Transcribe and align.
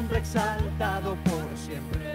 nombre 0.00 0.18
exaltado 0.18 1.14
por 1.24 1.58
siempre 1.58 2.14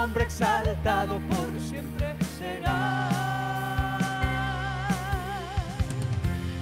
nombre 0.00 0.24
exaltado 0.24 1.20
por 1.28 1.60
siempre 1.60 2.16
será. 2.38 3.08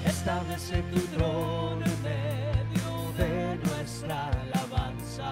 Establece 0.05 0.83
tu 0.93 1.01
trono 1.15 1.85
en 1.87 2.03
medio 2.03 2.89
de 3.17 3.57
nuestra 3.65 4.31
alabanza. 4.43 5.31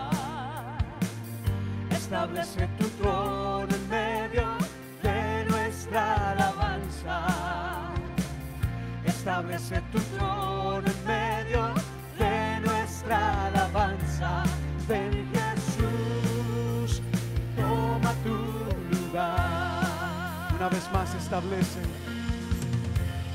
Establece 1.90 2.68
tu 2.78 2.88
trono 2.90 3.74
en 3.74 3.88
medio 3.88 4.46
de 5.02 5.44
nuestra 5.50 6.30
alabanza. 6.30 7.16
Establece 9.04 9.82
tu 9.90 9.98
trono 10.14 10.86
en 10.94 11.00
medio 11.04 11.74
de 12.20 12.60
nuestra 12.60 13.46
alabanza. 13.46 14.44
Una 20.66 20.74
vez 20.74 20.90
más 20.92 21.14
establece. 21.14 21.78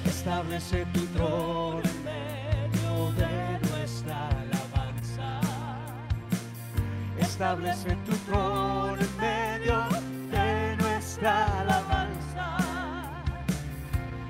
Establece 0.03 0.85
tu 0.87 0.99
trono 1.15 1.81
en 1.81 2.03
medio 2.03 3.11
de 3.13 3.69
nuestra 3.69 4.27
alabanza. 4.27 5.39
Establece 7.17 7.95
tu 8.05 8.11
trono 8.27 8.97
en 8.99 9.17
medio 9.17 9.77
de 10.29 10.75
nuestra 10.75 11.45
alabanza. 11.61 12.57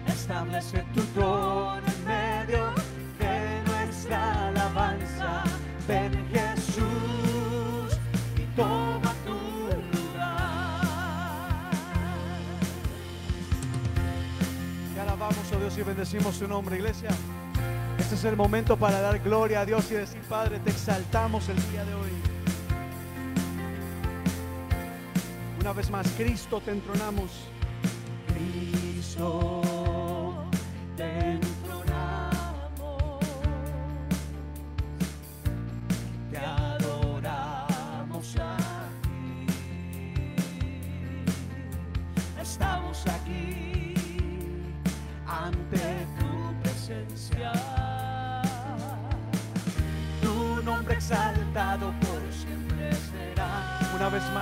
Establece 0.05 0.85
tu 0.93 1.01
trono 1.15 1.80
alabamos, 15.31 15.51
oh 15.53 15.59
Dios, 15.59 15.77
y 15.77 15.83
bendecimos 15.83 16.35
su 16.35 16.47
nombre, 16.47 16.75
iglesia. 16.75 17.09
Este 17.97 18.15
es 18.15 18.23
el 18.25 18.35
momento 18.35 18.75
para 18.77 18.99
dar 18.99 19.19
gloria 19.19 19.61
a 19.61 19.65
Dios 19.65 19.89
y 19.91 19.95
decir, 19.95 20.21
Padre, 20.21 20.59
te 20.59 20.71
exaltamos 20.71 21.47
el 21.49 21.55
día 21.71 21.85
de 21.85 21.93
hoy. 21.93 22.09
Una 25.59 25.73
vez 25.73 25.89
más, 25.89 26.07
Cristo 26.17 26.59
te 26.59 26.71
entronamos. 26.71 27.31
Cristo, 28.27 29.61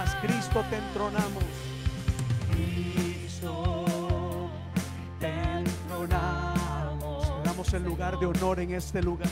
más, 0.09 0.15
Cristo 0.21 0.63
te 0.69 0.77
entronamos. 0.77 1.43
Cristo, 2.51 3.85
te 5.19 5.27
entronamos, 5.27 7.41
Te 7.43 7.49
damos 7.49 7.73
el 7.73 7.83
lugar 7.83 8.17
de 8.19 8.25
honor 8.25 8.59
en 8.59 8.71
este 8.71 9.01
lugar. 9.01 9.29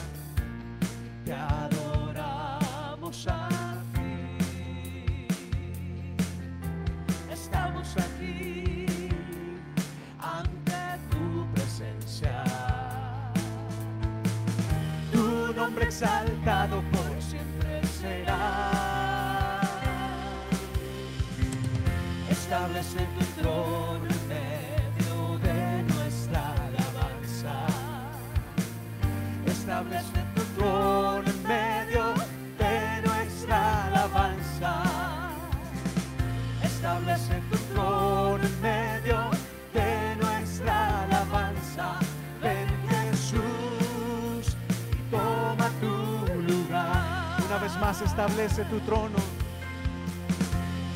te 1.25 1.33
adoramos 1.33 3.27
a 3.27 3.49
ti. 3.93 5.27
Estamos 7.31 7.95
aquí 7.97 8.85
ante 10.19 10.99
tu 11.09 11.45
presencia. 11.53 12.43
Tu 15.11 15.53
nombre 15.53 15.85
exaltado 15.85 16.81
Establece 22.39 23.05
tu 23.17 23.41
trono 23.41 24.05
en 24.09 24.27
medio 24.27 25.37
de 25.39 25.83
nuestra 25.93 26.53
alabanza. 26.67 27.55
Establece 29.45 30.19
tu 30.35 30.43
trono 30.55 31.23
en 31.25 31.43
medio 31.43 32.13
de 32.57 33.01
nuestra 33.05 33.85
alabanza. 33.87 34.83
Establece 36.63 37.41
tu 37.49 37.57
trono 37.73 38.43
en 38.43 38.61
medio 38.61 39.19
de 39.73 40.15
nuestra 40.21 41.03
alabanza. 41.03 41.99
Ven 42.41 42.69
Jesús 42.89 44.55
y 44.93 45.11
toma 45.11 45.69
tu 45.81 45.95
lugar. 46.43 47.41
Una 47.45 47.57
vez 47.57 47.75
más, 47.77 48.01
establece 48.01 48.63
tu 48.65 48.79
trono. 48.81 49.19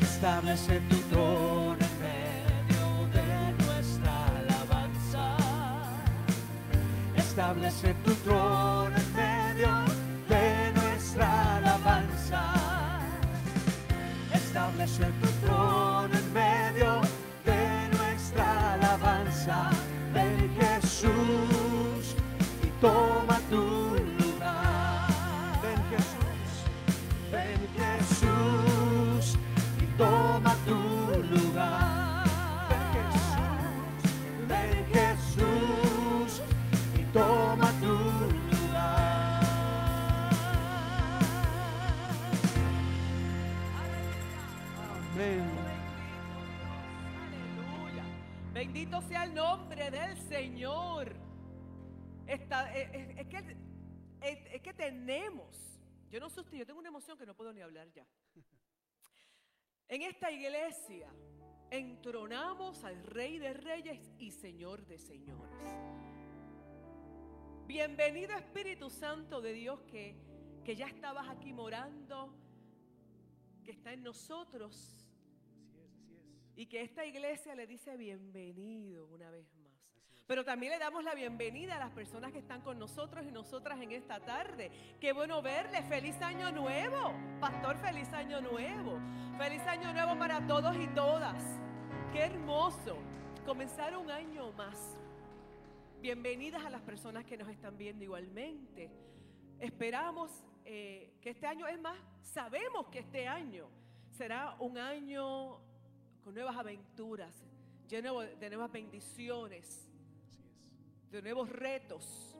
Establece 0.00 0.80
tu 0.88 1.01
en 1.18 1.92
medio 2.00 3.08
de 3.12 3.64
nuestra 3.64 4.26
alabanza. 4.38 5.36
Establece 7.16 7.94
tu 8.04 8.14
trono 8.24 8.96
en 8.96 9.14
medio 9.14 9.70
de 10.28 10.72
nuestra 10.80 11.56
alabanza. 11.56 12.42
Establece 14.32 15.06
tu 15.20 15.28
trono 15.46 16.14
en 16.14 16.32
medio 16.32 17.00
de 17.44 17.96
nuestra 17.96 18.74
alabanza. 18.74 19.70
Ven 20.14 20.50
Jesús 20.58 22.16
y 22.62 22.68
toma 22.80 23.38
tu 23.50 23.81
Eh, 52.52 52.90
eh, 52.92 53.14
es, 53.18 53.26
que, 53.28 53.36
es- 54.20 54.54
es 54.54 54.60
que 54.60 54.74
tenemos, 54.74 55.80
yo 56.10 56.20
no 56.20 56.28
sé 56.28 56.40
usted, 56.40 56.58
yo 56.58 56.66
tengo 56.66 56.80
una 56.80 56.90
emoción 56.90 57.16
que 57.16 57.24
no 57.24 57.34
puedo 57.34 57.50
ni 57.52 57.62
hablar 57.62 57.90
ya. 57.92 58.06
En 59.88 60.02
esta 60.02 60.30
iglesia 60.30 61.10
entronamos 61.70 62.84
al 62.84 63.02
Rey 63.04 63.38
de 63.38 63.54
Reyes 63.54 64.10
y 64.18 64.30
Señor 64.30 64.84
de 64.86 64.98
Señores. 64.98 65.64
Bienvenido 67.66 68.36
Espíritu 68.36 68.90
Santo 68.90 69.40
de 69.40 69.54
Dios 69.54 69.80
que, 69.82 70.14
que 70.62 70.76
ya 70.76 70.86
estabas 70.88 71.28
aquí 71.30 71.54
morando, 71.54 72.34
que 73.64 73.70
está 73.70 73.94
en 73.94 74.02
nosotros 74.02 75.06
y 76.54 76.66
que 76.66 76.82
esta 76.82 77.06
iglesia 77.06 77.54
le 77.54 77.66
dice 77.66 77.96
bienvenido 77.96 79.06
una 79.06 79.30
vez 79.30 79.46
más. 79.54 79.61
Pero 80.32 80.46
también 80.46 80.72
le 80.72 80.78
damos 80.78 81.04
la 81.04 81.14
bienvenida 81.14 81.76
a 81.76 81.78
las 81.78 81.90
personas 81.90 82.32
que 82.32 82.38
están 82.38 82.62
con 82.62 82.78
nosotros 82.78 83.22
y 83.28 83.30
nosotras 83.30 83.78
en 83.82 83.92
esta 83.92 84.18
tarde. 84.18 84.70
Qué 84.98 85.12
bueno 85.12 85.42
verle. 85.42 85.82
Feliz 85.82 86.18
año 86.22 86.50
nuevo. 86.50 87.12
Pastor, 87.38 87.76
feliz 87.76 88.10
año 88.14 88.40
nuevo. 88.40 88.98
Feliz 89.36 89.60
año 89.66 89.92
nuevo 89.92 90.18
para 90.18 90.46
todos 90.46 90.74
y 90.78 90.86
todas. 90.94 91.44
Qué 92.14 92.20
hermoso 92.20 92.96
comenzar 93.44 93.94
un 93.94 94.10
año 94.10 94.50
más. 94.52 94.96
Bienvenidas 96.00 96.64
a 96.64 96.70
las 96.70 96.80
personas 96.80 97.26
que 97.26 97.36
nos 97.36 97.50
están 97.50 97.76
viendo 97.76 98.02
igualmente. 98.02 98.90
Esperamos 99.58 100.30
eh, 100.64 101.12
que 101.20 101.28
este 101.28 101.46
año, 101.46 101.68
es 101.68 101.78
más, 101.78 101.98
sabemos 102.22 102.88
que 102.88 103.00
este 103.00 103.28
año 103.28 103.68
será 104.08 104.56
un 104.60 104.78
año 104.78 105.58
con 106.24 106.32
nuevas 106.32 106.56
aventuras, 106.56 107.34
lleno 107.86 108.20
de 108.20 108.48
nuevas 108.48 108.72
bendiciones, 108.72 109.91
de 111.12 111.20
nuevos 111.20 111.50
retos, 111.50 112.34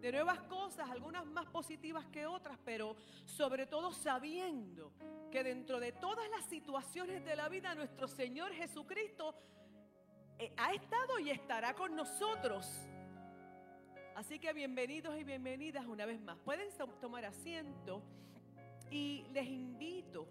de 0.00 0.10
nuevas 0.10 0.40
cosas, 0.42 0.90
algunas 0.90 1.24
más 1.24 1.46
positivas 1.46 2.04
que 2.06 2.26
otras, 2.26 2.58
pero 2.64 2.96
sobre 3.24 3.66
todo 3.66 3.92
sabiendo 3.92 4.92
que 5.30 5.44
dentro 5.44 5.78
de 5.78 5.92
todas 5.92 6.28
las 6.30 6.44
situaciones 6.46 7.24
de 7.24 7.36
la 7.36 7.48
vida 7.48 7.76
nuestro 7.76 8.08
Señor 8.08 8.52
Jesucristo 8.52 9.36
eh, 10.36 10.52
ha 10.56 10.74
estado 10.74 11.20
y 11.20 11.30
estará 11.30 11.74
con 11.74 11.94
nosotros. 11.94 12.66
Así 14.16 14.40
que 14.40 14.52
bienvenidos 14.52 15.16
y 15.16 15.22
bienvenidas 15.22 15.86
una 15.86 16.04
vez 16.04 16.20
más. 16.20 16.38
Pueden 16.38 16.70
tomar 17.00 17.24
asiento 17.24 18.02
y 18.90 19.24
les 19.32 19.46
invito 19.46 20.26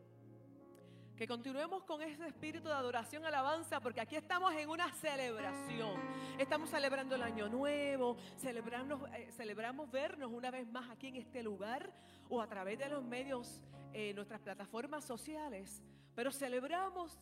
que 1.15 1.25
continuemos 1.25 1.83
con 1.83 2.01
ese 2.01 2.27
espíritu 2.27 2.67
de 2.67 2.73
adoración, 2.73 3.25
alabanza, 3.25 3.79
porque 3.79 4.01
aquí 4.01 4.17
estamos 4.17 4.53
en 4.55 4.69
una 4.69 4.91
celebración. 4.93 6.16
Estamos 6.37 6.69
celebrando 6.69 7.15
el 7.15 7.23
año 7.23 7.49
nuevo, 7.49 8.15
celebramos, 8.37 9.01
eh, 9.15 9.31
celebramos 9.31 9.89
vernos 9.89 10.31
una 10.31 10.51
vez 10.51 10.67
más 10.67 10.87
aquí 10.91 11.07
en 11.07 11.15
este 11.15 11.41
lugar 11.41 11.91
o 12.29 12.39
a 12.39 12.47
través 12.47 12.77
de 12.77 12.87
los 12.89 13.03
medios, 13.03 13.63
eh, 13.91 14.13
nuestras 14.13 14.39
plataformas 14.41 15.03
sociales. 15.03 15.81
Pero 16.13 16.31
celebramos 16.31 17.19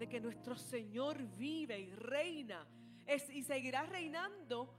de 0.00 0.08
que 0.08 0.20
nuestro 0.20 0.56
Señor 0.56 1.22
vive 1.36 1.78
y 1.78 1.94
reina 1.94 2.66
y 3.32 3.44
seguirá 3.44 3.84
reinando 3.84 4.74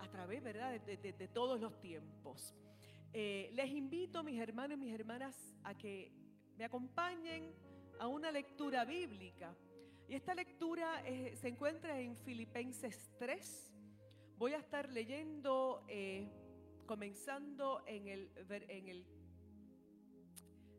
a 0.00 0.08
través 0.08 0.42
¿verdad? 0.42 0.80
De, 0.80 1.28
todos 1.28 1.60
los 1.60 1.78
tiempos. 1.78 2.54
Eh, 3.12 3.50
les 3.52 3.70
invito, 3.72 4.22
mis 4.22 4.40
hermanos 4.40 4.78
y 4.78 4.80
mis 4.80 4.94
hermanas, 4.94 5.54
a 5.64 5.74
que 5.74 6.10
me 6.56 6.64
acompañen 6.64 7.52
a 7.98 8.06
una 8.06 8.30
lectura 8.30 8.86
bíblica. 8.86 9.54
Y 10.08 10.14
esta 10.14 10.34
lectura 10.34 11.02
eh, 11.04 11.34
se 11.36 11.48
encuentra 11.48 12.00
en 12.00 12.16
Filipenses 12.16 13.10
3. 13.18 13.72
Voy 14.38 14.52
a 14.52 14.58
estar 14.58 14.88
leyendo, 14.90 15.84
eh, 15.88 16.28
comenzando 16.86 17.82
en 17.86 18.06
el, 18.06 18.30
en 18.48 18.88
el 18.88 19.06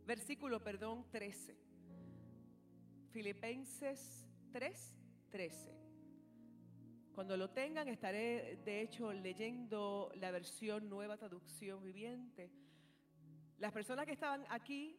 versículo, 0.05 0.63
perdón, 0.63 1.05
13. 1.11 1.57
Filipenses 3.11 4.25
3, 4.53 4.95
13. 5.29 5.77
Cuando 7.13 7.35
lo 7.35 7.49
tengan, 7.49 7.89
estaré 7.89 8.61
de 8.63 8.81
hecho 8.81 9.11
leyendo 9.11 10.09
la 10.15 10.31
versión 10.31 10.87
nueva 10.87 11.17
traducción 11.17 11.83
viviente. 11.83 12.49
Las 13.57 13.73
personas 13.73 14.05
que 14.05 14.13
estaban 14.13 14.45
aquí 14.49 14.97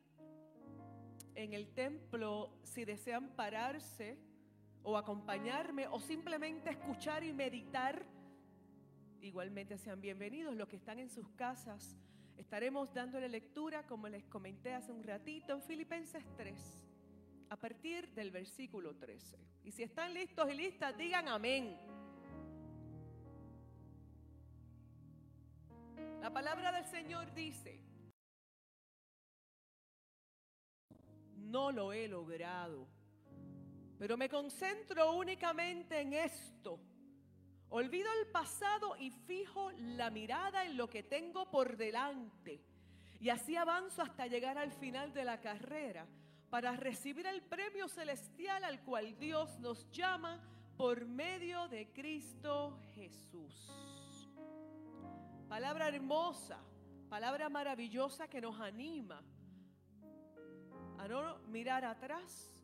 en 1.38 1.55
el 1.55 1.69
templo, 1.69 2.50
si 2.64 2.85
desean 2.85 3.29
pararse 3.37 4.19
o 4.82 4.96
acompañarme 4.96 5.87
o 5.87 6.00
simplemente 6.00 6.70
escuchar 6.70 7.23
y 7.23 7.32
meditar, 7.32 8.05
igualmente 9.20 9.79
sean 9.79 10.00
bienvenidos. 10.00 10.56
Los 10.56 10.67
que 10.69 10.75
están 10.75 10.99
en 10.99 11.08
sus 11.08 11.29
casas, 11.37 11.96
estaremos 12.37 12.93
dándole 12.93 13.29
lectura, 13.29 13.87
como 13.87 14.08
les 14.08 14.25
comenté 14.25 14.75
hace 14.75 14.90
un 14.90 15.05
ratito, 15.05 15.52
en 15.52 15.62
Filipenses 15.62 16.25
3, 16.37 16.82
a 17.50 17.56
partir 17.56 18.12
del 18.14 18.32
versículo 18.32 18.96
13. 18.96 19.38
Y 19.62 19.70
si 19.70 19.84
están 19.84 20.14
listos 20.14 20.50
y 20.50 20.55
listas, 20.55 20.99
digan 20.99 21.29
amén. 21.29 21.79
La 26.20 26.32
palabra 26.32 26.73
del 26.73 26.87
Señor 26.87 27.32
dice, 27.32 27.81
no 31.49 31.73
lo 31.73 31.93
he 31.93 32.09
logrado. 32.09 32.89
Pero 33.99 34.17
me 34.17 34.29
concentro 34.29 35.12
únicamente 35.12 36.00
en 36.00 36.12
esto. 36.12 36.79
Olvido 37.71 38.09
el 38.21 38.31
pasado 38.31 38.97
y 38.97 39.11
fijo 39.11 39.71
la 39.73 40.11
mirada 40.11 40.65
en 40.65 40.77
lo 40.77 40.89
que 40.89 41.03
tengo 41.03 41.50
por 41.50 41.77
delante. 41.77 42.62
Y 43.21 43.31
así 43.31 43.56
avanzo 43.56 44.03
hasta 44.03 44.27
llegar 44.27 44.56
al 44.56 44.73
final 44.73 45.12
de 45.12 45.25
la 45.25 45.41
carrera 45.41 46.06
para 46.49 46.77
recibir 46.77 47.27
el 47.27 47.43
premio 47.43 47.89
celestial 47.89 48.65
al 48.65 48.83
cual 48.85 49.19
Dios 49.19 49.59
nos 49.59 49.91
llama 49.91 50.41
por 50.77 51.05
medio 51.05 51.69
de 51.69 51.93
Cristo 51.93 52.79
Jesús. 52.94 53.75
Palabra 55.49 55.89
hermosa, 55.89 56.59
palabra 57.09 57.49
maravillosa 57.49 58.29
que 58.29 58.41
nos 58.41 58.59
anima 58.61 59.23
a 60.99 61.09
no 61.09 61.39
mirar 61.49 61.85
atrás, 61.85 62.62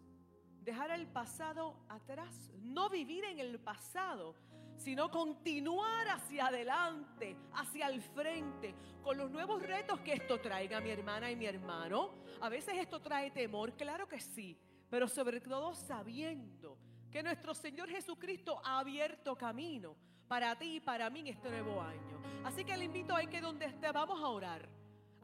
dejar 0.62 0.90
el 0.90 1.06
pasado 1.06 1.76
atrás, 1.88 2.50
no 2.60 2.88
vivir 2.88 3.24
en 3.24 3.38
el 3.38 3.60
pasado, 3.60 4.34
sino 4.76 5.10
continuar 5.10 6.08
hacia 6.08 6.46
adelante, 6.46 7.36
hacia 7.54 7.88
el 7.88 8.02
frente, 8.02 8.74
con 9.02 9.16
los 9.16 9.30
nuevos 9.30 9.62
retos 9.62 10.00
que 10.00 10.14
esto 10.14 10.40
traiga 10.40 10.80
mi 10.80 10.90
hermana 10.90 11.30
y 11.30 11.36
mi 11.36 11.46
hermano. 11.46 12.14
A 12.40 12.48
veces 12.48 12.74
esto 12.76 13.00
trae 13.00 13.30
temor, 13.30 13.74
claro 13.76 14.08
que 14.08 14.20
sí, 14.20 14.58
pero 14.90 15.06
sobre 15.08 15.40
todo 15.40 15.74
sabiendo 15.74 16.78
que 17.10 17.22
nuestro 17.22 17.54
Señor 17.54 17.88
Jesucristo 17.88 18.60
ha 18.64 18.80
abierto 18.80 19.36
camino 19.36 19.96
para 20.26 20.56
ti 20.56 20.76
y 20.76 20.80
para 20.80 21.08
mí 21.10 21.20
en 21.20 21.26
este 21.28 21.48
nuevo 21.48 21.80
año. 21.80 22.20
Así 22.44 22.64
que 22.64 22.76
le 22.76 22.86
invito 22.86 23.14
a 23.14 23.24
que 23.26 23.40
donde 23.40 23.66
esté 23.66 23.92
vamos 23.92 24.20
a 24.20 24.28
orar. 24.28 24.68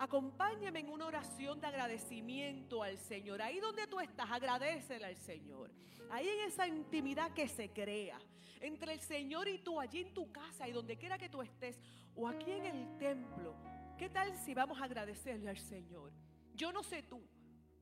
Acompáñame 0.00 0.81
en 0.81 0.88
una 0.88 1.05
oración 1.05 1.61
de 1.61 1.67
agradecimiento 1.67 2.82
al 2.82 2.99
Señor. 2.99 3.43
Ahí 3.43 3.61
donde 3.61 3.87
tú 3.87 4.00
estás, 4.00 4.31
agradecele 4.31 5.05
al 5.05 5.17
Señor. 5.17 5.70
Ahí 6.11 6.26
en 6.26 6.49
esa 6.49 6.67
intimidad 6.67 7.35
que 7.35 7.47
se 7.47 7.69
crea 7.69 8.19
entre 8.61 8.94
el 8.94 9.00
Señor 9.00 9.47
y 9.47 9.58
tú, 9.58 9.79
allí 9.79 10.00
en 10.00 10.14
tu 10.14 10.32
casa 10.32 10.67
y 10.67 10.73
donde 10.73 10.97
quiera 10.97 11.19
que 11.19 11.29
tú 11.29 11.43
estés, 11.43 11.79
o 12.14 12.26
aquí 12.26 12.50
en 12.50 12.64
el 12.64 12.97
templo. 12.97 13.55
¿Qué 13.99 14.08
tal 14.08 14.35
si 14.38 14.55
vamos 14.55 14.81
a 14.81 14.85
agradecerle 14.85 15.50
al 15.50 15.58
Señor? 15.58 16.12
Yo 16.55 16.73
no 16.73 16.82
sé 16.82 17.03
tú, 17.03 17.20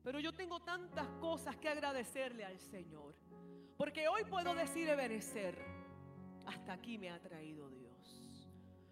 pero 0.03 0.19
yo 0.19 0.33
tengo 0.33 0.59
tantas 0.59 1.07
cosas 1.21 1.55
que 1.55 1.69
agradecerle 1.69 2.43
al 2.43 2.59
Señor. 2.59 3.15
Porque 3.77 4.09
hoy 4.09 4.25
puedo 4.25 4.53
decir, 4.55 4.89
Ebenecer, 4.89 5.57
hasta 6.45 6.73
aquí 6.73 6.97
me 6.97 7.11
ha 7.11 7.21
traído 7.21 7.69
Dios. 7.69 7.78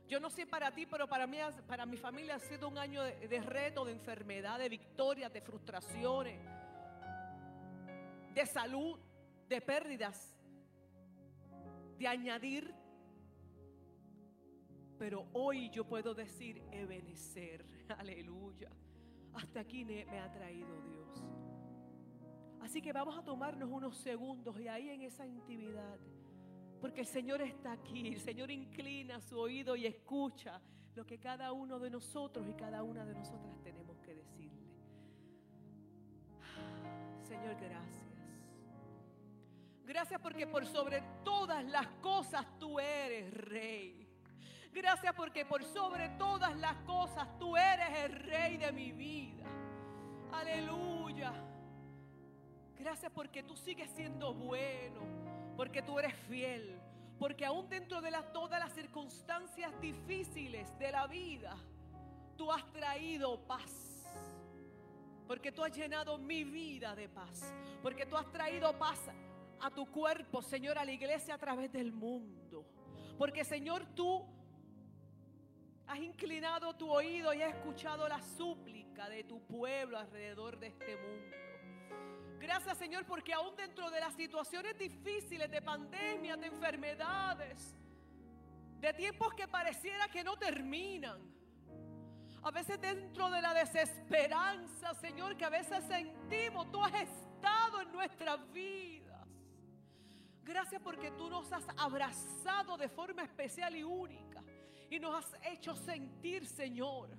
Yo 0.07 0.21
no 0.21 0.29
sé 0.29 0.47
para 0.47 0.71
ti, 0.71 0.85
pero 0.85 1.07
para 1.07 1.27
mí, 1.27 1.37
para 1.67 1.85
mi 1.85 1.97
familia 1.97 2.35
ha 2.35 2.39
sido 2.39 2.69
un 2.69 2.77
año 2.77 3.03
de, 3.03 3.41
reto, 3.41 3.83
de 3.83 3.91
enfermedad, 3.91 4.57
de 4.57 4.69
victorias, 4.69 5.33
de 5.33 5.41
frustraciones, 5.41 6.39
de 8.33 8.45
salud, 8.45 8.97
de 9.49 9.59
pérdidas, 9.61 10.33
de 11.99 12.07
añadir. 12.07 12.73
Pero 14.97 15.27
hoy 15.33 15.69
yo 15.71 15.85
puedo 15.85 16.13
decir, 16.13 16.63
Ebenecer, 16.71 17.65
aleluya. 17.97 18.69
Hasta 19.33 19.59
aquí 19.59 19.83
me 19.83 20.03
ha 20.19 20.31
traído 20.31 20.81
Dios. 20.83 21.23
Así 22.61 22.81
que 22.81 22.93
vamos 22.93 23.17
a 23.17 23.23
tomarnos 23.23 23.69
unos 23.69 23.97
segundos 23.97 24.59
y 24.59 24.67
ahí 24.67 24.89
en 24.89 25.01
esa 25.01 25.27
intimidad 25.27 25.99
porque 26.79 27.01
el 27.01 27.07
Señor 27.07 27.41
está 27.41 27.71
aquí, 27.73 28.07
el 28.07 28.19
Señor 28.19 28.51
inclina 28.51 29.19
su 29.21 29.39
oído 29.39 29.75
y 29.75 29.85
escucha 29.85 30.61
lo 30.95 31.05
que 31.05 31.19
cada 31.19 31.51
uno 31.51 31.79
de 31.79 31.89
nosotros 31.89 32.47
y 32.47 32.53
cada 32.53 32.83
una 32.83 33.05
de 33.05 33.13
nosotras 33.13 33.55
tenemos 33.63 33.97
que 33.99 34.15
decirle. 34.15 34.57
Señor, 37.27 37.55
gracias. 37.59 38.07
Gracias 39.85 40.19
porque 40.21 40.45
por 40.45 40.65
sobre 40.65 41.01
todas 41.23 41.63
las 41.65 41.87
cosas 42.01 42.45
tú 42.59 42.79
eres 42.79 43.33
rey. 43.33 44.07
Gracias 44.73 45.13
porque 45.15 45.45
por 45.45 45.63
sobre 45.63 46.09
todas 46.09 46.55
las 46.57 46.75
cosas 46.77 47.27
tú 47.39 47.55
eres 47.57 47.89
el 48.03 48.11
rey 48.11 48.57
de 48.57 48.71
mi 48.71 48.91
vida. 48.91 49.45
Aleluya. 50.31 51.33
Gracias 52.77 53.11
porque 53.11 53.43
tú 53.43 53.55
sigues 53.55 53.89
siendo 53.91 54.33
bueno 54.33 55.26
porque 55.57 55.81
tú 55.81 55.97
eres 55.97 56.13
fiel, 56.29 56.79
porque 57.17 57.43
aún 57.43 57.67
dentro 57.67 57.99
de 57.99 58.11
todas 58.31 58.59
las 58.59 58.71
circunstancias 58.73 59.71
difíciles 59.81 60.77
de 60.77 60.91
la 60.91 61.07
vida, 61.07 61.57
tú 62.37 62.51
has 62.51 62.63
traído 62.71 63.39
paz. 63.47 64.05
Porque 65.27 65.51
tú 65.51 65.63
has 65.63 65.75
llenado 65.75 66.17
mi 66.19 66.43
vida 66.43 66.95
de 66.95 67.09
paz. 67.09 67.53
Porque 67.81 68.05
tú 68.05 68.15
has 68.15 68.31
traído 68.31 68.77
paz 68.77 68.99
a 69.59 69.71
tu 69.71 69.87
cuerpo, 69.87 70.41
Señor, 70.43 70.77
a 70.77 70.85
la 70.85 70.91
iglesia 70.91 71.33
a 71.33 71.37
través 71.37 71.71
del 71.71 71.91
mundo. 71.91 72.63
Porque, 73.17 73.43
Señor, 73.43 73.83
tú 73.95 74.23
has 75.87 75.99
inclinado 75.99 76.75
tu 76.75 76.89
oído 76.89 77.33
y 77.33 77.41
has 77.41 77.55
escuchado 77.55 78.07
la 78.07 78.21
súplica 78.21 79.09
de 79.09 79.23
tu 79.23 79.41
pueblo 79.41 79.97
alrededor 79.97 80.59
de 80.59 80.67
este 80.67 80.95
mundo. 80.95 81.46
Gracias 82.39 82.77
Señor 82.77 83.05
porque 83.05 83.33
aún 83.33 83.55
dentro 83.55 83.89
de 83.89 83.99
las 83.99 84.13
situaciones 84.15 84.77
difíciles 84.77 85.49
de 85.49 85.61
pandemia, 85.61 86.37
de 86.37 86.47
enfermedades, 86.47 87.75
de 88.79 88.93
tiempos 88.93 89.33
que 89.33 89.47
pareciera 89.47 90.07
que 90.07 90.23
no 90.23 90.37
terminan, 90.37 91.19
a 92.43 92.51
veces 92.51 92.79
dentro 92.79 93.29
de 93.29 93.41
la 93.41 93.53
desesperanza, 93.53 94.93
Señor, 94.93 95.35
que 95.35 95.45
a 95.45 95.49
veces 95.49 95.83
sentimos, 95.85 96.71
tú 96.71 96.81
has 96.83 96.93
estado 96.93 97.81
en 97.81 97.91
nuestra 97.91 98.37
vida. 98.37 99.25
Gracias 100.43 100.81
porque 100.81 101.11
tú 101.11 101.29
nos 101.29 101.51
has 101.51 101.65
abrazado 101.75 102.77
de 102.77 102.87
forma 102.87 103.23
especial 103.23 103.75
y 103.75 103.83
única. 103.83 104.41
Y 104.89 104.97
nos 104.97 105.25
has 105.25 105.33
hecho 105.43 105.75
sentir, 105.75 106.45
Señor, 106.45 107.09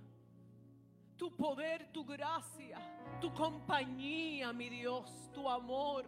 tu 1.18 1.34
poder, 1.36 1.90
tu 1.92 2.04
gracia, 2.04 2.78
tu 3.20 3.34
compañía, 3.34 4.52
mi 4.52 4.68
Dios, 4.68 5.30
tu 5.34 5.50
amor. 5.50 6.06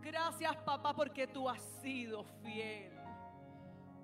Gracias, 0.00 0.56
papá, 0.56 0.94
porque 0.94 1.26
tú 1.26 1.48
has 1.48 1.60
sido 1.82 2.24
fiel. 2.42 2.98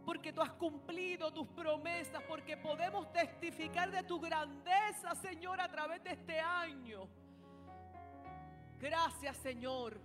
Porque 0.04 0.34
tú 0.34 0.42
has 0.42 0.52
cumplido 0.52 1.32
tus 1.32 1.48
promesas. 1.48 2.22
Porque 2.28 2.58
podemos 2.58 3.10
testificar 3.10 3.90
de 3.90 4.02
tu 4.02 4.20
grandeza, 4.20 5.14
Señor, 5.14 5.58
a 5.62 5.70
través 5.70 6.04
de 6.04 6.10
este 6.10 6.38
año. 6.38 7.08
Gracias, 8.78 9.34
Señor. 9.38 9.98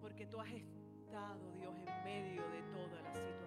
Porque 0.00 0.26
tú 0.26 0.40
has 0.40 0.48
estado, 0.48 1.52
Dios, 1.58 1.74
en 1.86 2.04
medio 2.04 2.48
de 2.48 2.62
todas 2.72 3.02
las 3.02 3.18
situaciones. 3.18 3.39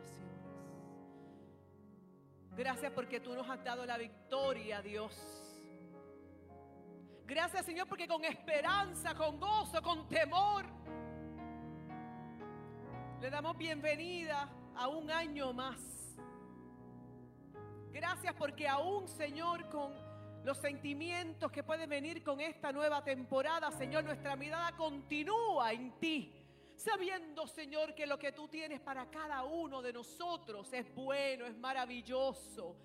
Gracias 2.56 2.92
porque 2.92 3.20
tú 3.20 3.34
nos 3.34 3.50
has 3.50 3.64
dado 3.64 3.84
la 3.84 3.98
victoria, 3.98 4.80
Dios. 4.82 5.18
Gracias, 7.26 7.66
Señor, 7.66 7.88
porque 7.88 8.08
con 8.08 8.24
esperanza, 8.24 9.16
con 9.16 9.40
gozo, 9.40 9.82
con 9.82 10.08
temor, 10.08 10.66
le 13.20 13.30
damos 13.32 13.58
bienvenida 13.58 14.48
a 14.76 14.88
un 14.88 15.10
año 15.10 15.52
más. 15.52 15.80
Gracias 17.92 18.36
porque 18.36 18.68
aún, 18.68 19.08
Señor, 19.08 19.68
con 19.70 19.94
los 20.44 20.58
sentimientos 20.60 21.52
que 21.52 21.64
pueden 21.64 21.90
venir 21.90 22.22
con 22.22 22.40
esta 22.40 22.72
nueva 22.72 23.04
temporada, 23.04 23.72
Señor, 23.72 24.04
nuestra 24.04 24.36
mirada 24.36 24.76
continúa 24.76 25.72
en 25.74 25.92
ti. 26.00 26.43
Sabiendo, 26.84 27.48
Señor, 27.48 27.96
que 27.96 28.06
lo 28.06 28.20
que 28.20 28.34
tú 28.34 28.50
tienes 28.50 28.82
para 28.82 29.10
cada 29.10 29.46
uno 29.46 29.82
de 29.82 29.94
nosotros 29.94 30.74
es 30.74 30.94
bueno, 30.94 31.46
es 31.46 31.56
maravilloso. 31.56 32.76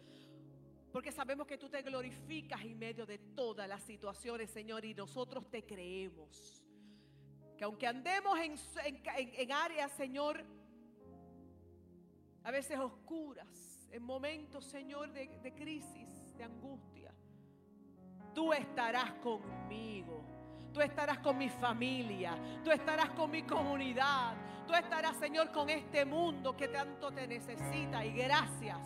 Porque 0.92 1.10
sabemos 1.10 1.48
que 1.48 1.58
tú 1.58 1.68
te 1.68 1.82
glorificas 1.82 2.60
en 2.62 2.78
medio 2.78 3.04
de 3.04 3.18
todas 3.18 3.68
las 3.68 3.82
situaciones, 3.82 4.52
Señor, 4.52 4.84
y 4.84 4.94
nosotros 4.94 5.50
te 5.50 5.64
creemos. 5.64 6.62
Que 7.56 7.64
aunque 7.64 7.88
andemos 7.88 8.38
en, 8.38 8.56
en 9.04 9.50
áreas, 9.50 9.90
Señor, 9.96 10.44
a 12.44 12.52
veces 12.52 12.78
oscuras, 12.78 13.88
en 13.90 14.04
momentos, 14.04 14.64
Señor, 14.64 15.12
de, 15.12 15.26
de 15.26 15.54
crisis, 15.56 16.36
de 16.36 16.44
angustia, 16.44 17.12
tú 18.32 18.52
estarás 18.52 19.12
conmigo. 19.14 20.37
Tú 20.72 20.80
estarás 20.80 21.18
con 21.18 21.38
mi 21.38 21.48
familia, 21.48 22.36
tú 22.64 22.70
estarás 22.70 23.10
con 23.10 23.30
mi 23.30 23.42
comunidad, 23.42 24.34
tú 24.66 24.74
estarás, 24.74 25.16
Señor, 25.16 25.50
con 25.50 25.70
este 25.70 26.04
mundo 26.04 26.56
que 26.56 26.68
tanto 26.68 27.10
te 27.10 27.26
necesita. 27.26 28.04
Y 28.04 28.12
gracias 28.12 28.78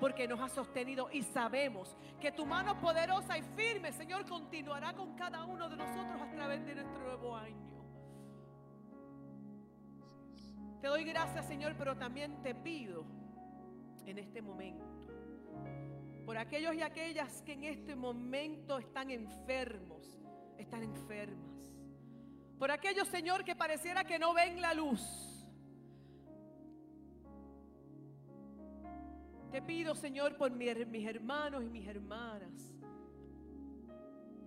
porque 0.00 0.26
nos 0.26 0.40
has 0.40 0.52
sostenido 0.52 1.08
y 1.12 1.22
sabemos 1.22 1.96
que 2.20 2.32
tu 2.32 2.46
mano 2.46 2.80
poderosa 2.80 3.36
y 3.36 3.42
firme, 3.56 3.92
Señor, 3.92 4.26
continuará 4.26 4.94
con 4.94 5.14
cada 5.14 5.44
uno 5.44 5.68
de 5.68 5.76
nosotros 5.76 6.20
a 6.20 6.30
través 6.30 6.64
de 6.64 6.74
nuestro 6.76 7.02
nuevo 7.02 7.36
año. 7.36 7.68
Te 10.80 10.86
doy 10.86 11.04
gracias, 11.04 11.46
Señor, 11.46 11.74
pero 11.76 11.96
también 11.96 12.40
te 12.42 12.54
pido 12.54 13.04
en 14.06 14.18
este 14.18 14.40
momento 14.40 14.98
por 16.28 16.36
aquellos 16.36 16.74
y 16.74 16.82
aquellas 16.82 17.40
que 17.40 17.54
en 17.54 17.64
este 17.64 17.96
momento 17.96 18.76
están 18.76 19.10
enfermos, 19.10 20.17
están 20.58 20.82
enfermas. 20.82 21.48
Por 22.58 22.70
aquellos, 22.70 23.08
Señor, 23.08 23.44
que 23.44 23.54
pareciera 23.54 24.04
que 24.04 24.18
no 24.18 24.34
ven 24.34 24.60
la 24.60 24.74
luz. 24.74 25.00
Te 29.50 29.62
pido, 29.62 29.94
Señor, 29.94 30.36
por 30.36 30.50
mis 30.50 31.06
hermanos 31.06 31.64
y 31.64 31.70
mis 31.70 31.86
hermanas 31.86 32.74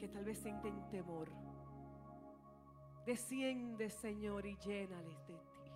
que 0.01 0.07
tal 0.07 0.25
vez 0.25 0.39
sienten 0.39 0.89
temor. 0.89 1.31
Desciende, 3.05 3.89
Señor, 3.91 4.47
y 4.47 4.57
llénales 4.57 5.15
de 5.27 5.35
ti. 5.35 5.71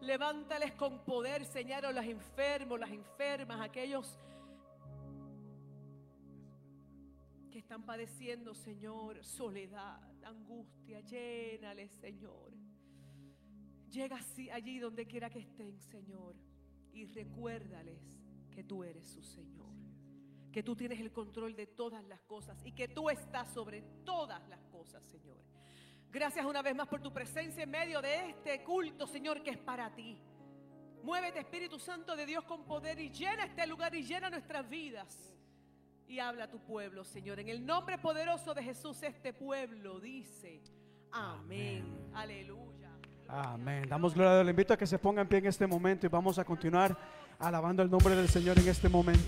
Levántales 0.00 0.72
con 0.72 1.04
poder, 1.04 1.44
Señor, 1.44 1.86
a 1.86 1.92
los 1.92 2.04
enfermos, 2.04 2.80
las 2.80 2.90
enfermas, 2.90 3.60
aquellos 3.60 4.18
que 7.56 7.60
están 7.60 7.86
padeciendo, 7.86 8.54
Señor, 8.54 9.24
soledad, 9.24 9.98
angustia. 10.22 11.00
Llénales, 11.00 11.90
Señor. 11.90 12.52
Llega 13.88 14.16
así, 14.16 14.50
allí 14.50 14.78
donde 14.78 15.06
quiera 15.06 15.30
que 15.30 15.38
estén, 15.38 15.80
Señor. 15.80 16.36
Y 16.92 17.06
recuérdales 17.06 17.98
que 18.50 18.62
tú 18.62 18.84
eres 18.84 19.08
su 19.08 19.22
Señor. 19.22 19.72
Que 20.52 20.62
tú 20.62 20.76
tienes 20.76 21.00
el 21.00 21.10
control 21.12 21.56
de 21.56 21.66
todas 21.66 22.04
las 22.04 22.20
cosas 22.24 22.62
y 22.62 22.72
que 22.72 22.88
tú 22.88 23.08
estás 23.08 23.50
sobre 23.54 23.80
todas 24.04 24.46
las 24.50 24.62
cosas, 24.66 25.02
Señor. 25.04 25.42
Gracias 26.10 26.44
una 26.44 26.60
vez 26.60 26.76
más 26.76 26.88
por 26.88 27.00
tu 27.00 27.10
presencia 27.10 27.62
en 27.62 27.70
medio 27.70 28.02
de 28.02 28.28
este 28.28 28.62
culto, 28.64 29.06
Señor, 29.06 29.42
que 29.42 29.52
es 29.52 29.58
para 29.58 29.94
ti. 29.94 30.20
Muévete, 31.02 31.38
Espíritu 31.38 31.78
Santo 31.78 32.14
de 32.14 32.26
Dios, 32.26 32.44
con 32.44 32.66
poder 32.66 33.00
y 33.00 33.08
llena 33.08 33.44
este 33.44 33.66
lugar 33.66 33.94
y 33.94 34.02
llena 34.02 34.28
nuestras 34.28 34.68
vidas. 34.68 35.35
Y 36.08 36.18
habla 36.20 36.44
a 36.44 36.50
tu 36.50 36.58
pueblo, 36.60 37.04
Señor. 37.04 37.40
En 37.40 37.48
el 37.48 37.64
nombre 37.64 37.98
poderoso 37.98 38.54
de 38.54 38.62
Jesús, 38.62 39.02
este 39.02 39.32
pueblo 39.32 39.98
dice, 39.98 40.62
amén. 41.10 41.84
Aleluya. 42.14 42.90
Amén. 43.28 43.88
Damos 43.88 44.14
gloria 44.14 44.32
a 44.32 44.34
Dios. 44.36 44.46
Le 44.46 44.50
invito 44.50 44.72
a 44.72 44.76
que 44.76 44.86
se 44.86 44.98
ponga 44.98 45.22
en 45.22 45.28
pie 45.28 45.38
en 45.38 45.46
este 45.46 45.66
momento 45.66 46.06
y 46.06 46.08
vamos 46.08 46.38
a 46.38 46.44
continuar 46.44 46.96
alabando 47.38 47.82
el 47.82 47.90
nombre 47.90 48.14
del 48.14 48.28
Señor 48.28 48.58
en 48.58 48.68
este 48.68 48.88
momento. 48.88 49.24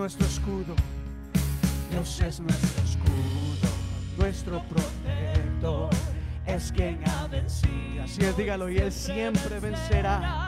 Nuestro 0.00 0.26
escudo, 0.26 0.74
Dios 1.90 2.20
es 2.22 2.40
nuestro 2.40 2.84
escudo, 2.84 3.70
nuestro 4.16 4.62
protector. 4.64 5.90
es 6.46 6.72
quien 6.72 7.06
ha 7.06 7.26
vencido. 7.26 8.04
Así 8.04 8.22
es, 8.22 8.34
dígalo, 8.34 8.70
y 8.70 8.78
Él 8.78 8.90
siempre 8.90 9.60
vencerá. 9.60 10.46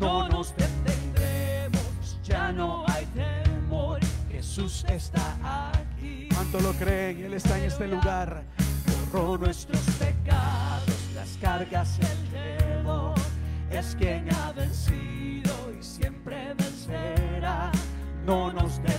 No 0.00 0.26
nos 0.30 0.54
detendremos, 0.56 2.18
ya 2.24 2.50
no 2.52 2.86
hay 2.88 3.04
temor. 3.06 4.00
Jesús 4.30 4.86
está 4.88 5.72
aquí. 5.74 6.30
¿Cuánto 6.34 6.60
lo 6.60 6.72
creen? 6.72 7.22
Él 7.22 7.34
está 7.34 7.58
en 7.58 7.64
este 7.64 7.86
lugar. 7.86 8.44
Borró 9.12 9.36
nuestros 9.36 9.82
pecados, 9.98 10.96
las 11.14 11.36
cargas, 11.38 11.98
el 11.98 12.30
temor. 12.30 13.14
Es 13.70 13.94
quien 13.94 14.32
ha 14.32 14.52
vencido 14.52 15.52
y 15.78 15.82
siempre. 15.82 16.15
No 18.26 18.50
nos 18.50 18.80
detendremos, 18.82 18.95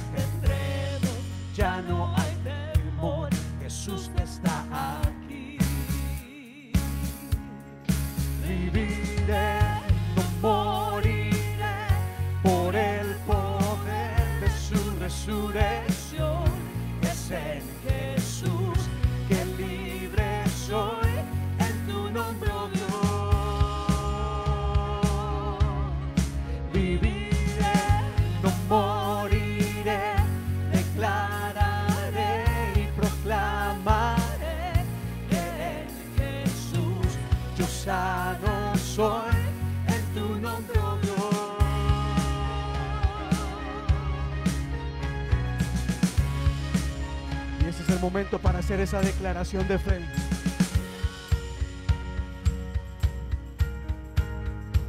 hacer 48.67 48.81
esa 48.81 48.99
declaración 48.99 49.65
de 49.69 49.79
fe. 49.79 50.01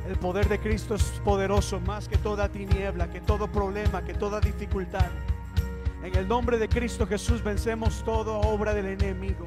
El 0.08 0.18
poder 0.18 0.48
de 0.48 0.58
Cristo 0.58 0.96
es 0.96 1.04
poderoso 1.24 1.78
más 1.78 2.08
que 2.08 2.16
toda 2.16 2.48
tiniebla, 2.48 3.08
que 3.08 3.20
todo 3.20 3.46
problema, 3.46 4.02
que 4.02 4.14
toda 4.14 4.40
dificultad. 4.40 5.06
En 6.02 6.12
el 6.16 6.26
nombre 6.26 6.58
de 6.58 6.68
Cristo 6.68 7.06
Jesús 7.06 7.40
vencemos 7.40 8.02
toda 8.04 8.32
obra 8.38 8.74
del 8.74 8.86
enemigo. 8.86 9.46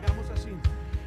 Digamos 0.00 0.30
así. 0.30 0.56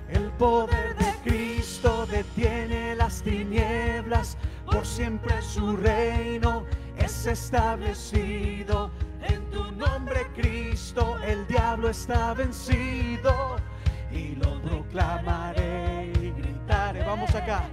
El 0.10 0.30
poder 0.34 0.96
de 0.96 1.12
Cristo 1.24 2.06
detiene 2.06 2.94
las 2.94 3.24
tinieblas, 3.24 4.38
por 4.68 4.86
siempre 4.86 5.42
su 5.42 5.76
reino 5.76 6.66
es 6.98 7.26
establecido. 7.26 8.92
Nombre 9.86 10.28
Cristo 10.36 11.18
el 11.26 11.46
diablo 11.48 11.90
está 11.90 12.34
vencido 12.34 13.58
y 14.12 14.36
lo 14.36 14.62
proclamaré 14.62 16.12
y 16.22 16.32
gritaré. 16.32 17.04
Vamos 17.04 17.34
acá. 17.36 17.64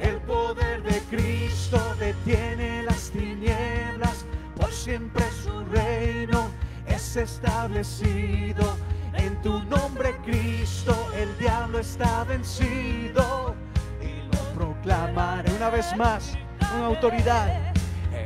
El 0.00 0.16
poder 0.22 0.82
de 0.82 1.00
Cristo 1.10 1.78
detiene 1.98 2.82
las 2.82 3.10
tinieblas, 3.10 4.24
por 4.56 4.72
siempre 4.72 5.24
su 5.42 5.64
reino 5.66 6.50
es 6.86 7.16
establecido. 7.16 8.76
En 9.14 9.40
tu 9.42 9.62
nombre 9.64 10.16
Cristo 10.24 10.94
el 11.16 11.36
diablo 11.38 11.78
está 11.78 12.24
vencido 12.24 13.54
y 14.00 14.34
lo 14.34 14.42
proclamaré 14.54 15.52
una 15.54 15.70
vez 15.70 15.94
más 15.96 16.36
con 16.70 16.82
autoridad. 16.82 17.63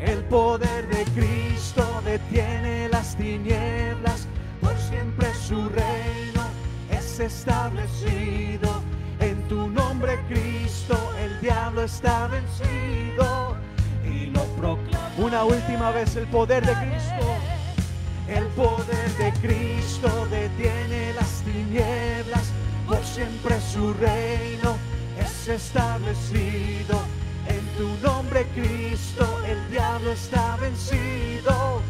El 0.02 0.24
poder 0.24 0.88
de 0.88 1.04
Cristo 1.06 2.02
detiene 2.04 2.88
las 2.88 3.16
tinieblas, 3.16 4.26
por 4.60 4.76
siempre 4.78 5.32
su 5.34 5.68
reino 5.68 6.42
es 6.90 7.18
establecido. 7.18 8.82
En 9.20 9.42
tu 9.48 9.68
nombre 9.68 10.18
Cristo 10.28 10.96
el 11.20 11.40
diablo 11.40 11.82
está 11.82 12.28
vencido 12.28 13.56
y 14.04 14.26
lo 14.26 14.44
proclama. 14.56 15.10
Una 15.18 15.44
última 15.44 15.90
vez 15.90 16.14
el 16.16 16.26
poder 16.28 16.64
de 16.64 16.74
Cristo. 16.74 17.34
El 18.28 18.44
poder 18.48 19.10
de 19.16 19.32
Cristo 19.40 20.26
detiene 20.30 21.14
las 21.14 21.42
tinieblas, 21.42 22.52
por 22.86 23.02
siempre 23.04 23.58
su 23.60 23.92
reino 23.94 24.76
es 25.18 25.48
establecido. 25.48 27.00
Tu 27.78 27.86
nombre 28.02 28.44
Cristo 28.56 29.24
el 29.46 29.70
diablo 29.70 30.10
está 30.10 30.56
vencido 30.56 31.80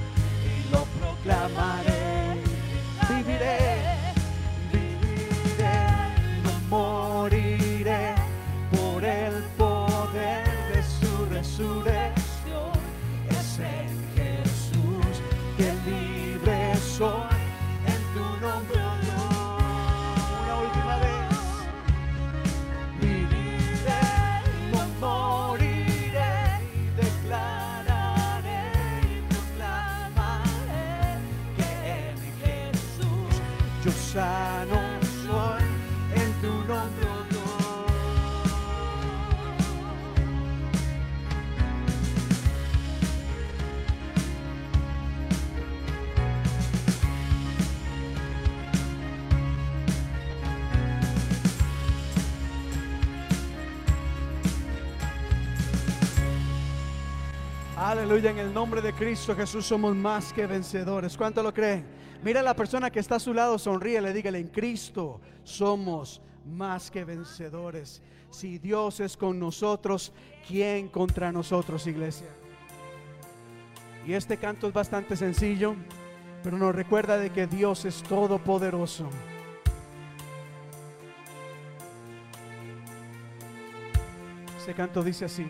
y 0.45 0.71
lo 0.71 0.85
proclamaré. 1.01 2.43
Viviré, 3.09 4.13
viviré, 4.71 5.81
no 6.45 6.53
moriré 6.69 7.48
Aleluya, 57.89 58.33
en 58.33 58.39
el 58.39 58.53
nombre 58.53 58.83
de 58.83 58.93
Cristo 58.93 59.35
Jesús 59.35 59.65
somos 59.65 59.97
más 59.97 60.31
que 60.35 60.47
vencedores. 60.47 61.17
¿Cuánto 61.17 61.43
lo 61.43 61.55
creen? 61.55 61.87
Mira 62.23 62.41
a 62.41 62.43
la 62.43 62.55
persona 62.55 62.91
que 62.91 63.01
está 63.01 63.15
a 63.15 63.19
su 63.19 63.33
lado, 63.33 63.59
sonríe, 63.59 63.99
le 64.03 64.13
dígale, 64.13 64.39
en 64.41 64.49
Cristo 64.49 65.23
somos 65.43 66.21
más 66.45 66.91
que 66.91 67.07
vencedores. 67.07 68.03
Si 68.29 68.59
Dios 68.59 69.01
es 69.01 69.17
con 69.17 69.41
nosotros, 69.41 70.13
¿quién 70.47 70.89
contra 70.89 71.33
nosotros, 71.33 71.87
iglesia? 71.87 72.29
Y 74.07 74.13
este 74.13 74.37
canto 74.37 74.69
es 74.69 74.75
bastante 74.75 75.17
sencillo, 75.17 75.75
pero 76.43 76.59
nos 76.59 76.75
recuerda 76.75 77.17
de 77.17 77.31
que 77.31 77.47
Dios 77.47 77.87
es 77.87 78.03
todopoderoso. 78.03 79.09
Este 84.59 84.75
canto 84.75 85.03
dice 85.03 85.25
así. 85.25 85.47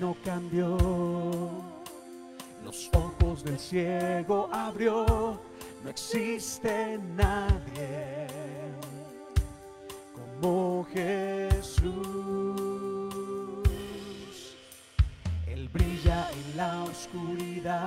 Vino 0.00 0.16
cambió, 0.24 0.78
los 2.64 2.88
ojos 2.94 3.44
del 3.44 3.58
ciego 3.58 4.48
abrió, 4.50 5.38
no 5.84 5.90
existe 5.90 6.98
nadie 7.16 8.26
como 10.14 10.86
Jesús. 10.90 11.84
Él 15.46 15.68
brilla 15.68 16.30
en 16.30 16.56
la 16.56 16.84
oscuridad 16.84 17.78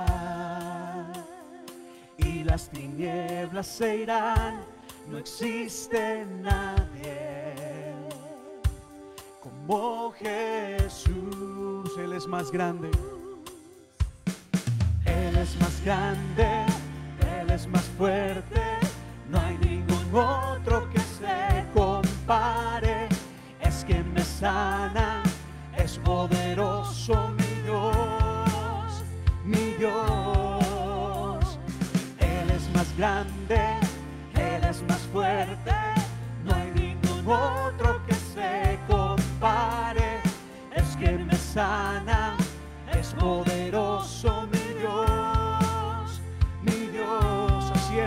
y 2.18 2.44
las 2.44 2.68
tinieblas 2.70 3.66
se 3.66 3.96
irán, 3.96 4.60
no 5.10 5.18
existe 5.18 6.24
nadie 6.42 7.92
como 9.40 10.12
Jesús. 10.12 11.53
Él 11.98 12.12
es 12.12 12.26
más 12.26 12.50
grande. 12.50 12.90
Él 15.04 15.36
es 15.36 15.60
más 15.60 15.80
grande, 15.84 16.66
Él 17.40 17.50
es 17.50 17.66
más 17.68 17.84
fuerte. 17.96 18.60
No 19.30 19.38
hay 19.40 19.56
ningún 19.58 20.14
otro 20.14 20.88
que 20.90 20.98
se 21.00 21.64
compare. 21.72 23.08
Es 23.60 23.84
quien 23.84 24.12
me 24.12 24.22
sana, 24.22 25.22
es 25.76 25.98
poderoso 25.98 27.30
mi 27.38 27.62
Dios, 27.62 29.04
mi 29.44 29.74
Dios. 29.78 31.58
Él 32.18 32.50
es 32.50 32.68
más 32.74 32.96
grande, 32.96 33.60
Él 34.34 34.64
es 34.64 34.82
más 34.82 35.00
fuerte, 35.12 35.72
no 36.44 36.54
hay 36.54 36.70
ningún 36.72 37.26
otro 37.32 38.04
que 38.06 38.14
se 38.14 38.78
compare. 38.88 40.20
Es 40.74 40.96
que 40.96 41.12
me 41.18 41.36
sana, 41.36 41.83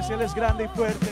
Él 0.09 0.21
es 0.21 0.33
grande 0.33 0.63
y 0.63 0.67
fuerte. 0.69 1.07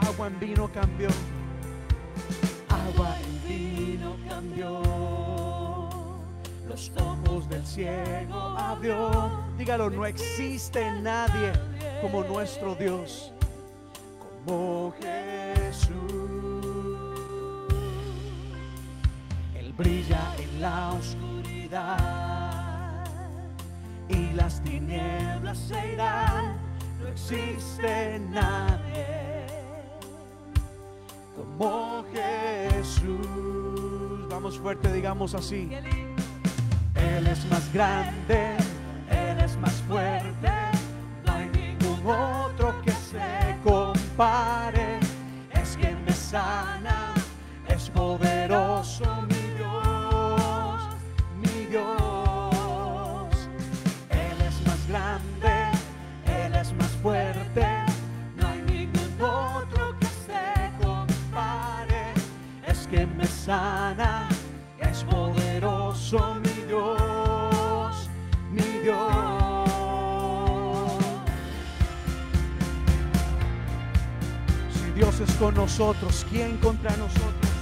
Agua 0.00 0.26
en 0.26 0.40
vino 0.40 0.68
cambió. 0.72 1.08
Agua 2.68 3.16
en 3.20 3.48
vino 3.48 4.16
cambió. 4.28 4.82
Los 6.66 6.90
ojos 6.96 7.48
del 7.48 7.64
ciego 7.64 8.40
abrió. 8.58 9.44
Dígalo, 9.56 9.90
no 9.90 10.04
existe 10.06 10.90
nadie 11.02 11.52
como 12.02 12.24
nuestro 12.24 12.74
Dios, 12.74 13.32
como 14.44 14.92
Jesús. 15.00 15.94
Él 19.54 19.72
brilla 19.72 20.34
en 20.38 20.60
la 20.60 20.92
oscuridad 20.92 21.94
y 24.08 24.32
las 24.34 24.62
tinieblas 24.62 25.58
se 25.58 25.92
irán. 25.92 26.56
No 27.00 27.08
existe 27.08 28.20
nadie 28.30 29.46
como 31.36 32.04
Jesús. 32.12 34.28
Vamos 34.28 34.58
fuerte, 34.58 34.92
digamos 34.92 35.34
así. 35.34 35.70
Él 36.94 37.26
es 37.26 37.44
más 37.46 37.72
grande, 37.72 38.56
Él 39.10 39.40
es 39.40 39.56
más 39.58 39.74
fuerte. 39.88 40.52
No 41.26 41.32
hay 41.32 41.50
ningún 41.50 42.06
otro 42.06 42.80
que 42.82 42.93
Es 44.16 45.76
quien 45.76 46.04
me 46.04 46.12
sana, 46.12 47.12
es 47.66 47.90
poderoso 47.90 49.04
mi 49.22 49.42
Dios, 49.58 50.82
mi 51.42 51.66
Dios. 51.66 53.48
Él 54.10 54.40
es 54.40 54.66
más 54.68 54.88
grande, 54.88 55.72
Él 56.26 56.54
es 56.54 56.72
más 56.74 56.90
fuerte. 57.02 57.66
No 58.36 58.46
hay 58.46 58.62
ningún 58.62 59.20
otro 59.20 59.98
que 59.98 60.06
se 60.06 60.70
compare. 60.80 62.14
Es 62.68 62.86
que 62.86 63.06
me 63.06 63.26
sana, 63.26 64.28
es 64.78 65.02
poderoso 65.02 66.36
mi 66.36 66.62
Dios, 66.68 68.08
mi 68.52 68.78
Dios. 68.84 69.13
Dios 75.16 75.30
es 75.30 75.36
con 75.36 75.54
nosotros, 75.54 76.26
¿quién 76.28 76.56
contra 76.56 76.90
nosotros? 76.96 77.52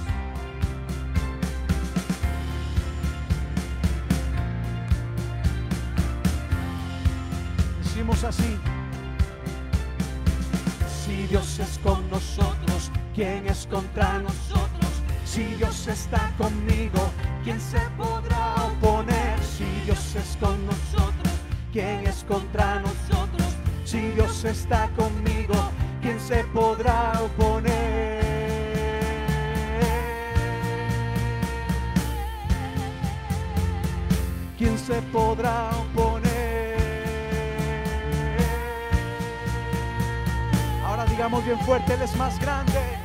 Decimos 7.83 8.23
así. 8.23 8.57
Si 11.05 11.27
Dios 11.27 11.59
es 11.59 11.77
con 11.83 12.09
nosotros, 12.09 12.89
¿quién 13.13 13.45
es 13.45 13.67
contra 13.67 14.17
nosotros? 14.17 14.91
Si 15.23 15.43
Dios 15.43 15.87
está 15.87 16.33
conmigo, 16.39 17.11
¿quién 17.43 17.61
se 17.61 17.81
podrá 17.97 18.55
oponer? 18.63 19.39
Si 19.43 19.65
Dios 19.85 20.15
es 20.15 20.37
con 20.39 20.65
nosotros, 20.65 21.33
¿quién 21.71 22.07
es 22.07 22.23
contra 22.23 22.79
nosotros? 22.79 23.47
Si 23.85 23.99
Dios 23.99 24.43
está 24.43 24.89
conmigo, 24.95 25.71
¿quién 26.03 26.19
se 26.19 26.43
podrá 26.43 27.13
oponer? 27.21 28.21
¿Quién 34.57 34.77
se 34.77 35.01
podrá 35.13 35.69
oponer? 35.71 36.77
Ahora 40.85 41.05
digamos 41.05 41.43
bien 41.45 41.59
fuerte, 41.61 41.93
Él 41.93 42.01
es 42.01 42.15
más 42.17 42.37
grande. 42.39 43.02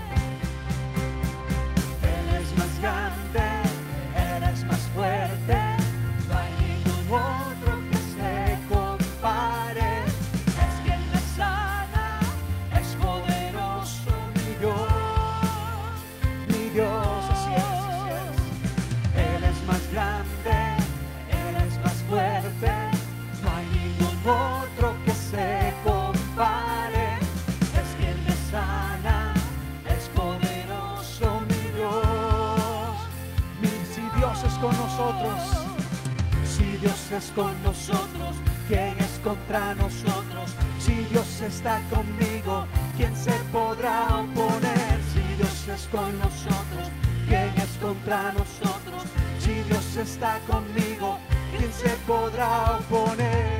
Con 37.34 37.62
nosotros, 37.62 38.36
¿quién 38.68 38.94
es 38.98 39.18
contra 39.24 39.74
nosotros? 39.76 40.54
Si 40.78 40.92
Dios 41.10 41.40
está 41.40 41.80
conmigo, 41.88 42.66
¿quién 42.98 43.16
se 43.16 43.32
podrá 43.50 44.18
oponer? 44.18 45.00
Si 45.14 45.20
Dios 45.36 45.68
es 45.68 45.88
con 45.90 46.18
nosotros, 46.18 46.90
¿quién 47.26 47.50
es 47.56 47.78
contra 47.80 48.32
nosotros? 48.32 49.04
Si 49.38 49.54
Dios 49.62 49.96
está 49.96 50.38
conmigo, 50.46 51.18
¿quién 51.56 51.72
se 51.72 51.88
podrá 52.06 52.76
oponer? 52.76 53.57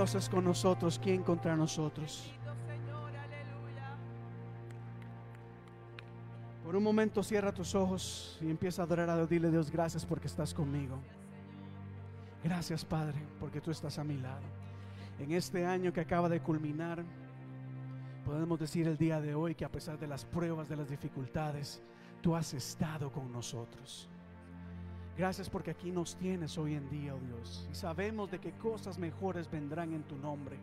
Dios 0.00 0.14
es 0.14 0.30
con 0.30 0.44
nosotros, 0.44 0.98
¿quién 0.98 1.22
contra 1.22 1.54
nosotros? 1.54 2.32
Por 6.64 6.74
un 6.74 6.82
momento 6.82 7.22
cierra 7.22 7.52
tus 7.52 7.74
ojos 7.74 8.38
y 8.40 8.48
empieza 8.48 8.80
a 8.80 8.86
adorar 8.86 9.10
a 9.10 9.16
Dios. 9.16 9.28
Dile 9.28 9.50
Dios, 9.50 9.70
gracias 9.70 10.06
porque 10.06 10.26
estás 10.26 10.54
conmigo. 10.54 10.98
Gracias 12.42 12.82
Padre, 12.82 13.18
porque 13.38 13.60
tú 13.60 13.70
estás 13.70 13.98
a 13.98 14.04
mi 14.04 14.16
lado. 14.16 14.40
En 15.18 15.32
este 15.32 15.66
año 15.66 15.92
que 15.92 16.00
acaba 16.00 16.30
de 16.30 16.40
culminar, 16.40 17.04
podemos 18.24 18.58
decir 18.58 18.88
el 18.88 18.96
día 18.96 19.20
de 19.20 19.34
hoy 19.34 19.54
que 19.54 19.66
a 19.66 19.70
pesar 19.70 19.98
de 19.98 20.06
las 20.06 20.24
pruebas, 20.24 20.66
de 20.70 20.76
las 20.76 20.88
dificultades, 20.88 21.82
tú 22.22 22.34
has 22.34 22.54
estado 22.54 23.12
con 23.12 23.30
nosotros. 23.30 24.08
Gracias 25.20 25.50
porque 25.50 25.72
aquí 25.72 25.90
nos 25.90 26.16
tienes 26.16 26.56
hoy 26.56 26.72
en 26.72 26.88
día, 26.88 27.14
oh 27.14 27.18
Dios. 27.18 27.68
Y 27.70 27.74
sabemos 27.74 28.30
de 28.30 28.38
que 28.38 28.52
cosas 28.52 28.98
mejores 28.98 29.50
vendrán 29.50 29.92
en 29.92 30.02
tu 30.02 30.16
nombre. 30.16 30.56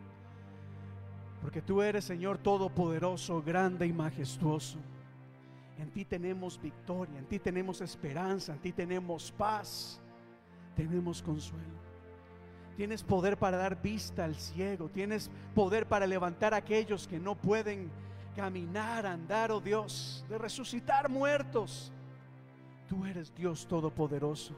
Porque 1.40 1.62
tú 1.62 1.80
eres, 1.80 2.04
Señor, 2.04 2.38
todopoderoso, 2.38 3.40
grande 3.40 3.86
y 3.86 3.92
majestuoso. 3.92 4.78
En 5.78 5.92
ti 5.92 6.04
tenemos 6.04 6.60
victoria, 6.60 7.20
en 7.20 7.26
ti 7.26 7.38
tenemos 7.38 7.80
esperanza, 7.80 8.52
en 8.52 8.58
ti 8.58 8.72
tenemos 8.72 9.30
paz, 9.30 10.00
tenemos 10.74 11.22
consuelo. 11.22 11.78
Tienes 12.76 13.04
poder 13.04 13.36
para 13.36 13.58
dar 13.58 13.80
vista 13.80 14.24
al 14.24 14.34
ciego, 14.34 14.88
tienes 14.88 15.30
poder 15.54 15.86
para 15.86 16.04
levantar 16.04 16.52
a 16.52 16.56
aquellos 16.56 17.06
que 17.06 17.20
no 17.20 17.36
pueden 17.36 17.92
caminar, 18.34 19.06
andar, 19.06 19.52
oh 19.52 19.60
Dios, 19.60 20.26
de 20.28 20.36
resucitar 20.36 21.08
muertos. 21.08 21.92
Tú 22.88 23.04
eres 23.04 23.34
Dios 23.34 23.66
todopoderoso. 23.68 24.54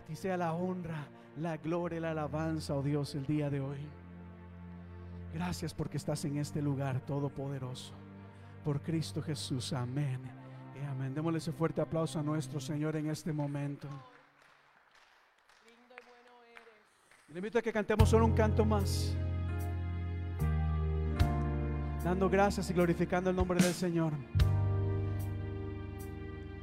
A 0.00 0.06
ti 0.06 0.14
sea 0.14 0.36
la 0.36 0.54
honra, 0.54 1.08
la 1.36 1.56
gloria 1.56 2.00
la 2.00 2.12
alabanza, 2.12 2.74
oh 2.74 2.82
Dios, 2.82 3.14
el 3.16 3.26
día 3.26 3.50
de 3.50 3.60
hoy. 3.60 3.78
Gracias 5.34 5.74
porque 5.74 5.96
estás 5.96 6.24
en 6.24 6.38
este 6.38 6.62
lugar 6.62 7.00
todopoderoso. 7.00 7.92
Por 8.64 8.80
Cristo 8.80 9.20
Jesús. 9.20 9.72
Amén. 9.72 10.20
Y 10.80 10.84
amén. 10.86 11.14
Démosle 11.14 11.38
ese 11.38 11.52
fuerte 11.52 11.80
aplauso 11.80 12.20
a 12.20 12.22
nuestro 12.22 12.60
Señor 12.60 12.96
en 12.96 13.10
este 13.10 13.32
momento. 13.32 13.88
Lindo 15.66 15.94
y 15.96 16.04
bueno 16.08 16.44
eres. 16.44 17.30
Le 17.30 17.38
invito 17.38 17.58
a 17.58 17.62
que 17.62 17.72
cantemos 17.72 18.08
solo 18.08 18.24
un 18.24 18.34
canto 18.34 18.64
más. 18.64 19.16
Dando 22.04 22.28
gracias 22.30 22.70
y 22.70 22.72
glorificando 22.72 23.30
el 23.30 23.36
nombre 23.36 23.60
del 23.60 23.74
Señor. 23.74 24.12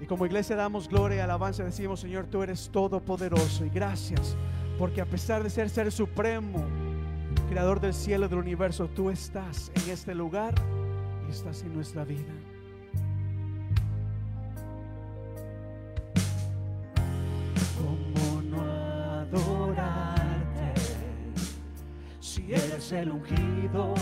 Y 0.02 0.06
como 0.06 0.26
iglesia 0.26 0.56
damos 0.56 0.90
gloria 0.90 1.18
y 1.18 1.20
alabanza, 1.22 1.64
decimos, 1.64 2.02
Señor, 2.02 2.28
tú 2.28 2.44
eres 2.44 2.70
todopoderoso. 2.70 3.66
Y 3.66 3.70
gracias, 3.70 4.36
porque 4.78 5.02
a 5.02 5.06
pesar 5.06 5.44
de 5.44 5.50
ser 5.50 5.70
ser 5.70 5.92
supremo, 5.92 6.66
creador 7.50 7.80
del 7.80 7.94
cielo 7.94 8.26
y 8.26 8.30
del 8.30 8.40
universo, 8.40 8.88
tú 8.88 9.10
estás 9.10 9.72
en 9.74 9.92
este 9.92 10.14
lugar 10.14 10.54
y 11.28 11.32
estás 11.32 11.64
en 11.64 11.74
nuestra 11.74 12.04
vida. 12.04 12.34
¿Cómo 17.78 18.42
no 18.42 18.62
adorarte? 18.62 20.74
Si 22.20 22.52
eres 22.52 22.92
el 22.92 23.12
ungido, 23.12 23.94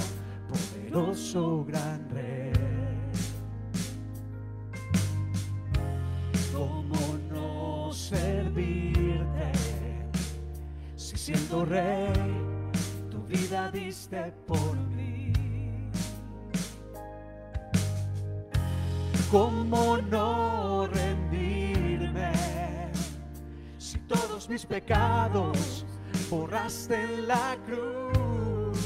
poderoso 0.50 1.66
gran 1.66 2.10
rey. 2.10 2.53
Siendo 11.26 11.64
rey, 11.64 12.12
tu 13.10 13.24
vida 13.24 13.72
diste 13.72 14.34
por 14.46 14.76
mí. 14.76 15.32
¿Cómo 19.32 20.00
no 20.00 20.86
rendirme? 20.88 22.34
Si 23.78 24.00
todos 24.00 24.50
mis 24.50 24.66
pecados 24.66 25.86
borraste 26.30 27.02
en 27.02 27.28
la 27.30 27.58
cruz. 27.66 28.78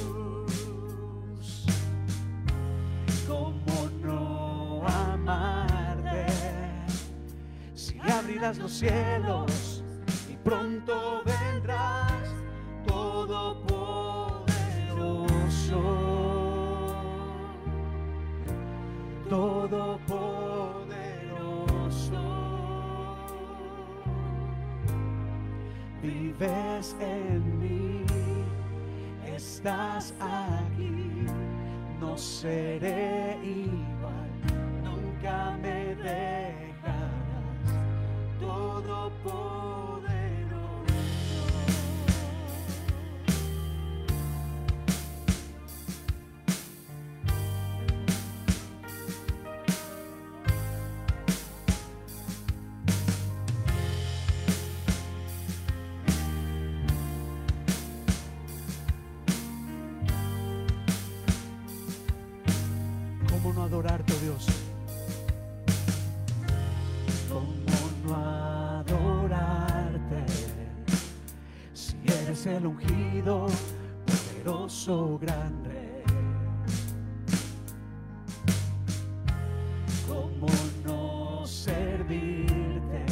¿Cómo 3.28 3.90
no 4.04 4.84
amarte? 4.86 6.28
Si 7.74 8.00
abrirás 8.00 8.60
los 8.60 8.74
cielos 8.74 9.84
y 10.30 10.36
pronto 10.38 11.24
vendrás, 11.26 12.07
todopoderoso, 13.28 15.84
todopoderoso. 19.30 20.88
Vives 26.02 26.96
en 27.02 27.60
mí, 27.60 28.06
estás 29.36 30.14
aquí, 30.22 31.26
no 32.00 32.18
seré 32.18 33.38
igual, 33.44 34.32
nunca 34.84 35.58
me 35.62 35.96
dejarás, 35.96 37.68
todopoderoso. 38.40 39.97
El 72.58 72.66
ungido, 72.66 73.46
poderoso 74.06 75.20
gran 75.20 75.64
rey. 75.64 76.04
¿Cómo 80.08 80.48
no 80.84 81.46
servirte? 81.46 83.06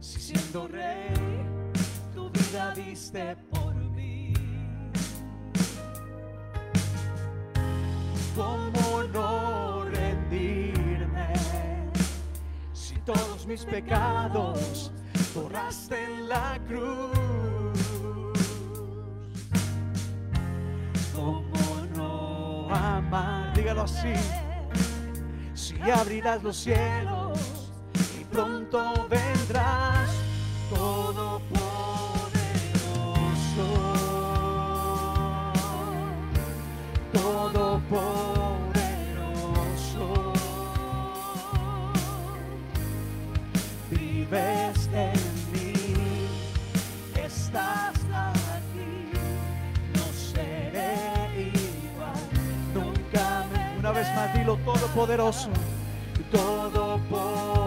Si 0.00 0.20
siendo 0.20 0.68
rey, 0.68 1.14
tu 2.14 2.28
vida 2.30 2.74
diste 2.74 3.36
por 3.50 3.74
mí. 3.74 4.34
¿Cómo 8.36 9.04
no 9.14 9.84
rendirme? 9.84 11.32
Si 12.74 12.96
todos 12.98 13.46
mis 13.46 13.64
pecados 13.64 14.92
borraste 15.34 16.04
en 16.04 16.28
la 16.28 16.58
cruz. 16.68 17.53
Así. 23.66 24.12
Si 25.54 25.74
abrirás 25.90 26.42
los 26.42 26.56
cielos 26.56 27.70
y 28.20 28.24
pronto 28.24 29.08
vendrás, 29.08 30.10
todopoderoso 30.68 31.63
vez 54.04 54.14
más, 54.14 54.34
dilo 54.34 54.56
todopoderoso, 54.58 55.48
todopoderoso. 56.30 57.63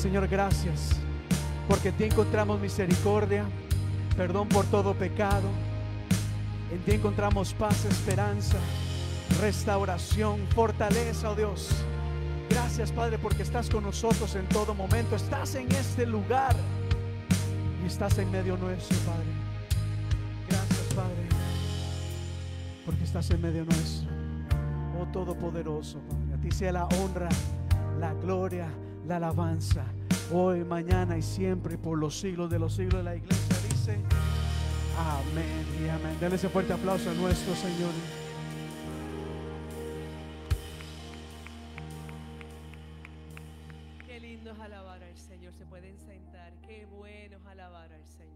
Señor 0.00 0.28
gracias, 0.28 0.92
porque 1.68 1.90
en 1.90 1.96
ti 1.98 2.04
encontramos 2.04 2.58
misericordia, 2.58 3.44
perdón 4.16 4.48
por 4.48 4.64
todo 4.64 4.94
pecado. 4.94 5.46
En 6.72 6.78
ti 6.86 6.92
encontramos 6.92 7.52
paz, 7.52 7.84
esperanza, 7.84 8.56
restauración, 9.42 10.38
fortaleza, 10.54 11.30
oh 11.30 11.34
Dios. 11.34 11.68
Gracias, 12.48 12.90
Padre, 12.92 13.18
porque 13.18 13.42
estás 13.42 13.68
con 13.68 13.84
nosotros 13.84 14.34
en 14.36 14.46
todo 14.46 14.72
momento. 14.72 15.16
Estás 15.16 15.54
en 15.54 15.70
este 15.72 16.06
lugar 16.06 16.56
y 17.84 17.86
estás 17.86 18.16
en 18.16 18.30
medio 18.30 18.56
nuestro, 18.56 18.96
Padre. 19.00 19.28
Gracias, 20.48 20.94
Padre, 20.94 21.28
porque 22.86 23.04
estás 23.04 23.30
en 23.32 23.42
medio 23.42 23.66
nuestro. 23.66 24.08
Oh 24.98 25.04
Todopoderoso, 25.12 25.98
Padre. 26.08 26.36
A 26.38 26.40
ti 26.40 26.50
sea 26.50 26.72
la 26.72 26.86
honra, 26.86 27.28
la 28.00 28.14
gloria, 28.14 28.66
la 29.06 29.16
alabanza. 29.16 29.84
Hoy, 30.32 30.64
mañana 30.64 31.18
y 31.18 31.22
siempre, 31.22 31.76
por 31.76 31.98
los 31.98 32.18
siglos 32.18 32.50
de 32.50 32.58
los 32.58 32.74
siglos 32.74 32.98
de 32.98 33.02
la 33.02 33.16
iglesia 33.16 33.56
dice. 33.68 33.98
Amén 34.96 35.66
y 35.82 35.88
amén. 35.88 36.16
Denle 36.20 36.36
ese 36.36 36.48
fuerte 36.48 36.72
aplauso 36.72 37.10
a 37.10 37.14
nuestro 37.14 37.54
Señor. 37.54 37.90
Qué 44.06 44.20
lindo 44.20 44.52
es 44.52 44.60
alabar 44.60 45.02
al 45.02 45.16
Señor. 45.18 45.54
Se 45.54 45.66
pueden 45.66 45.98
sentar. 45.98 46.52
Qué 46.66 46.86
bueno 46.86 47.36
es 47.38 47.46
alabar 47.46 47.92
al 47.92 48.06
Señor. 48.06 48.30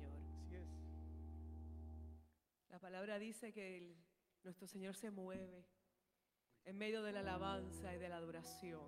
La 2.70 2.78
palabra 2.80 3.18
dice 3.18 3.52
que 3.52 3.78
el 3.78 3.96
nuestro 4.42 4.66
Señor 4.66 4.96
se 4.96 5.10
mueve 5.10 5.64
en 6.64 6.76
medio 6.76 7.02
de 7.02 7.12
la 7.12 7.20
alabanza 7.20 7.94
y 7.94 7.98
de 7.98 8.08
la 8.08 8.16
adoración. 8.16 8.80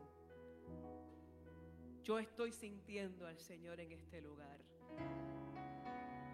Yo 2.07 2.21
estoy 2.21 2.53
sintiendo 2.53 3.27
al 3.27 3.37
Señor 3.37 3.81
en 3.81 3.90
este 3.90 4.21
lugar. 4.21 4.61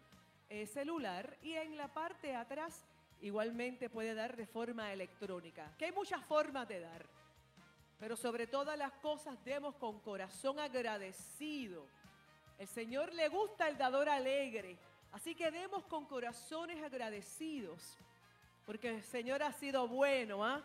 eh, 0.54 0.68
celular. 0.68 1.36
Y 1.42 1.54
en 1.54 1.76
la 1.78 1.88
parte 1.88 2.36
atrás 2.36 2.86
igualmente 3.22 3.90
puede 3.90 4.14
dar 4.14 4.36
de 4.36 4.46
forma 4.46 4.94
electrónica. 4.94 5.74
Que 5.80 5.86
hay 5.86 5.92
muchas 5.92 6.24
formas 6.26 6.68
de 6.68 6.80
dar. 6.80 7.06
Pero 8.00 8.16
sobre 8.16 8.46
todas 8.46 8.78
las 8.78 8.92
cosas 8.94 9.44
demos 9.44 9.74
con 9.76 10.00
corazón 10.02 10.60
agradecido. 10.60 11.88
El 12.60 12.68
Señor 12.68 13.12
le 13.14 13.30
gusta 13.30 13.68
el 13.68 13.80
dador 13.80 14.08
alegre. 14.08 14.78
Así 15.12 15.34
que 15.34 15.50
demos 15.50 15.86
con 15.86 16.06
corazones 16.06 16.84
agradecidos. 16.84 17.98
Porque 18.68 18.90
el 18.90 19.04
Señor 19.04 19.42
ha 19.42 19.54
sido 19.54 19.88
bueno, 19.88 20.46
¿ah? 20.46 20.62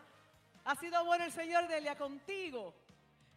Ha 0.65 0.75
sido 0.75 1.03
bueno 1.03 1.25
el 1.25 1.31
Señor 1.31 1.67
Delia 1.67 1.97
contigo. 1.97 2.75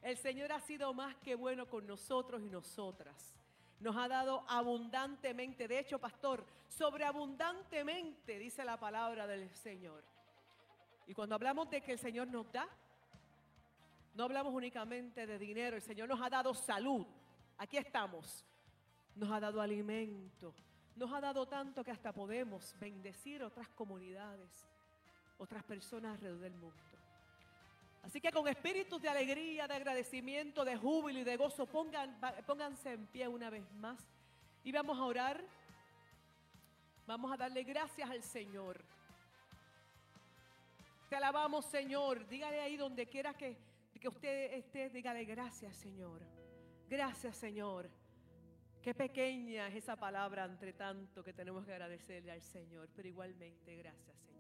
El 0.02 0.18
Señor 0.18 0.52
ha 0.52 0.60
sido 0.60 0.92
más 0.92 1.16
que 1.16 1.34
bueno 1.34 1.66
con 1.66 1.86
nosotros 1.86 2.42
y 2.42 2.50
nosotras. 2.50 3.41
Nos 3.82 3.96
ha 3.96 4.06
dado 4.06 4.44
abundantemente. 4.48 5.66
De 5.66 5.80
hecho, 5.80 5.98
pastor, 5.98 6.46
sobreabundantemente, 6.68 8.38
dice 8.38 8.64
la 8.64 8.78
palabra 8.78 9.26
del 9.26 9.50
Señor. 9.50 10.04
Y 11.08 11.14
cuando 11.14 11.34
hablamos 11.34 11.68
de 11.68 11.80
que 11.80 11.92
el 11.92 11.98
Señor 11.98 12.28
nos 12.28 12.50
da, 12.52 12.68
no 14.14 14.22
hablamos 14.22 14.54
únicamente 14.54 15.26
de 15.26 15.36
dinero. 15.36 15.74
El 15.74 15.82
Señor 15.82 16.08
nos 16.08 16.20
ha 16.20 16.30
dado 16.30 16.54
salud. 16.54 17.04
Aquí 17.58 17.76
estamos. 17.76 18.44
Nos 19.16 19.28
ha 19.32 19.40
dado 19.40 19.60
alimento. 19.60 20.54
Nos 20.94 21.12
ha 21.12 21.20
dado 21.20 21.46
tanto 21.46 21.82
que 21.82 21.90
hasta 21.90 22.12
podemos 22.12 22.76
bendecir 22.78 23.42
otras 23.42 23.68
comunidades, 23.70 24.64
otras 25.38 25.64
personas 25.64 26.14
alrededor 26.14 26.38
del 26.38 26.54
mundo. 26.54 26.91
Así 28.02 28.20
que 28.20 28.32
con 28.32 28.48
espíritus 28.48 29.00
de 29.00 29.08
alegría, 29.08 29.68
de 29.68 29.74
agradecimiento, 29.74 30.64
de 30.64 30.76
júbilo 30.76 31.20
y 31.20 31.24
de 31.24 31.36
gozo, 31.36 31.66
pongan, 31.66 32.18
pónganse 32.46 32.92
en 32.92 33.06
pie 33.06 33.28
una 33.28 33.48
vez 33.48 33.62
más 33.74 33.98
y 34.64 34.72
vamos 34.72 34.98
a 34.98 35.04
orar. 35.04 35.44
Vamos 37.06 37.32
a 37.32 37.36
darle 37.36 37.64
gracias 37.64 38.08
al 38.08 38.22
Señor. 38.22 38.80
Te 41.08 41.16
alabamos, 41.16 41.66
Señor. 41.66 42.26
Dígale 42.28 42.60
ahí 42.60 42.76
donde 42.76 43.06
quiera 43.06 43.34
que, 43.34 43.56
que 44.00 44.08
usted 44.08 44.52
esté, 44.54 44.88
dígale 44.90 45.24
gracias, 45.24 45.76
Señor. 45.76 46.22
Gracias, 46.88 47.36
Señor. 47.36 47.90
Qué 48.82 48.94
pequeña 48.94 49.68
es 49.68 49.76
esa 49.76 49.96
palabra 49.96 50.44
entre 50.44 50.72
tanto 50.72 51.22
que 51.22 51.32
tenemos 51.32 51.64
que 51.64 51.72
agradecerle 51.72 52.32
al 52.32 52.42
Señor, 52.42 52.88
pero 52.96 53.06
igualmente 53.06 53.76
gracias, 53.76 54.16
Señor. 54.18 54.31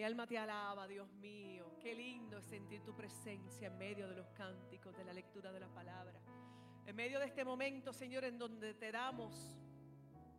Mi 0.00 0.04
alma 0.04 0.26
te 0.26 0.38
alaba, 0.38 0.88
Dios 0.88 1.12
mío. 1.16 1.76
Qué 1.78 1.94
lindo 1.94 2.38
es 2.38 2.46
sentir 2.46 2.82
tu 2.82 2.94
presencia 2.94 3.66
en 3.66 3.76
medio 3.76 4.08
de 4.08 4.14
los 4.14 4.28
cánticos, 4.28 4.96
de 4.96 5.04
la 5.04 5.12
lectura 5.12 5.52
de 5.52 5.60
la 5.60 5.68
palabra. 5.68 6.18
En 6.86 6.96
medio 6.96 7.18
de 7.18 7.26
este 7.26 7.44
momento, 7.44 7.92
Señor, 7.92 8.24
en 8.24 8.38
donde 8.38 8.72
te 8.72 8.90
damos 8.90 9.58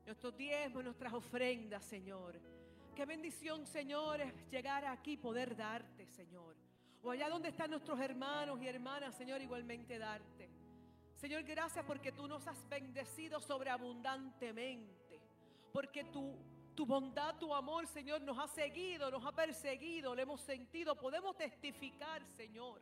nuestros 0.03 0.35
diezmos, 0.35 0.83
nuestras 0.83 1.13
ofrendas, 1.13 1.85
Señor. 1.85 2.41
Qué 2.95 3.05
bendición, 3.05 3.67
Señor, 3.67 4.21
es 4.21 4.33
llegar 4.49 4.83
aquí 4.83 5.15
poder 5.15 5.55
darte, 5.55 6.07
Señor. 6.07 6.55
O 7.03 7.11
allá 7.11 7.29
donde 7.29 7.49
están 7.49 7.69
nuestros 7.69 7.99
hermanos 7.99 8.59
y 8.63 8.67
hermanas, 8.67 9.13
Señor, 9.13 9.43
igualmente 9.43 9.99
darte. 9.99 10.49
Señor, 11.13 11.43
gracias 11.43 11.85
porque 11.85 12.11
tú 12.11 12.27
nos 12.27 12.47
has 12.47 12.67
bendecido 12.67 13.39
sobreabundantemente. 13.39 15.21
Porque 15.71 16.05
tu, 16.05 16.35
tu 16.81 16.85
bondad, 16.87 17.35
tu 17.37 17.53
amor, 17.53 17.85
Señor, 17.85 18.21
nos 18.21 18.39
ha 18.39 18.47
seguido, 18.47 19.11
nos 19.11 19.23
ha 19.23 19.31
perseguido, 19.31 20.15
lo 20.15 20.21
hemos 20.23 20.41
sentido. 20.41 20.95
Podemos 20.95 21.37
testificar, 21.37 22.25
Señor, 22.25 22.81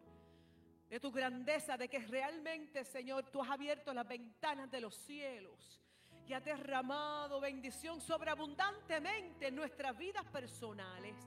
de 0.89 1.01
tu 1.01 1.11
grandeza, 1.11 1.75
de 1.75 1.89
que 1.89 1.99
realmente, 1.99 2.85
Señor, 2.85 3.25
tú 3.29 3.41
has 3.41 3.49
abierto 3.49 3.93
las 3.93 4.07
ventanas 4.07 4.71
de 4.71 4.79
los 4.79 4.95
cielos 4.95 5.81
y 6.25 6.31
has 6.31 6.45
derramado 6.45 7.41
bendición 7.41 7.99
sobreabundantemente 7.99 9.47
en 9.47 9.57
nuestras 9.57 9.97
vidas 9.97 10.23
personales, 10.27 11.17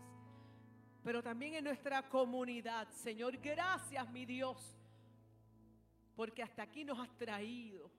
pero 1.04 1.22
también 1.22 1.52
en 1.56 1.64
nuestra 1.64 2.08
comunidad. 2.08 2.88
Señor, 2.88 3.36
gracias, 3.36 4.08
mi 4.08 4.24
Dios 4.24 4.78
porque 6.16 6.42
hasta 6.42 6.62
aquí 6.62 6.84
nos 6.84 6.98
has 6.98 7.10
traído. 7.18 7.90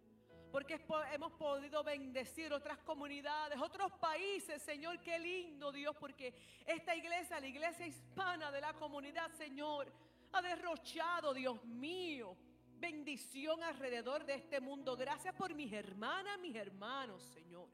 Porque 0.53 0.79
hemos 1.11 1.31
podido 1.31 1.83
bendecir 1.83 2.53
otras 2.53 2.77
comunidades, 2.77 3.57
otros 3.59 3.91
países, 3.93 4.61
Señor, 4.61 4.99
qué 4.99 5.17
lindo 5.17 5.71
Dios, 5.71 5.95
porque 5.99 6.31
esta 6.67 6.95
iglesia, 6.95 7.39
la 7.39 7.47
iglesia 7.47 7.87
hispana 7.87 8.51
de 8.51 8.61
la 8.61 8.71
comunidad, 8.73 9.31
Señor, 9.31 9.91
ha 10.31 10.43
derrochado, 10.43 11.33
Dios 11.33 11.65
mío, 11.65 12.37
bendición 12.75 13.63
alrededor 13.63 14.25
de 14.25 14.35
este 14.35 14.61
mundo. 14.61 14.95
Gracias 14.95 15.33
por 15.33 15.55
mis 15.55 15.73
hermanas, 15.73 16.37
mis 16.37 16.55
hermanos, 16.55 17.23
Señor. 17.33 17.67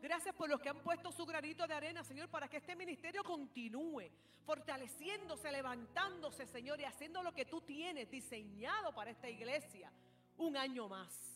Gracias 0.00 0.34
por 0.34 0.48
los 0.48 0.58
que 0.58 0.70
han 0.70 0.80
puesto 0.80 1.12
su 1.12 1.26
granito 1.26 1.66
de 1.66 1.74
arena, 1.74 2.02
Señor, 2.02 2.30
para 2.30 2.48
que 2.48 2.56
este 2.56 2.74
ministerio 2.74 3.22
continúe, 3.22 4.10
fortaleciéndose, 4.46 5.52
levantándose, 5.52 6.46
Señor, 6.46 6.80
y 6.80 6.84
haciendo 6.84 7.22
lo 7.22 7.34
que 7.34 7.44
tú 7.44 7.60
tienes 7.60 8.10
diseñado 8.10 8.94
para 8.94 9.10
esta 9.10 9.28
iglesia 9.28 9.92
un 10.38 10.56
año 10.56 10.88
más. 10.88 11.31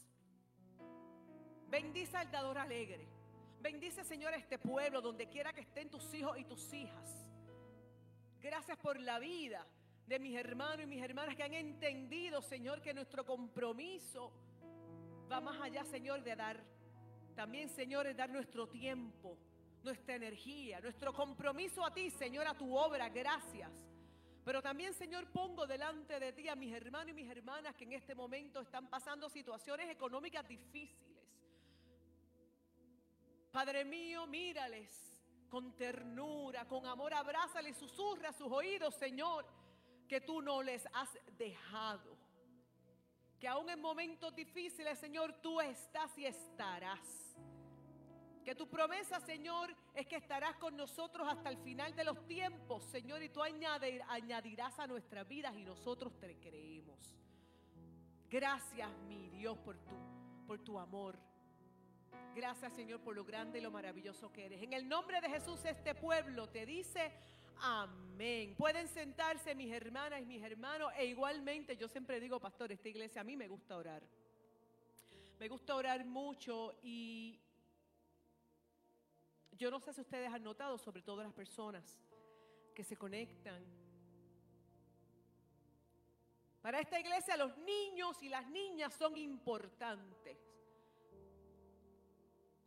Bendice 1.69 2.17
al 2.17 2.31
dador 2.31 2.59
alegre. 2.59 3.07
Bendice, 3.61 4.05
Señor, 4.05 4.33
a 4.33 4.37
este 4.37 4.59
pueblo, 4.59 5.01
donde 5.01 5.29
quiera 5.29 5.53
que 5.53 5.62
estén 5.62 5.91
tus 5.91 6.14
hijos 6.14 6.39
y 6.39 6.45
tus 6.45 6.73
hijas. 6.73 7.31
Gracias 8.41 8.79
por 8.79 9.01
la 9.01 9.19
vida 9.19 9.67
de 10.07 10.19
mis 10.21 10.37
hermanos 10.37 10.85
y 10.85 10.87
mis 10.87 11.03
hermanas 11.03 11.35
que 11.35 11.43
han 11.43 11.55
entendido, 11.55 12.41
Señor, 12.41 12.81
que 12.81 12.95
nuestro 12.95 13.25
compromiso 13.25 14.33
va 15.31 15.41
más 15.41 15.61
allá, 15.61 15.85
Señor, 15.85 16.23
de 16.23 16.37
dar. 16.37 16.62
También, 17.35 17.69
Señor, 17.69 18.07
es 18.07 18.17
dar 18.17 18.31
nuestro 18.31 18.69
tiempo, 18.69 19.37
nuestra 19.83 20.14
energía, 20.14 20.81
nuestro 20.81 21.12
compromiso 21.12 21.85
a 21.85 21.93
ti, 21.93 22.09
Señor, 22.11 22.47
a 22.47 22.55
tu 22.55 22.77
obra. 22.77 23.09
Gracias. 23.09 23.73
Pero 24.45 24.62
también, 24.62 24.95
Señor, 24.95 25.27
pongo 25.33 25.67
delante 25.67 26.21
de 26.21 26.33
ti 26.33 26.49
a 26.49 26.55
mis 26.55 26.73
hermanos 26.73 27.09
y 27.09 27.14
mis 27.14 27.29
hermanas 27.29 27.75
que 27.75 27.83
en 27.83 27.95
este 27.95 28.14
momento 28.14 28.61
están 28.61 28.89
pasando 28.89 29.29
situaciones 29.29 29.91
económicas 29.91 30.47
difíciles. 30.47 31.05
Padre 33.57 33.86
mío, 33.86 34.26
mírales 34.26 34.90
con 35.48 35.74
ternura, 35.78 36.68
con 36.68 36.84
amor, 36.84 37.14
abrázales, 37.14 37.74
susurra 37.78 38.28
a 38.28 38.32
sus 38.34 38.52
oídos, 38.52 38.94
Señor, 38.96 39.46
que 40.07 40.20
tú 40.20 40.42
no 40.42 40.62
les 40.62 40.86
has 40.92 41.09
dejado. 41.38 42.18
Que 43.40 43.48
aún 43.48 43.70
en 43.70 43.80
momentos 43.80 44.36
difíciles, 44.36 44.98
Señor, 44.98 45.40
tú 45.40 45.59
estás 45.62 46.18
y 46.18 46.26
estarás. 46.26 47.34
Que 48.44 48.54
tu 48.54 48.68
promesa, 48.68 49.20
Señor, 49.20 49.74
es 49.94 50.07
que 50.07 50.16
estarás 50.16 50.57
con 50.57 50.76
nosotros 50.76 51.26
hasta 51.26 51.48
el 51.48 51.57
final 51.57 51.96
de 51.96 52.04
los 52.04 52.26
tiempos, 52.26 52.84
Señor, 52.84 53.22
y 53.22 53.30
tú 53.30 53.40
añadirás 53.42 54.78
a 54.78 54.86
nuestras 54.86 55.26
vidas 55.26 55.57
y 55.57 55.64
nosotros 55.64 56.12
te 56.20 56.38
creemos. 56.38 57.16
Gracias, 58.28 58.90
mi 59.09 59.30
Dios, 59.30 59.57
por 59.57 59.78
tu, 59.78 59.96
por 60.46 60.59
tu 60.59 60.78
amor. 60.78 61.18
Gracias, 62.34 62.72
Señor, 62.74 63.00
por 63.00 63.14
lo 63.14 63.24
grande 63.24 63.59
y 63.59 63.62
lo 63.62 63.70
maravilloso 63.70 64.30
que 64.30 64.46
eres. 64.46 64.62
En 64.62 64.72
el 64.72 64.88
nombre 64.88 65.20
de 65.20 65.28
Jesús, 65.28 65.64
este 65.64 65.94
pueblo 65.94 66.48
te 66.48 66.66
dice 66.66 67.12
amén. 67.61 68.54
Pueden 68.57 68.88
sentarse 68.88 69.54
mis 69.54 69.72
hermanas 69.72 70.20
y 70.20 70.26
mis 70.26 70.42
hermanos. 70.42 70.92
E 70.96 71.07
igualmente, 71.07 71.76
yo 71.76 71.88
siempre 71.88 72.20
digo, 72.20 72.38
pastor, 72.38 72.72
esta 72.72 72.88
iglesia 72.88 73.22
a 73.22 73.24
mí 73.24 73.36
me 73.36 73.48
gusta 73.48 73.76
orar. 73.76 74.02
Me 75.38 75.48
gusta 75.48 75.74
orar 75.74 76.04
mucho 76.04 76.78
y 76.82 77.40
yo 79.52 79.70
no 79.70 79.80
sé 79.80 79.92
si 79.92 80.00
ustedes 80.02 80.32
han 80.32 80.42
notado, 80.42 80.78
sobre 80.78 81.02
todo 81.02 81.22
las 81.22 81.32
personas 81.32 81.98
que 82.74 82.84
se 82.84 82.96
conectan. 82.96 83.64
Para 86.61 86.80
esta 86.80 86.98
iglesia 86.98 87.36
los 87.36 87.57
niños 87.59 88.22
y 88.22 88.28
las 88.28 88.46
niñas 88.48 88.92
son 88.94 89.16
importantes. 89.16 90.36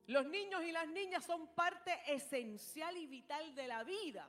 Los 0.09 0.25
niños 0.25 0.63
y 0.63 0.71
las 0.71 0.87
niñas 0.87 1.23
son 1.23 1.53
parte 1.53 1.91
esencial 2.07 2.97
y 2.97 3.05
vital 3.05 3.53
de 3.53 3.67
la 3.67 3.83
vida 3.83 4.27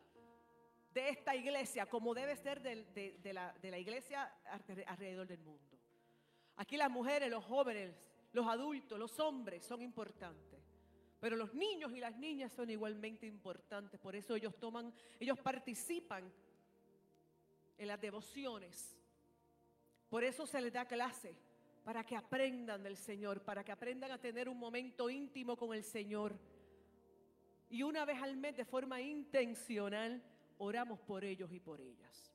de 0.92 1.08
esta 1.08 1.34
iglesia, 1.34 1.86
como 1.86 2.12
debe 2.12 2.36
ser 2.36 2.60
de, 2.60 3.32
la, 3.32 3.54
la 3.62 3.78
iglesia 3.78 4.30
alrededor 4.86 5.26
del 5.26 5.38
mundo. 5.38 5.78
Aquí 6.56 6.76
las 6.76 6.90
mujeres, 6.90 7.30
los 7.30 7.42
jóvenes, 7.46 7.94
los 8.34 8.46
adultos, 8.46 8.98
los 8.98 9.18
hombres 9.20 9.64
son 9.64 9.80
importantes. 9.80 10.60
Pero 11.18 11.34
los 11.34 11.54
niños 11.54 11.92
y 11.92 12.00
las 12.00 12.14
niñas 12.14 12.52
son 12.52 12.68
igualmente 12.68 13.26
importantes. 13.26 13.98
Por 13.98 14.14
eso 14.14 14.34
ellos 14.34 14.54
toman, 14.60 14.92
ellos 15.18 15.38
participan 15.38 16.30
en 17.78 17.88
las 17.88 17.98
devociones. 17.98 18.98
Por 20.10 20.24
eso 20.24 20.46
se 20.46 20.60
les 20.60 20.74
da 20.74 20.84
clase 20.84 21.34
para 21.90 22.06
que 22.06 22.14
aprendan 22.14 22.84
del 22.84 22.96
Señor, 22.96 23.42
para 23.42 23.64
que 23.64 23.72
aprendan 23.72 24.12
a 24.12 24.20
tener 24.20 24.48
un 24.48 24.56
momento 24.56 25.10
íntimo 25.10 25.56
con 25.56 25.74
el 25.74 25.82
Señor. 25.82 26.38
Y 27.68 27.82
una 27.82 28.04
vez 28.04 28.22
al 28.22 28.36
mes, 28.36 28.56
de 28.56 28.64
forma 28.64 29.00
intencional, 29.00 30.22
oramos 30.58 31.00
por 31.00 31.24
ellos 31.24 31.50
y 31.52 31.58
por 31.58 31.80
ellas. 31.80 32.32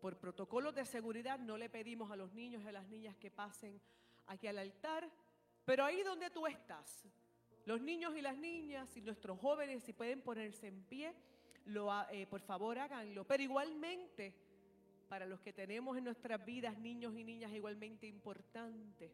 Por 0.00 0.18
protocolos 0.18 0.74
de 0.74 0.84
seguridad 0.84 1.38
no 1.38 1.56
le 1.56 1.70
pedimos 1.70 2.10
a 2.10 2.16
los 2.16 2.32
niños 2.32 2.64
y 2.64 2.66
a 2.66 2.72
las 2.72 2.88
niñas 2.88 3.16
que 3.16 3.30
pasen 3.30 3.80
aquí 4.26 4.48
al 4.48 4.58
altar, 4.58 5.08
pero 5.64 5.84
ahí 5.84 6.02
donde 6.02 6.28
tú 6.30 6.48
estás, 6.48 7.06
los 7.64 7.80
niños 7.80 8.16
y 8.16 8.22
las 8.22 8.36
niñas 8.36 8.96
y 8.96 9.02
nuestros 9.02 9.38
jóvenes, 9.38 9.84
si 9.84 9.92
pueden 9.92 10.20
ponerse 10.20 10.66
en 10.66 10.82
pie, 10.82 11.14
eh, 12.10 12.26
por 12.28 12.40
favor 12.40 12.76
háganlo. 12.76 13.24
Pero 13.24 13.44
igualmente, 13.44 14.34
para 15.08 15.26
los 15.26 15.40
que 15.40 15.52
tenemos 15.52 15.96
en 15.96 16.04
nuestras 16.04 16.44
vidas 16.44 16.78
niños 16.78 17.14
y 17.14 17.24
niñas 17.24 17.52
igualmente 17.52 18.06
importantes, 18.06 19.10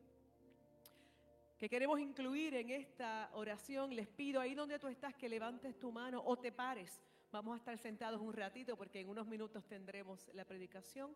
que 1.59 1.68
queremos 1.68 2.01
incluir 2.01 2.55
en 2.55 2.70
esta 2.70 3.30
oración, 3.34 3.95
les 3.95 4.09
pido 4.09 4.40
ahí 4.40 4.55
donde 4.55 4.80
tú 4.80 4.88
estás 4.88 5.14
que 5.14 5.28
levantes 5.28 5.78
tu 5.78 5.93
mano 5.93 6.20
o 6.24 6.36
te 6.36 6.51
pares. 6.51 7.01
Vamos 7.30 7.55
a 7.55 7.59
estar 7.59 7.78
sentados 7.78 8.20
un 8.20 8.32
ratito 8.32 8.76
porque 8.76 9.01
en 9.01 9.09
unos 9.09 9.28
minutos 9.28 9.64
tendremos 9.66 10.28
la 10.34 10.45
predicación. 10.45 11.14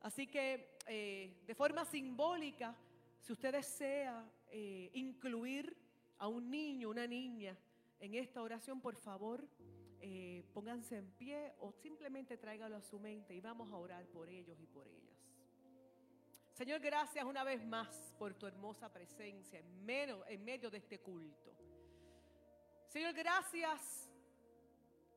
Así 0.00 0.26
que 0.26 0.78
eh, 0.86 1.36
de 1.46 1.54
forma 1.54 1.84
simbólica, 1.84 2.74
si 3.20 3.32
usted 3.32 3.52
desea 3.52 4.26
eh, 4.50 4.90
incluir 4.94 5.76
a 6.18 6.28
un 6.28 6.50
niño, 6.50 6.88
una 6.88 7.06
niña 7.06 7.56
en 8.00 8.14
esta 8.14 8.42
oración, 8.42 8.80
por 8.80 8.96
favor, 8.96 9.46
eh, 10.06 10.44
pónganse 10.52 10.98
en 10.98 11.10
pie 11.12 11.54
o 11.60 11.72
simplemente 11.72 12.36
tráigalo 12.36 12.76
a 12.76 12.82
su 12.82 13.00
mente 13.00 13.34
y 13.34 13.40
vamos 13.40 13.72
a 13.72 13.76
orar 13.76 14.06
por 14.08 14.28
ellos 14.28 14.60
y 14.60 14.66
por 14.66 14.86
ellas. 14.86 15.16
Señor, 16.52 16.80
gracias 16.80 17.24
una 17.24 17.42
vez 17.42 17.64
más 17.64 18.14
por 18.18 18.34
tu 18.34 18.46
hermosa 18.46 18.92
presencia 18.92 19.58
en 19.58 19.88
en 20.28 20.44
medio 20.44 20.70
de 20.70 20.76
este 20.76 21.00
culto. 21.00 21.56
Señor, 22.86 23.14
gracias 23.14 24.10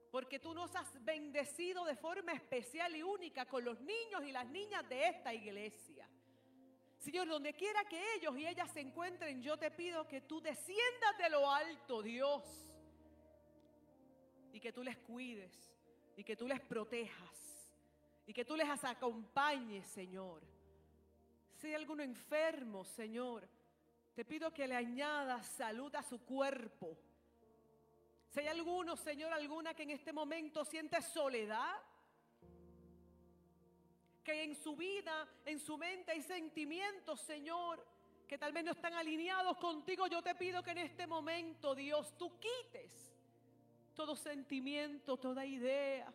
porque 0.10 0.40
tú 0.40 0.54
nos 0.54 0.74
has 0.74 1.04
bendecido 1.04 1.84
de 1.84 1.98
forma 1.98 2.32
especial 2.32 2.96
y 2.96 3.04
única 3.04 3.46
con 3.46 3.66
los 3.66 3.82
niños 3.82 4.24
y 4.26 4.32
las 4.32 4.48
niñas 4.48 4.88
de 4.88 5.10
esta 5.10 5.34
iglesia. 5.34 6.08
Señor, 6.98 7.28
donde 7.28 7.54
quiera 7.54 7.84
que 7.84 8.16
ellos 8.16 8.38
y 8.38 8.48
ellas 8.48 8.72
se 8.72 8.80
encuentren, 8.80 9.42
yo 9.42 9.58
te 9.58 9.70
pido 9.70 10.08
que 10.08 10.22
tú 10.22 10.40
desciendas 10.40 11.18
de 11.18 11.30
lo 11.30 11.52
alto, 11.52 12.02
Dios 12.02 12.67
y 14.58 14.60
que 14.60 14.74
tú 14.74 14.84
les 14.84 14.98
cuides 14.98 15.54
y 16.16 16.24
que 16.24 16.36
tú 16.36 16.48
les 16.48 16.60
protejas 16.60 17.70
y 18.26 18.34
que 18.34 18.44
tú 18.44 18.56
les 18.56 18.68
acompañes, 18.84 19.86
Señor. 19.86 20.42
Si 21.56 21.68
hay 21.68 21.76
alguno 21.76 22.02
enfermo, 22.02 22.84
Señor, 22.84 23.48
te 24.16 24.26
pido 24.26 24.52
que 24.52 24.68
le 24.68 24.76
añadas 24.76 25.46
salud 25.46 25.96
a 25.96 26.02
su 26.02 26.26
cuerpo. 26.26 26.98
Si 28.30 28.40
hay 28.40 28.48
alguno, 28.48 28.96
Señor, 28.96 29.32
alguna 29.32 29.76
que 29.76 29.84
en 29.84 29.92
este 29.92 30.12
momento 30.12 30.66
siente 30.66 31.04
soledad, 31.04 31.76
que 34.24 34.44
en 34.44 34.56
su 34.56 34.76
vida, 34.76 35.28
en 35.46 35.60
su 35.60 35.78
mente 35.78 36.14
hay 36.14 36.24
sentimientos, 36.24 37.22
Señor, 37.22 37.86
que 38.28 38.40
tal 38.40 38.54
vez 38.54 38.64
no 38.64 38.72
están 38.72 38.96
alineados 38.96 39.58
contigo, 39.58 40.08
yo 40.08 40.24
te 40.24 40.34
pido 40.34 40.64
que 40.64 40.72
en 40.72 40.80
este 40.80 41.06
momento, 41.06 41.76
Dios, 41.76 42.18
tú 42.18 42.40
quites 42.40 43.07
todo 43.98 44.16
sentimiento, 44.16 45.18
toda 45.18 45.44
idea 45.44 46.14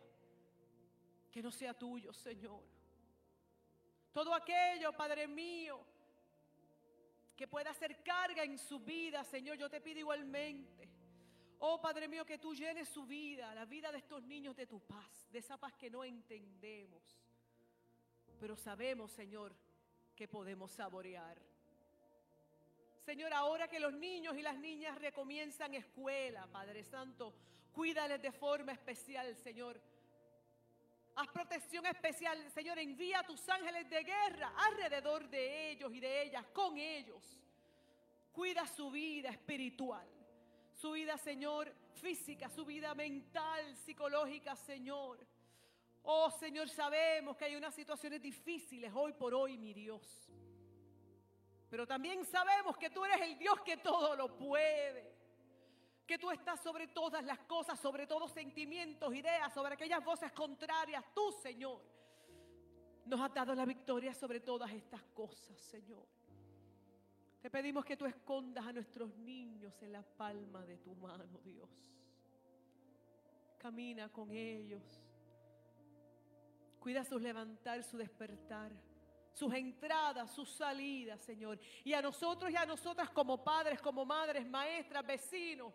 que 1.29 1.43
no 1.43 1.51
sea 1.51 1.73
tuyo, 1.73 2.13
Señor. 2.13 2.63
Todo 4.13 4.33
aquello, 4.33 4.93
Padre 4.93 5.27
mío, 5.27 5.85
que 7.35 7.45
pueda 7.45 7.73
ser 7.73 8.01
carga 8.01 8.45
en 8.45 8.57
su 8.57 8.79
vida, 8.79 9.25
Señor, 9.25 9.57
yo 9.57 9.69
te 9.69 9.81
pido 9.81 9.99
igualmente. 9.99 10.89
Oh 11.59 11.81
Padre 11.81 12.07
mío, 12.07 12.23
que 12.25 12.37
tú 12.37 12.55
llenes 12.55 12.87
su 12.87 13.05
vida, 13.05 13.53
la 13.53 13.65
vida 13.65 13.91
de 13.91 13.97
estos 13.97 14.23
niños 14.23 14.55
de 14.55 14.65
tu 14.65 14.79
paz, 14.79 15.27
de 15.29 15.39
esa 15.39 15.57
paz 15.57 15.73
que 15.73 15.89
no 15.89 16.05
entendemos. 16.05 17.03
Pero 18.39 18.55
sabemos, 18.55 19.11
Señor, 19.11 19.53
que 20.15 20.29
podemos 20.29 20.71
saborear. 20.71 21.37
Señor, 23.01 23.33
ahora 23.33 23.67
que 23.67 23.81
los 23.81 23.93
niños 23.93 24.37
y 24.37 24.41
las 24.41 24.57
niñas 24.57 24.97
recomienzan 24.99 25.73
escuela, 25.73 26.47
Padre 26.47 26.85
Santo, 26.85 27.33
Cuídales 27.73 28.21
de 28.21 28.31
forma 28.31 28.71
especial, 28.71 29.35
Señor. 29.35 29.81
Haz 31.15 31.27
protección 31.29 31.85
especial, 31.87 32.49
Señor. 32.51 32.77
Envía 32.77 33.19
a 33.19 33.23
tus 33.23 33.47
ángeles 33.49 33.89
de 33.89 34.03
guerra 34.03 34.53
alrededor 34.67 35.27
de 35.27 35.71
ellos 35.71 35.91
y 35.91 35.99
de 35.99 36.23
ellas, 36.23 36.45
con 36.53 36.77
ellos. 36.77 37.39
Cuida 38.31 38.65
su 38.67 38.91
vida 38.91 39.29
espiritual, 39.29 40.07
su 40.73 40.91
vida, 40.91 41.17
Señor, 41.17 41.73
física, 41.95 42.47
su 42.49 42.63
vida 42.63 42.93
mental, 42.93 43.75
psicológica, 43.77 44.55
Señor. 44.55 45.19
Oh, 46.03 46.29
Señor, 46.29 46.69
sabemos 46.69 47.37
que 47.37 47.45
hay 47.45 47.55
unas 47.55 47.73
situaciones 47.73 48.21
difíciles 48.21 48.91
hoy 48.93 49.13
por 49.13 49.33
hoy, 49.33 49.57
mi 49.57 49.73
Dios. 49.73 50.29
Pero 51.69 51.87
también 51.87 52.23
sabemos 52.25 52.77
que 52.77 52.91
tú 52.91 53.03
eres 53.03 53.21
el 53.21 53.37
Dios 53.37 53.61
que 53.61 53.77
todo 53.77 54.15
lo 54.15 54.35
puede 54.35 55.12
que 56.05 56.17
tú 56.17 56.29
estás 56.31 56.59
sobre 56.61 56.87
todas 56.87 57.23
las 57.23 57.39
cosas, 57.39 57.79
sobre 57.79 58.05
todos 58.05 58.31
sentimientos, 58.31 59.13
ideas, 59.13 59.53
sobre 59.53 59.75
aquellas 59.75 60.03
voces 60.03 60.31
contrarias. 60.31 61.03
Tú, 61.13 61.31
Señor, 61.31 61.81
nos 63.05 63.19
has 63.19 63.33
dado 63.33 63.55
la 63.55 63.65
victoria 63.65 64.13
sobre 64.13 64.39
todas 64.39 64.71
estas 64.71 65.01
cosas, 65.13 65.57
Señor. 65.59 66.05
Te 67.41 67.49
pedimos 67.49 67.83
que 67.83 67.97
tú 67.97 68.05
escondas 68.05 68.65
a 68.65 68.71
nuestros 68.71 69.15
niños 69.17 69.81
en 69.81 69.91
la 69.91 70.01
palma 70.01 70.65
de 70.65 70.77
tu 70.77 70.95
mano, 70.95 71.39
Dios. 71.43 71.69
Camina 73.57 74.09
con 74.09 74.31
ellos. 74.31 74.81
Cuida 76.79 77.03
su 77.03 77.17
levantar, 77.19 77.83
su 77.83 77.97
despertar, 77.97 78.71
sus 79.33 79.53
entradas, 79.53 80.31
sus 80.31 80.49
salidas, 80.49 81.21
Señor. 81.21 81.59
Y 81.83 81.93
a 81.93 82.01
nosotros 82.01 82.51
y 82.51 82.55
a 82.55 82.65
nosotras 82.65 83.09
como 83.09 83.43
padres, 83.43 83.81
como 83.81 84.05
madres, 84.05 84.47
maestras, 84.47 85.05
vecinos, 85.05 85.73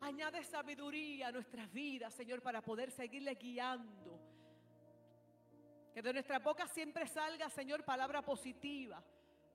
añade 0.00 0.42
sabiduría 0.44 1.28
a 1.28 1.32
nuestras 1.32 1.72
vidas, 1.72 2.14
Señor, 2.14 2.42
para 2.42 2.62
poder 2.62 2.90
seguirle 2.90 3.34
guiando. 3.34 4.20
Que 5.92 6.02
de 6.02 6.12
nuestra 6.12 6.38
boca 6.38 6.66
siempre 6.66 7.06
salga, 7.06 7.48
Señor, 7.48 7.84
palabra 7.84 8.22
positiva, 8.22 9.02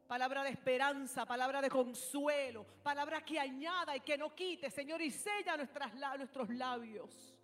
palabra 0.07 0.43
de 0.43 0.49
esperanza, 0.49 1.25
palabra 1.25 1.61
de 1.61 1.69
consuelo, 1.69 2.65
palabra 2.83 3.21
que 3.21 3.39
añada 3.39 3.95
y 3.95 4.01
que 4.01 4.17
no 4.17 4.33
quite, 4.35 4.69
Señor, 4.69 5.01
y 5.01 5.11
sella 5.11 5.55
nuestras, 5.55 5.93
nuestros 6.17 6.49
labios. 6.49 7.35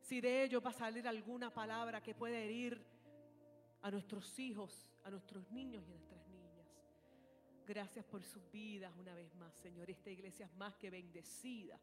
Si 0.00 0.20
de 0.20 0.44
ello 0.44 0.60
va 0.60 0.70
a 0.70 0.74
salir 0.74 1.06
alguna 1.06 1.52
palabra 1.52 2.00
que 2.00 2.14
pueda 2.14 2.38
herir 2.38 2.84
a 3.82 3.90
nuestros 3.90 4.38
hijos, 4.38 4.90
a 5.04 5.10
nuestros 5.10 5.50
niños 5.50 5.84
y 5.88 5.90
a 5.90 5.94
nuestras 5.94 6.09
niñas. 6.09 6.09
Gracias 7.70 8.04
por 8.04 8.24
sus 8.24 8.50
vidas 8.50 8.92
una 8.98 9.14
vez 9.14 9.32
más, 9.36 9.54
Señor. 9.54 9.88
Esta 9.88 10.10
iglesia 10.10 10.46
es 10.46 10.52
más 10.56 10.74
que 10.74 10.90
bendecida 10.90 11.78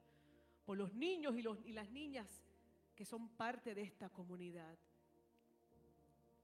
por 0.65 0.77
los 0.77 0.93
niños 0.93 1.33
y, 1.37 1.41
los, 1.41 1.57
y 1.65 1.71
las 1.71 1.89
niñas 1.89 2.27
que 2.93 3.05
son 3.05 3.29
parte 3.29 3.73
de 3.73 3.83
esta 3.83 4.09
comunidad. 4.09 4.77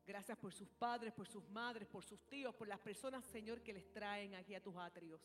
Gracias 0.07 0.37
por 0.37 0.53
sus 0.53 0.69
padres, 0.69 1.11
por 1.11 1.27
sus 1.27 1.45
madres, 1.49 1.89
por 1.89 2.05
sus 2.05 2.21
tíos, 2.25 2.55
por 2.55 2.69
las 2.69 2.79
personas, 2.79 3.25
Señor, 3.25 3.61
que 3.61 3.73
les 3.73 3.91
traen 3.91 4.33
aquí 4.33 4.55
a 4.55 4.63
tus 4.63 4.77
atrios. 4.77 5.21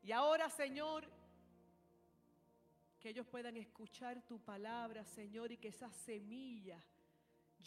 Y 0.00 0.12
ahora, 0.12 0.48
Señor, 0.48 1.10
que 3.00 3.08
ellos 3.08 3.26
puedan 3.26 3.56
escuchar 3.56 4.24
tu 4.28 4.38
palabra, 4.38 5.04
Señor, 5.04 5.50
y 5.50 5.56
que 5.56 5.68
esa 5.68 5.90
semilla 5.90 6.80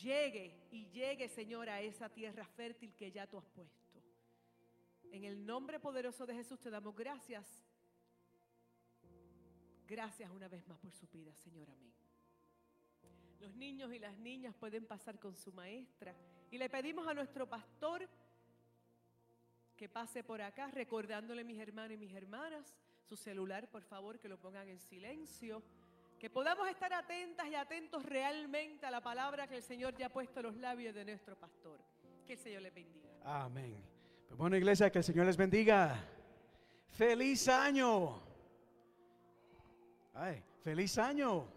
llegue 0.01 0.65
y 0.71 0.87
llegue, 0.91 1.27
Señor, 1.27 1.67
a 1.67 1.81
esa 1.81 2.07
tierra 2.07 2.45
fértil 2.45 2.95
que 2.95 3.11
ya 3.11 3.27
tú 3.27 3.37
has 3.37 3.45
puesto. 3.47 3.88
En 5.11 5.23
el 5.23 5.45
nombre 5.45 5.79
poderoso 5.79 6.25
de 6.25 6.35
Jesús 6.35 6.59
te 6.59 6.69
damos 6.69 6.95
gracias. 6.95 7.45
Gracias 9.87 10.29
una 10.29 10.47
vez 10.47 10.67
más 10.67 10.77
por 10.77 10.91
su 10.91 11.07
vida, 11.07 11.33
Señor. 11.33 11.69
Amén. 11.69 11.91
Los 13.39 13.55
niños 13.55 13.91
y 13.93 13.99
las 13.99 14.17
niñas 14.17 14.53
pueden 14.55 14.85
pasar 14.85 15.17
con 15.19 15.35
su 15.35 15.51
maestra. 15.53 16.13
Y 16.51 16.57
le 16.57 16.69
pedimos 16.69 17.07
a 17.07 17.13
nuestro 17.13 17.47
pastor 17.47 18.07
que 19.75 19.87
pase 19.87 20.23
por 20.23 20.41
acá, 20.41 20.69
recordándole 20.71 21.43
mis 21.43 21.57
hermanos 21.57 21.93
y 21.93 21.97
mis 21.97 22.13
hermanas, 22.13 22.75
su 23.01 23.15
celular, 23.15 23.69
por 23.69 23.81
favor, 23.81 24.19
que 24.19 24.27
lo 24.27 24.37
pongan 24.37 24.67
en 24.67 24.79
silencio. 24.79 25.63
Que 26.19 26.29
podamos 26.29 26.67
estar 26.67 26.93
atentas 26.93 27.47
y 27.47 27.55
atentos 27.55 28.03
realmente 28.03 28.85
a 28.85 28.91
la 28.91 29.01
palabra 29.01 29.47
que 29.47 29.55
el 29.55 29.63
Señor 29.63 29.95
ya 29.95 30.07
ha 30.07 30.09
puesto 30.09 30.41
en 30.41 30.47
los 30.47 30.57
labios 30.57 30.93
de 30.93 31.05
nuestro 31.05 31.37
pastor. 31.37 31.79
Que 32.27 32.33
el 32.33 32.39
Señor 32.39 32.61
les 32.61 32.73
bendiga. 32.73 33.09
Amén. 33.23 33.98
Pues 34.29 34.37
bueno, 34.37 34.55
iglesia, 34.55 34.91
que 34.91 34.99
el 34.99 35.03
Señor 35.03 35.25
les 35.25 35.37
bendiga. 35.37 36.05
Feliz 36.91 37.47
año. 37.47 38.21
Ay, 40.13 40.43
feliz 40.61 40.99
año. 40.99 41.47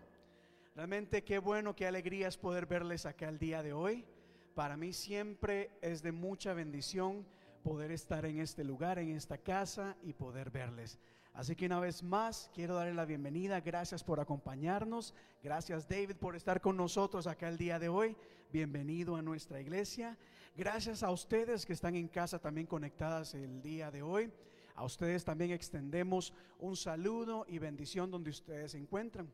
Realmente 0.75 1.23
qué 1.23 1.39
bueno, 1.39 1.77
qué 1.77 1.87
alegría 1.87 2.29
es 2.29 2.39
poder 2.39 2.65
verles 2.65 3.05
acá 3.05 3.29
el 3.29 3.39
día 3.39 3.63
de 3.63 3.75
hoy. 3.75 4.07
Para 4.55 4.79
mí 4.79 4.95
siempre 4.95 5.71
es 5.83 6.03
de 6.03 6.13
mucha 6.13 6.55
bendición 6.55 7.27
poder 7.63 7.93
estar 7.93 8.25
en 8.25 8.41
este 8.41 8.65
lugar, 8.65 8.99
en 8.99 9.11
esta 9.11 9.37
casa 9.37 9.95
y 10.03 10.15
poder 10.15 10.51
verles. 10.51 10.99
Así 11.35 11.57
que 11.57 11.67
una 11.67 11.81
vez 11.81 12.03
más 12.03 12.51
quiero 12.55 12.75
darle 12.75 12.93
la 12.93 13.07
bienvenida. 13.07 13.61
Gracias 13.61 14.05
por 14.05 14.21
acompañarnos. 14.21 15.15
Gracias 15.43 15.89
David 15.89 16.17
por 16.17 16.37
estar 16.37 16.61
con 16.61 16.77
nosotros 16.77 17.27
acá 17.27 17.49
el 17.49 17.57
día 17.57 17.79
de 17.79 17.89
hoy. 17.89 18.15
Bienvenido 18.53 19.17
a 19.17 19.23
nuestra 19.23 19.59
iglesia. 19.59 20.19
Gracias 20.55 21.03
a 21.03 21.11
ustedes 21.11 21.65
que 21.65 21.73
están 21.73 21.95
en 21.95 22.09
casa 22.09 22.39
también 22.39 22.67
conectadas 22.67 23.33
el 23.33 23.63
día 23.63 23.91
de 23.91 24.03
hoy. 24.03 24.31
A 24.75 24.85
ustedes 24.85 25.25
también 25.25 25.53
extendemos 25.53 26.35
un 26.59 26.77
saludo 26.77 27.47
y 27.49 27.59
bendición 27.59 28.11
donde 28.11 28.29
ustedes 28.29 28.73
se 28.73 28.79
encuentran. 28.79 29.33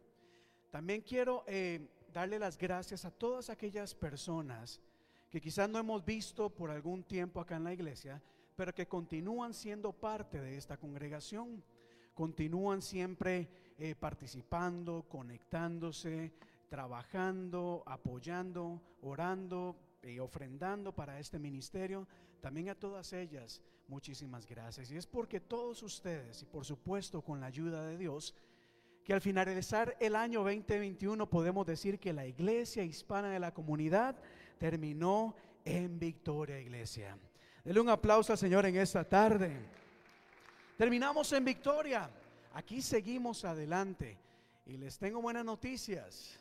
También 0.70 1.00
quiero 1.00 1.42
eh, 1.48 1.88
darle 2.12 2.38
las 2.38 2.56
gracias 2.56 3.04
a 3.04 3.10
todas 3.10 3.50
aquellas 3.50 3.94
personas 3.94 4.80
que 5.30 5.40
quizás 5.40 5.68
no 5.68 5.80
hemos 5.80 6.04
visto 6.04 6.48
por 6.48 6.70
algún 6.70 7.02
tiempo 7.02 7.40
acá 7.40 7.56
en 7.56 7.64
la 7.64 7.72
iglesia, 7.72 8.22
pero 8.54 8.72
que 8.72 8.86
continúan 8.86 9.52
siendo 9.52 9.92
parte 9.92 10.40
de 10.40 10.56
esta 10.56 10.76
congregación, 10.76 11.62
continúan 12.18 12.82
siempre 12.82 13.48
eh, 13.78 13.94
participando, 13.94 15.04
conectándose, 15.08 16.32
trabajando, 16.68 17.84
apoyando, 17.86 18.82
orando 19.02 19.76
y 20.02 20.18
ofrendando 20.18 20.92
para 20.92 21.20
este 21.20 21.38
ministerio. 21.38 22.08
También 22.40 22.70
a 22.70 22.74
todas 22.74 23.12
ellas, 23.12 23.62
muchísimas 23.86 24.48
gracias. 24.48 24.90
Y 24.90 24.96
es 24.96 25.06
porque 25.06 25.38
todos 25.38 25.80
ustedes, 25.84 26.42
y 26.42 26.46
por 26.46 26.64
supuesto 26.64 27.22
con 27.22 27.38
la 27.38 27.46
ayuda 27.46 27.86
de 27.86 27.96
Dios, 27.96 28.34
que 29.04 29.12
al 29.14 29.20
finalizar 29.20 29.96
el 30.00 30.16
año 30.16 30.40
2021 30.40 31.30
podemos 31.30 31.64
decir 31.68 32.00
que 32.00 32.12
la 32.12 32.26
iglesia 32.26 32.82
hispana 32.82 33.30
de 33.30 33.38
la 33.38 33.54
comunidad 33.54 34.16
terminó 34.58 35.36
en 35.64 36.00
victoria, 36.00 36.58
iglesia. 36.58 37.16
Denle 37.62 37.80
un 37.80 37.90
aplauso 37.90 38.32
al 38.32 38.38
Señor 38.38 38.66
en 38.66 38.74
esta 38.74 39.04
tarde. 39.04 39.56
Terminamos 40.78 41.32
en 41.32 41.44
victoria. 41.44 42.08
Aquí 42.54 42.80
seguimos 42.82 43.44
adelante. 43.44 44.16
Y 44.64 44.76
les 44.76 44.96
tengo 44.96 45.20
buenas 45.20 45.44
noticias, 45.44 46.38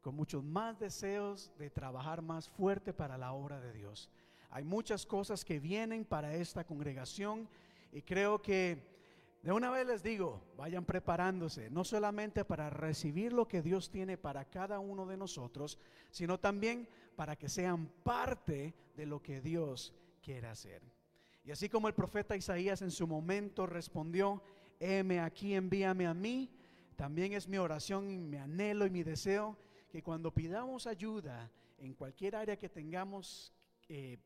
con 0.00 0.16
muchos 0.16 0.42
más 0.42 0.80
deseos 0.80 1.52
de 1.56 1.70
trabajar 1.70 2.20
más 2.20 2.48
fuerte 2.48 2.92
para 2.92 3.16
la 3.16 3.32
obra 3.32 3.60
de 3.60 3.72
Dios. 3.72 4.10
Hay 4.50 4.64
muchas 4.64 5.06
cosas 5.06 5.44
que 5.44 5.60
vienen 5.60 6.04
para 6.04 6.34
esta 6.34 6.64
congregación 6.64 7.48
y 7.92 8.02
creo 8.02 8.42
que 8.42 8.82
de 9.40 9.52
una 9.52 9.70
vez 9.70 9.86
les 9.86 10.02
digo, 10.02 10.42
vayan 10.56 10.84
preparándose, 10.84 11.70
no 11.70 11.84
solamente 11.84 12.44
para 12.44 12.70
recibir 12.70 13.32
lo 13.32 13.46
que 13.46 13.62
Dios 13.62 13.88
tiene 13.88 14.18
para 14.18 14.46
cada 14.46 14.80
uno 14.80 15.06
de 15.06 15.16
nosotros, 15.16 15.78
sino 16.10 16.40
también 16.40 16.88
para 17.14 17.36
que 17.36 17.48
sean 17.48 17.86
parte 18.02 18.74
de 18.96 19.06
lo 19.06 19.22
que 19.22 19.40
Dios 19.40 19.94
quiere 20.22 20.48
hacer. 20.48 20.82
Y 21.44 21.50
así 21.50 21.68
como 21.68 21.88
el 21.88 21.94
profeta 21.94 22.36
Isaías 22.36 22.82
en 22.82 22.90
su 22.90 23.06
momento 23.06 23.66
respondió, 23.66 24.42
heme 24.78 25.20
aquí, 25.20 25.54
envíame 25.54 26.06
a 26.06 26.14
mí, 26.14 26.50
también 26.96 27.32
es 27.32 27.48
mi 27.48 27.58
oración 27.58 28.10
y 28.10 28.18
mi 28.18 28.36
anhelo 28.36 28.86
y 28.86 28.90
mi 28.90 29.02
deseo 29.02 29.56
que 29.90 30.02
cuando 30.02 30.32
pidamos 30.32 30.86
ayuda 30.86 31.50
en 31.78 31.94
cualquier 31.94 32.36
área 32.36 32.58
que 32.58 32.68
tengamos 32.68 33.52
eh, 33.88 34.18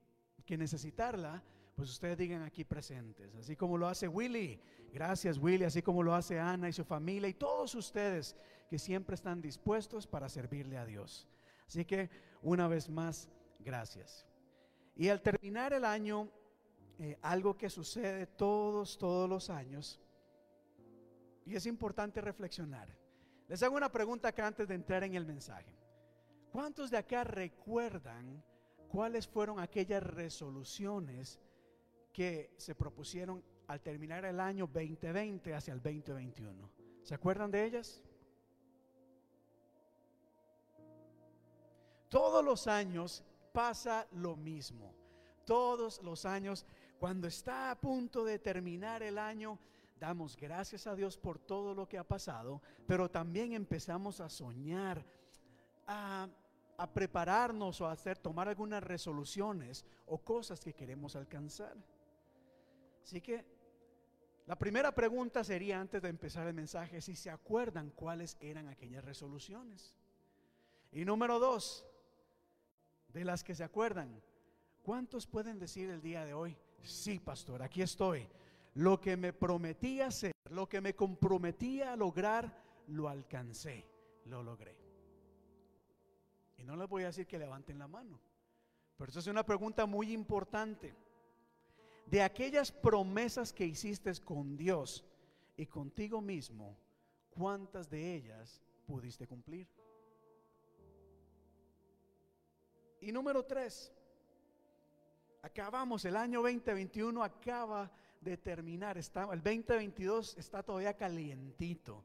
que 0.44 0.58
necesitarla, 0.58 1.42
pues 1.74 1.90
ustedes 1.90 2.18
digan 2.18 2.42
aquí 2.42 2.64
presentes, 2.64 3.34
así 3.34 3.56
como 3.56 3.76
lo 3.78 3.88
hace 3.88 4.06
Willy, 4.06 4.60
gracias 4.92 5.38
Willy, 5.38 5.64
así 5.64 5.82
como 5.82 6.02
lo 6.02 6.14
hace 6.14 6.38
Ana 6.38 6.68
y 6.68 6.72
su 6.72 6.84
familia 6.84 7.28
y 7.28 7.34
todos 7.34 7.74
ustedes 7.74 8.36
que 8.68 8.78
siempre 8.78 9.14
están 9.14 9.40
dispuestos 9.40 10.06
para 10.06 10.28
servirle 10.28 10.76
a 10.76 10.86
Dios. 10.86 11.28
Así 11.66 11.84
que 11.84 12.10
una 12.42 12.68
vez 12.68 12.88
más, 12.88 13.28
gracias. 13.58 14.26
Y 14.96 15.08
al 15.08 15.22
terminar 15.22 15.72
el 15.72 15.84
año, 15.84 16.28
eh, 16.98 17.18
algo 17.22 17.56
que 17.56 17.70
sucede 17.70 18.26
todos, 18.26 18.98
todos 18.98 19.28
los 19.28 19.50
años, 19.50 20.00
y 21.44 21.54
es 21.56 21.66
importante 21.66 22.20
reflexionar. 22.20 22.88
Les 23.48 23.62
hago 23.62 23.76
una 23.76 23.92
pregunta 23.92 24.28
acá 24.28 24.46
antes 24.46 24.66
de 24.66 24.74
entrar 24.74 25.04
en 25.04 25.14
el 25.14 25.26
mensaje. 25.26 25.76
¿Cuántos 26.50 26.90
de 26.90 26.96
acá 26.96 27.24
recuerdan 27.24 28.42
cuáles 28.88 29.26
fueron 29.26 29.58
aquellas 29.58 30.02
resoluciones 30.02 31.40
que 32.12 32.54
se 32.56 32.76
propusieron 32.76 33.42
al 33.66 33.80
terminar 33.80 34.24
el 34.24 34.38
año 34.40 34.68
2020 34.72 35.52
hacia 35.52 35.74
el 35.74 35.82
2021. 35.82 36.70
¿Se 37.02 37.14
acuerdan 37.14 37.50
de 37.50 37.64
ellas? 37.64 38.00
Todos 42.08 42.44
los 42.44 42.68
años 42.68 43.24
pasa 43.52 44.06
lo 44.12 44.36
mismo. 44.36 44.94
Todos 45.44 46.00
los 46.02 46.24
años, 46.24 46.64
cuando 46.98 47.26
está 47.26 47.70
a 47.70 47.80
punto 47.80 48.24
de 48.24 48.38
terminar 48.38 49.02
el 49.02 49.18
año, 49.18 49.58
damos 49.98 50.36
gracias 50.36 50.86
a 50.86 50.94
Dios 50.94 51.16
por 51.16 51.38
todo 51.38 51.74
lo 51.74 51.88
que 51.88 51.98
ha 51.98 52.04
pasado, 52.04 52.60
pero 52.86 53.10
también 53.10 53.52
empezamos 53.52 54.20
a 54.20 54.28
soñar, 54.28 55.04
a, 55.86 56.28
prepararnos 56.92 57.80
o 57.80 57.86
a 57.86 57.92
hacer, 57.92 58.18
tomar 58.18 58.48
algunas 58.48 58.82
resoluciones 58.82 59.84
o 60.06 60.18
cosas 60.18 60.60
que 60.60 60.74
queremos 60.74 61.16
alcanzar. 61.16 61.76
Así 63.02 63.20
que 63.20 63.44
la 64.46 64.56
primera 64.56 64.94
pregunta 64.94 65.42
sería 65.44 65.80
antes 65.80 66.02
de 66.02 66.08
empezar 66.08 66.46
el 66.46 66.54
mensaje, 66.54 67.00
si 67.00 67.16
se 67.16 67.30
acuerdan 67.30 67.90
cuáles 67.90 68.36
eran 68.40 68.68
aquellas 68.68 69.04
resoluciones. 69.04 69.94
Y 70.92 71.04
número 71.04 71.38
dos, 71.38 71.86
de 73.08 73.24
las 73.24 73.42
que 73.42 73.54
se 73.54 73.64
acuerdan, 73.64 74.22
¿cuántos 74.82 75.26
pueden 75.26 75.58
decir 75.58 75.88
el 75.88 76.02
día 76.02 76.24
de 76.24 76.34
hoy? 76.34 76.58
Sí, 76.84 77.18
pastor, 77.18 77.62
aquí 77.62 77.82
estoy. 77.82 78.28
Lo 78.74 79.00
que 79.00 79.16
me 79.16 79.32
prometí 79.32 80.00
hacer, 80.00 80.32
lo 80.50 80.68
que 80.68 80.80
me 80.80 80.94
comprometí 80.94 81.80
a 81.80 81.96
lograr, 81.96 82.62
lo 82.88 83.08
alcancé, 83.08 83.86
lo 84.26 84.42
logré. 84.42 84.76
Y 86.58 86.64
no 86.64 86.76
les 86.76 86.88
voy 86.88 87.04
a 87.04 87.06
decir 87.06 87.26
que 87.26 87.38
levanten 87.38 87.78
la 87.78 87.88
mano, 87.88 88.20
Pero 88.96 89.10
eso 89.10 89.18
es 89.18 89.26
una 89.26 89.44
pregunta 89.44 89.86
muy 89.86 90.12
importante. 90.12 90.94
De 92.06 92.22
aquellas 92.22 92.70
promesas 92.70 93.52
que 93.52 93.64
hiciste 93.64 94.12
con 94.22 94.56
Dios 94.56 95.04
y 95.56 95.66
contigo 95.66 96.20
mismo, 96.20 96.76
¿cuántas 97.30 97.88
de 97.88 98.14
ellas 98.14 98.62
pudiste 98.86 99.26
cumplir? 99.26 99.66
Y 103.00 103.10
número 103.10 103.44
tres, 103.44 103.92
acabamos, 105.44 106.04
el 106.06 106.16
año 106.16 106.40
2021 106.40 107.22
acaba 107.22 107.90
de 108.20 108.38
terminar, 108.38 108.96
está, 108.96 109.24
el 109.30 109.42
2022 109.42 110.38
está 110.38 110.62
todavía 110.62 110.96
calientito, 110.96 112.02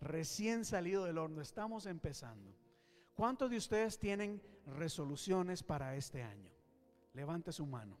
recién 0.00 0.64
salido 0.64 1.04
del 1.04 1.18
horno, 1.18 1.42
estamos 1.42 1.84
empezando. 1.84 2.56
¿Cuántos 3.14 3.50
de 3.50 3.58
ustedes 3.58 3.98
tienen 3.98 4.42
resoluciones 4.64 5.62
para 5.62 5.94
este 5.94 6.22
año? 6.22 6.50
Levante 7.12 7.52
su 7.52 7.66
mano. 7.66 7.98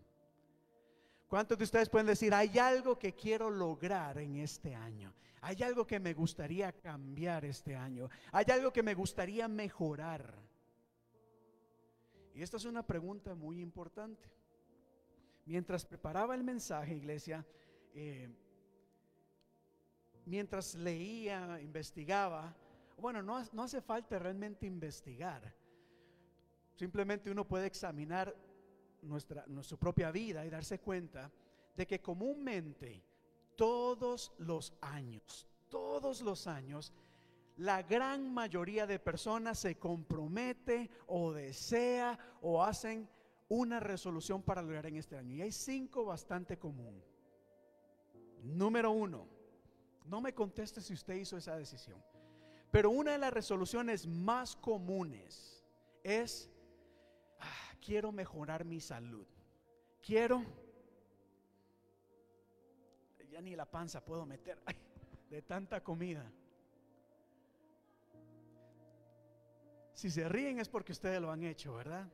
¿Cuántos 1.28 1.58
de 1.58 1.64
ustedes 1.64 1.90
pueden 1.90 2.06
decir, 2.06 2.32
hay 2.32 2.58
algo 2.58 2.98
que 2.98 3.14
quiero 3.14 3.50
lograr 3.50 4.16
en 4.18 4.36
este 4.36 4.74
año? 4.74 5.12
Hay 5.42 5.62
algo 5.62 5.86
que 5.86 6.00
me 6.00 6.14
gustaría 6.14 6.72
cambiar 6.72 7.44
este 7.44 7.76
año. 7.76 8.08
Hay 8.32 8.46
algo 8.50 8.72
que 8.72 8.82
me 8.82 8.94
gustaría 8.94 9.46
mejorar. 9.46 10.34
Y 12.34 12.42
esta 12.42 12.56
es 12.56 12.64
una 12.64 12.82
pregunta 12.82 13.34
muy 13.34 13.60
importante. 13.60 14.39
Mientras 15.44 15.84
preparaba 15.84 16.34
el 16.34 16.44
mensaje, 16.44 16.94
iglesia, 16.94 17.44
eh, 17.94 18.28
mientras 20.26 20.74
leía, 20.74 21.60
investigaba, 21.60 22.54
bueno, 22.98 23.22
no, 23.22 23.42
no 23.52 23.62
hace 23.62 23.80
falta 23.80 24.18
realmente 24.18 24.66
investigar. 24.66 25.54
Simplemente 26.76 27.30
uno 27.30 27.46
puede 27.46 27.66
examinar 27.66 28.34
nuestra, 29.02 29.44
propia 29.78 30.10
vida 30.10 30.44
y 30.44 30.50
darse 30.50 30.78
cuenta 30.78 31.30
de 31.76 31.86
que 31.86 32.00
comúnmente 32.00 33.02
todos 33.56 34.32
los 34.38 34.72
años, 34.80 35.48
todos 35.68 36.20
los 36.22 36.46
años, 36.46 36.92
la 37.56 37.82
gran 37.82 38.32
mayoría 38.32 38.86
de 38.86 38.98
personas 38.98 39.58
se 39.58 39.78
compromete 39.78 40.90
o 41.06 41.32
desea 41.32 42.18
o 42.40 42.62
hacen 42.64 43.08
una 43.50 43.80
resolución 43.80 44.42
para 44.42 44.62
lograr 44.62 44.86
en 44.86 44.96
este 44.96 45.18
año. 45.18 45.34
Y 45.34 45.42
hay 45.42 45.52
cinco 45.52 46.04
bastante 46.04 46.58
común. 46.58 47.02
Número 48.42 48.92
uno, 48.92 49.28
no 50.06 50.20
me 50.20 50.32
conteste 50.32 50.80
si 50.80 50.94
usted 50.94 51.14
hizo 51.14 51.36
esa 51.36 51.56
decisión, 51.56 52.02
pero 52.70 52.90
una 52.90 53.12
de 53.12 53.18
las 53.18 53.32
resoluciones 53.32 54.06
más 54.06 54.56
comunes 54.56 55.66
es 56.02 56.48
quiero 57.84 58.12
mejorar 58.12 58.64
mi 58.64 58.80
salud. 58.80 59.26
Quiero, 60.00 60.42
ya 63.30 63.40
ni 63.42 63.54
la 63.56 63.66
panza 63.66 64.02
puedo 64.02 64.24
meter 64.24 64.62
de 65.30 65.42
tanta 65.42 65.82
comida. 65.82 66.32
Si 69.92 70.08
se 70.08 70.28
ríen 70.28 70.60
es 70.60 70.68
porque 70.68 70.92
ustedes 70.92 71.20
lo 71.20 71.30
han 71.30 71.42
hecho, 71.42 71.74
¿verdad? 71.74 72.08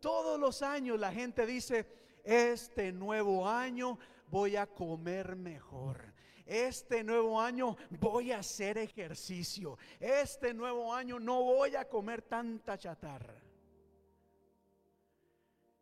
Todos 0.00 0.38
los 0.38 0.62
años 0.62 0.98
la 0.98 1.12
gente 1.12 1.46
dice, 1.46 1.86
este 2.24 2.92
nuevo 2.92 3.48
año 3.48 3.98
voy 4.30 4.56
a 4.56 4.66
comer 4.66 5.36
mejor. 5.36 6.12
Este 6.46 7.04
nuevo 7.04 7.40
año 7.40 7.76
voy 8.00 8.32
a 8.32 8.38
hacer 8.38 8.78
ejercicio. 8.78 9.76
Este 10.00 10.54
nuevo 10.54 10.94
año 10.94 11.20
no 11.20 11.42
voy 11.42 11.76
a 11.76 11.86
comer 11.86 12.22
tanta 12.22 12.78
chatarra. 12.78 13.42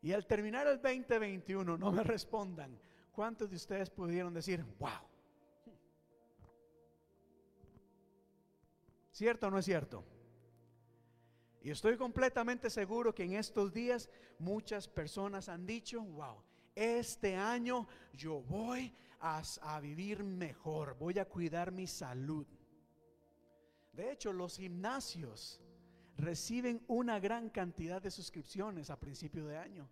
Y 0.03 0.13
al 0.13 0.27
terminar 0.27 0.67
el 0.67 0.81
2021, 0.81 1.77
no 1.77 1.93
me 1.93 2.03
respondan, 2.03 2.79
¿cuántos 3.13 3.51
de 3.51 3.57
ustedes 3.57 3.91
pudieron 3.91 4.35
decir, 4.35 4.65
wow? 4.79 4.91
¿Cierto 9.11 9.47
o 9.47 9.51
no 9.51 9.59
es 9.59 9.65
cierto? 9.65 10.05
Y 11.67 11.71
estoy 11.73 11.97
completamente 11.97 12.71
seguro 12.71 13.13
que 13.13 13.25
en 13.25 13.33
estos 13.33 13.73
días 13.73 14.09
muchas 14.39 14.87
personas 14.87 15.49
han 15.49 15.67
dicho, 15.67 16.01
wow, 16.01 16.37
este 16.77 17.35
año 17.35 17.89
yo 18.13 18.41
voy 18.41 18.95
a, 19.19 19.81
vivir 19.81 20.23
mejor, 20.23 20.97
voy 20.97 21.19
a 21.19 21.25
cuidar 21.25 21.73
mi 21.73 21.89
salud. 21.89 22.47
De 23.91 24.13
hecho, 24.13 24.33
los 24.33 24.59
gimnasios 24.59 25.61
reciben 26.17 26.85
una 26.87 27.19
gran 27.19 27.51
cantidad 27.51 28.01
de 28.01 28.13
suscripciones 28.13 28.89
a 28.89 29.01
principio 29.01 29.45
de 29.49 29.57
año. 29.57 29.89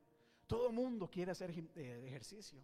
Todo 0.47 0.71
mundo 0.71 1.11
quiere 1.11 1.33
hacer 1.33 1.51
eh, 1.51 2.05
ejercicio. 2.07 2.63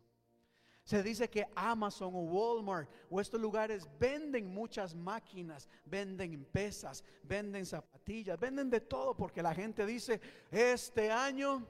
Se 0.90 1.04
dice 1.04 1.30
que 1.30 1.46
Amazon 1.54 2.12
o 2.16 2.22
Walmart 2.22 2.90
o 3.08 3.20
estos 3.20 3.40
lugares 3.40 3.88
venden 4.00 4.52
muchas 4.52 4.92
máquinas, 4.92 5.68
venden 5.84 6.44
pesas, 6.46 7.04
venden 7.22 7.64
zapatillas, 7.64 8.36
venden 8.40 8.68
de 8.68 8.80
todo 8.80 9.16
porque 9.16 9.40
la 9.40 9.54
gente 9.54 9.86
dice, 9.86 10.20
este 10.50 11.12
año 11.12 11.64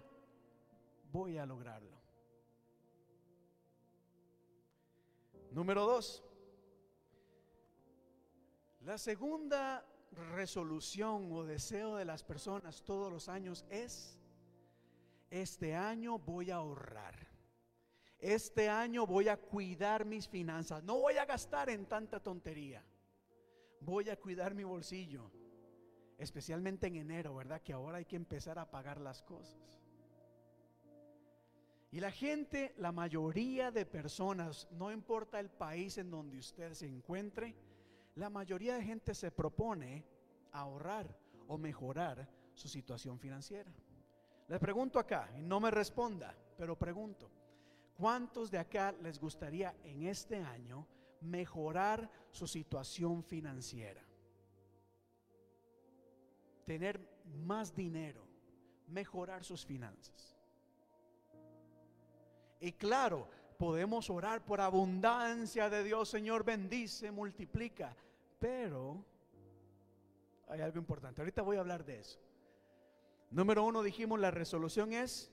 voy 1.13 1.37
a 1.37 1.45
lograrlo. 1.45 2.01
Número 5.51 5.85
dos, 5.85 6.25
la 8.87 8.97
segunda 8.97 9.85
resolución 10.33 11.31
o 11.31 11.45
deseo 11.45 11.97
de 11.97 12.07
las 12.07 12.25
personas 12.25 12.83
todos 12.83 13.13
los 13.13 13.29
años 13.29 13.67
es, 13.69 14.19
este 15.29 15.75
año 15.75 16.19
voy 16.19 16.51
a 16.51 16.57
ahorrar. 16.57 17.30
Este 18.21 18.69
año 18.69 19.07
voy 19.07 19.29
a 19.29 19.39
cuidar 19.39 20.05
mis 20.05 20.29
finanzas. 20.29 20.83
No 20.85 20.99
voy 20.99 21.17
a 21.17 21.25
gastar 21.25 21.71
en 21.71 21.87
tanta 21.87 22.21
tontería. 22.21 22.85
Voy 23.81 24.11
a 24.11 24.17
cuidar 24.17 24.55
mi 24.55 24.63
bolsillo. 24.63 25.31
Especialmente 26.19 26.87
en 26.87 26.97
enero, 26.97 27.35
¿verdad? 27.35 27.63
Que 27.63 27.73
ahora 27.73 27.97
hay 27.97 28.05
que 28.05 28.17
empezar 28.17 28.59
a 28.59 28.71
pagar 28.71 29.01
las 29.01 29.23
cosas. 29.23 29.81
Y 31.91 31.99
la 31.99 32.11
gente, 32.11 32.75
la 32.77 32.93
mayoría 32.93 33.71
de 33.71 33.87
personas, 33.87 34.69
no 34.73 34.93
importa 34.93 35.41
el 35.41 35.51
país 35.51 35.97
en 35.97 36.11
donde 36.11 36.39
usted 36.39 36.75
se 36.75 36.87
encuentre, 36.87 37.57
la 38.17 38.29
mayoría 38.29 38.75
de 38.75 38.85
gente 38.85 39.15
se 39.15 39.31
propone 39.31 40.05
ahorrar 40.53 41.17
o 41.49 41.57
mejorar 41.57 42.29
su 42.55 42.69
situación 42.69 43.19
financiera. 43.19 43.73
Les 44.47 44.61
pregunto 44.61 44.99
acá, 44.99 45.31
y 45.37 45.43
no 45.43 45.59
me 45.59 45.71
responda, 45.71 46.37
pero 46.57 46.79
pregunto, 46.79 47.31
¿cuántos 48.01 48.51
de 48.51 48.59
acá 48.59 48.93
les 49.03 49.21
gustaría 49.21 49.77
en 49.85 50.07
este 50.07 50.39
año 50.39 50.87
mejorar 51.21 52.11
su 52.31 52.47
situación 52.47 53.23
financiera? 53.23 54.03
Tener 56.65 56.99
más 57.45 57.75
dinero, 57.75 58.27
mejorar 58.89 59.45
sus 59.45 59.67
finanzas. 59.67 60.35
Y 62.59 62.73
claro, 62.73 63.29
podemos 63.59 64.09
orar 64.09 64.45
por 64.47 64.63
abundancia 64.63 65.69
de 65.69 65.85
Dios, 65.85 66.09
Señor, 66.09 66.43
bendice, 66.43 67.11
multiplica. 67.11 67.95
Pero 68.39 69.05
hay 70.49 70.63
algo 70.63 70.79
importante. 70.79 71.21
Ahorita 71.21 71.43
voy 71.43 71.59
a 71.59 71.61
hablar 71.61 71.85
de 71.85 72.01
eso. 72.01 72.19
Número 73.31 73.63
uno, 73.63 73.83
dijimos, 73.83 74.19
la 74.19 74.31
resolución 74.31 74.95
es 74.95 75.31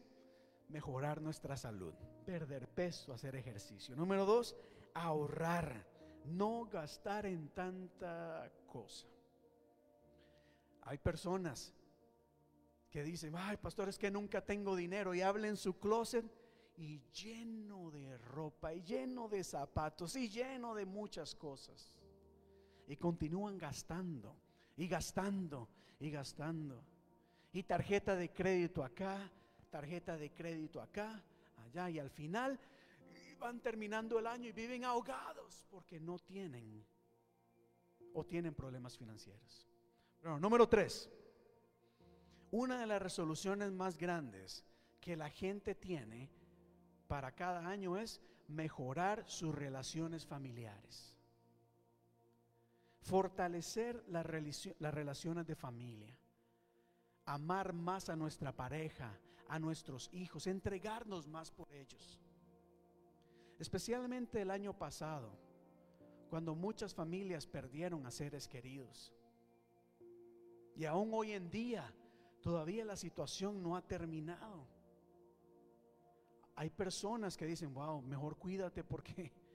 mejorar 0.69 1.21
nuestra 1.21 1.57
salud, 1.57 1.93
perder 2.25 2.67
peso, 2.67 3.13
hacer 3.13 3.35
ejercicio. 3.35 3.95
Número 3.95 4.25
dos, 4.25 4.55
ahorrar, 4.93 5.85
no 6.25 6.65
gastar 6.65 7.25
en 7.25 7.49
tanta 7.49 8.51
cosa. 8.67 9.07
Hay 10.81 10.97
personas 10.97 11.73
que 12.89 13.03
dicen, 13.03 13.33
ay, 13.35 13.57
pastor, 13.57 13.89
es 13.89 13.97
que 13.97 14.11
nunca 14.11 14.41
tengo 14.41 14.75
dinero 14.75 15.13
y 15.13 15.21
hablen 15.21 15.57
su 15.57 15.77
closet 15.77 16.25
y 16.77 17.01
lleno 17.11 17.91
de 17.91 18.17
ropa 18.17 18.73
y 18.73 18.83
lleno 18.83 19.27
de 19.27 19.43
zapatos 19.43 20.15
y 20.15 20.29
lleno 20.29 20.75
de 20.75 20.85
muchas 20.85 21.35
cosas. 21.35 21.93
Y 22.87 22.95
continúan 22.95 23.57
gastando 23.57 24.37
y 24.77 24.87
gastando 24.87 25.67
y 25.99 26.09
gastando. 26.11 26.83
Y 27.51 27.63
tarjeta 27.63 28.15
de 28.15 28.31
crédito 28.31 28.83
acá, 28.83 29.31
tarjeta 29.77 30.17
de 30.17 30.31
crédito 30.31 30.81
acá, 30.81 31.23
allá 31.57 31.87
y 31.87 31.99
al 31.99 32.09
final 32.09 32.59
van 33.39 33.59
terminando 33.59 34.17
el 34.17 34.25
año 34.25 34.49
y 34.49 34.51
viven 34.51 34.83
ahogados 34.83 35.67
porque 35.69 35.99
no 35.99 36.17
tienen 36.17 36.83
o 38.13 38.25
tienen 38.25 38.55
problemas 38.55 38.97
financieros. 38.97 39.67
Número 40.39 40.67
tres, 40.67 41.11
una 42.49 42.79
de 42.79 42.87
las 42.87 42.99
resoluciones 42.99 43.71
más 43.71 43.99
grandes 43.99 44.65
que 44.99 45.15
la 45.15 45.29
gente 45.29 45.75
tiene 45.75 46.31
para 47.07 47.33
cada 47.33 47.67
año 47.67 47.97
es 47.97 48.19
mejorar 48.47 49.29
sus 49.29 49.53
relaciones 49.53 50.25
familiares. 50.25 51.15
Fortalecer 53.01 54.03
las 54.07 54.25
relaciones 54.25 55.45
de 55.45 55.53
familia. 55.53 56.17
amar 57.25 57.73
más 57.73 58.09
a 58.09 58.15
nuestra 58.15 58.53
pareja, 58.53 59.19
a 59.49 59.59
nuestros 59.59 60.09
hijos, 60.13 60.47
entregarnos 60.47 61.27
más 61.27 61.51
por 61.51 61.71
ellos. 61.71 62.19
Especialmente 63.59 64.41
el 64.41 64.51
año 64.51 64.77
pasado, 64.77 65.31
cuando 66.29 66.53
muchas 66.55 66.93
familias 66.93 67.47
perdieron 67.47 68.05
a 68.05 68.11
seres 68.11 68.47
queridos. 68.47 69.13
Y 70.75 70.85
aún 70.85 71.09
hoy 71.13 71.31
en 71.31 71.49
día, 71.49 71.91
todavía 72.41 72.85
la 72.85 72.95
situación 72.95 73.63
no 73.63 73.75
ha 73.75 73.81
terminado. 73.81 74.67
Hay 76.55 76.69
personas 76.69 77.37
que 77.37 77.45
dicen, 77.45 77.73
wow, 77.73 78.01
mejor 78.01 78.37
cuídate 78.37 78.83
porque... 78.83 79.31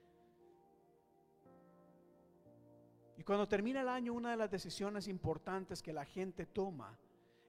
Y 3.14 3.24
cuando 3.24 3.46
termina 3.46 3.82
el 3.82 3.88
año, 3.88 4.14
una 4.14 4.30
de 4.30 4.36
las 4.36 4.50
decisiones 4.50 5.06
importantes 5.06 5.80
que 5.80 5.92
la 5.92 6.04
gente 6.04 6.46
toma 6.46 6.98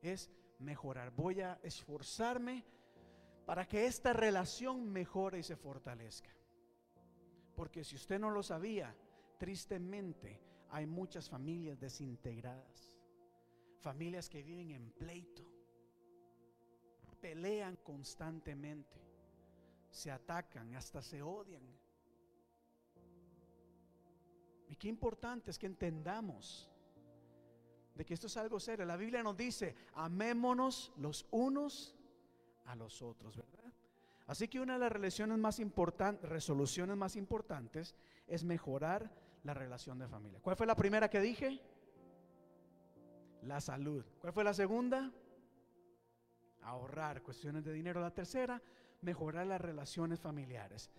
es 0.01 0.29
mejorar. 0.59 1.11
Voy 1.11 1.41
a 1.41 1.59
esforzarme 1.63 2.65
para 3.45 3.67
que 3.67 3.85
esta 3.85 4.13
relación 4.13 4.89
mejore 4.89 5.39
y 5.39 5.43
se 5.43 5.55
fortalezca. 5.55 6.29
Porque 7.55 7.83
si 7.83 7.95
usted 7.95 8.19
no 8.19 8.29
lo 8.29 8.41
sabía, 8.41 8.95
tristemente 9.37 10.41
hay 10.69 10.85
muchas 10.85 11.29
familias 11.29 11.79
desintegradas. 11.79 12.97
Familias 13.79 14.29
que 14.29 14.41
viven 14.41 14.71
en 14.71 14.91
pleito. 14.91 15.43
Pelean 17.19 17.77
constantemente. 17.77 19.01
Se 19.89 20.09
atacan, 20.09 20.75
hasta 20.75 21.01
se 21.01 21.21
odian. 21.21 21.63
Y 24.67 24.75
qué 24.75 24.87
importante 24.87 25.51
es 25.51 25.59
que 25.59 25.67
entendamos 25.67 26.72
de 27.95 28.05
que 28.05 28.13
esto 28.13 28.27
es 28.27 28.37
algo 28.37 28.59
serio. 28.59 28.85
La 28.85 28.97
Biblia 28.97 29.23
nos 29.23 29.37
dice, 29.37 29.75
amémonos 29.93 30.93
los 30.97 31.25
unos 31.31 31.95
a 32.65 32.75
los 32.75 33.01
otros, 33.01 33.37
¿verdad? 33.37 33.71
Así 34.27 34.47
que 34.47 34.59
una 34.59 34.73
de 34.73 34.79
las 34.79 34.91
relaciones 34.91 35.37
más 35.37 35.59
importantes, 35.59 36.29
resoluciones 36.29 36.95
más 36.95 37.15
importantes 37.15 37.95
es 38.27 38.43
mejorar 38.43 39.11
la 39.43 39.53
relación 39.53 39.99
de 39.99 40.07
familia. 40.07 40.39
¿Cuál 40.41 40.55
fue 40.55 40.65
la 40.65 40.75
primera 40.75 41.09
que 41.09 41.19
dije? 41.19 41.61
La 43.43 43.59
salud. 43.59 44.05
¿Cuál 44.19 44.31
fue 44.31 44.43
la 44.43 44.53
segunda? 44.53 45.11
Ahorrar 46.61 47.21
cuestiones 47.21 47.65
de 47.65 47.73
dinero. 47.73 47.99
La 47.99 48.13
tercera, 48.13 48.61
mejorar 49.01 49.45
las 49.45 49.59
relaciones 49.59 50.21
familiares. 50.21 50.89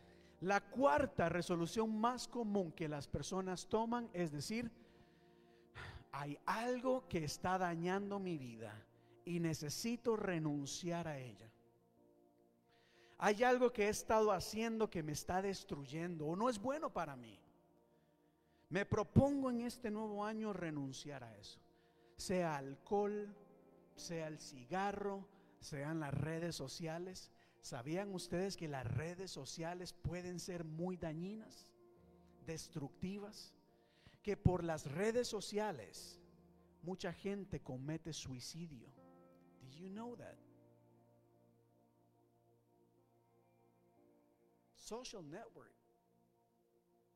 La 0.40 0.60
cuarta 0.60 1.30
resolución 1.30 1.98
más 1.98 2.28
común 2.28 2.72
que 2.72 2.88
las 2.88 3.08
personas 3.08 3.66
toman 3.66 4.10
es 4.12 4.30
decir, 4.30 4.70
hay 6.16 6.38
algo 6.46 7.08
que 7.08 7.24
está 7.24 7.58
dañando 7.58 8.20
mi 8.20 8.38
vida 8.38 8.72
y 9.24 9.40
necesito 9.40 10.16
renunciar 10.16 11.08
a 11.08 11.18
ella. 11.18 11.50
Hay 13.18 13.42
algo 13.42 13.72
que 13.72 13.86
he 13.86 13.88
estado 13.88 14.30
haciendo 14.30 14.88
que 14.88 15.02
me 15.02 15.10
está 15.10 15.42
destruyendo 15.42 16.26
o 16.26 16.36
no 16.36 16.48
es 16.48 16.60
bueno 16.60 16.92
para 16.92 17.16
mí. 17.16 17.40
Me 18.68 18.86
propongo 18.86 19.50
en 19.50 19.62
este 19.62 19.90
nuevo 19.90 20.24
año 20.24 20.52
renunciar 20.52 21.24
a 21.24 21.36
eso. 21.36 21.58
Sea 22.16 22.56
alcohol, 22.56 23.34
sea 23.96 24.28
el 24.28 24.38
cigarro, 24.38 25.26
sean 25.58 25.98
las 25.98 26.14
redes 26.14 26.54
sociales. 26.54 27.32
¿Sabían 27.60 28.14
ustedes 28.14 28.56
que 28.56 28.68
las 28.68 28.86
redes 28.86 29.32
sociales 29.32 29.92
pueden 29.92 30.38
ser 30.38 30.62
muy 30.64 30.96
dañinas, 30.96 31.72
destructivas? 32.46 33.52
Que 34.24 34.38
por 34.38 34.64
las 34.64 34.90
redes 34.90 35.28
sociales 35.28 36.18
mucha 36.82 37.12
gente 37.12 37.60
comete 37.60 38.14
suicidio. 38.14 38.88
Did 39.60 39.74
you 39.74 39.90
know 39.90 40.16
that? 40.16 40.38
Social 44.74 45.22
network. 45.22 45.74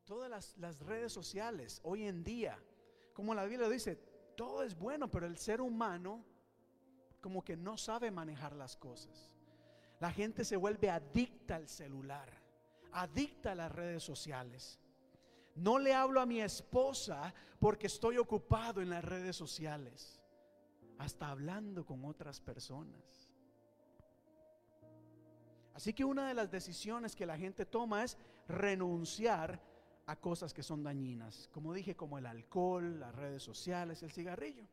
Todas 0.05 0.29
las, 0.29 0.55
las 0.59 0.79
redes 0.81 1.11
sociales 1.11 1.81
hoy 1.83 2.03
en 2.03 2.23
día, 2.23 2.59
como 3.13 3.33
la 3.33 3.45
Biblia 3.45 3.67
dice, 3.69 3.95
todo 4.37 4.61
es 4.61 4.77
bueno, 4.77 5.09
pero 5.09 5.25
el 5.25 5.37
ser 5.37 5.61
humano 5.61 6.23
como 7.21 7.43
que 7.43 7.57
no 7.57 7.75
sabe 7.75 8.11
manejar 8.11 8.55
las 8.55 8.75
cosas. 8.75 9.33
La 9.99 10.11
gente 10.11 10.45
se 10.45 10.57
vuelve 10.57 10.91
adicta 10.91 11.55
al 11.55 11.67
celular, 11.67 12.31
adicta 12.91 13.53
a 13.53 13.55
las 13.55 13.71
redes 13.71 14.03
sociales. 14.03 14.79
No 15.59 15.77
le 15.77 15.93
hablo 15.93 16.21
a 16.21 16.25
mi 16.25 16.41
esposa 16.41 17.33
porque 17.59 17.87
estoy 17.87 18.17
ocupado 18.17 18.81
en 18.81 18.89
las 18.89 19.03
redes 19.03 19.35
sociales. 19.35 20.21
Hasta 20.97 21.29
hablando 21.29 21.85
con 21.85 22.05
otras 22.05 22.39
personas. 22.39 23.29
Así 25.73 25.93
que 25.93 26.05
una 26.05 26.27
de 26.29 26.33
las 26.33 26.49
decisiones 26.49 27.15
que 27.15 27.25
la 27.25 27.37
gente 27.37 27.65
toma 27.65 28.03
es 28.03 28.17
renunciar 28.47 29.61
a 30.05 30.15
cosas 30.15 30.53
que 30.53 30.63
son 30.63 30.81
dañinas. 30.81 31.49
Como 31.51 31.73
dije, 31.73 31.95
como 31.95 32.17
el 32.17 32.25
alcohol, 32.25 32.99
las 32.99 33.13
redes 33.13 33.43
sociales, 33.43 34.01
el 34.01 34.11
cigarrillo. 34.11 34.65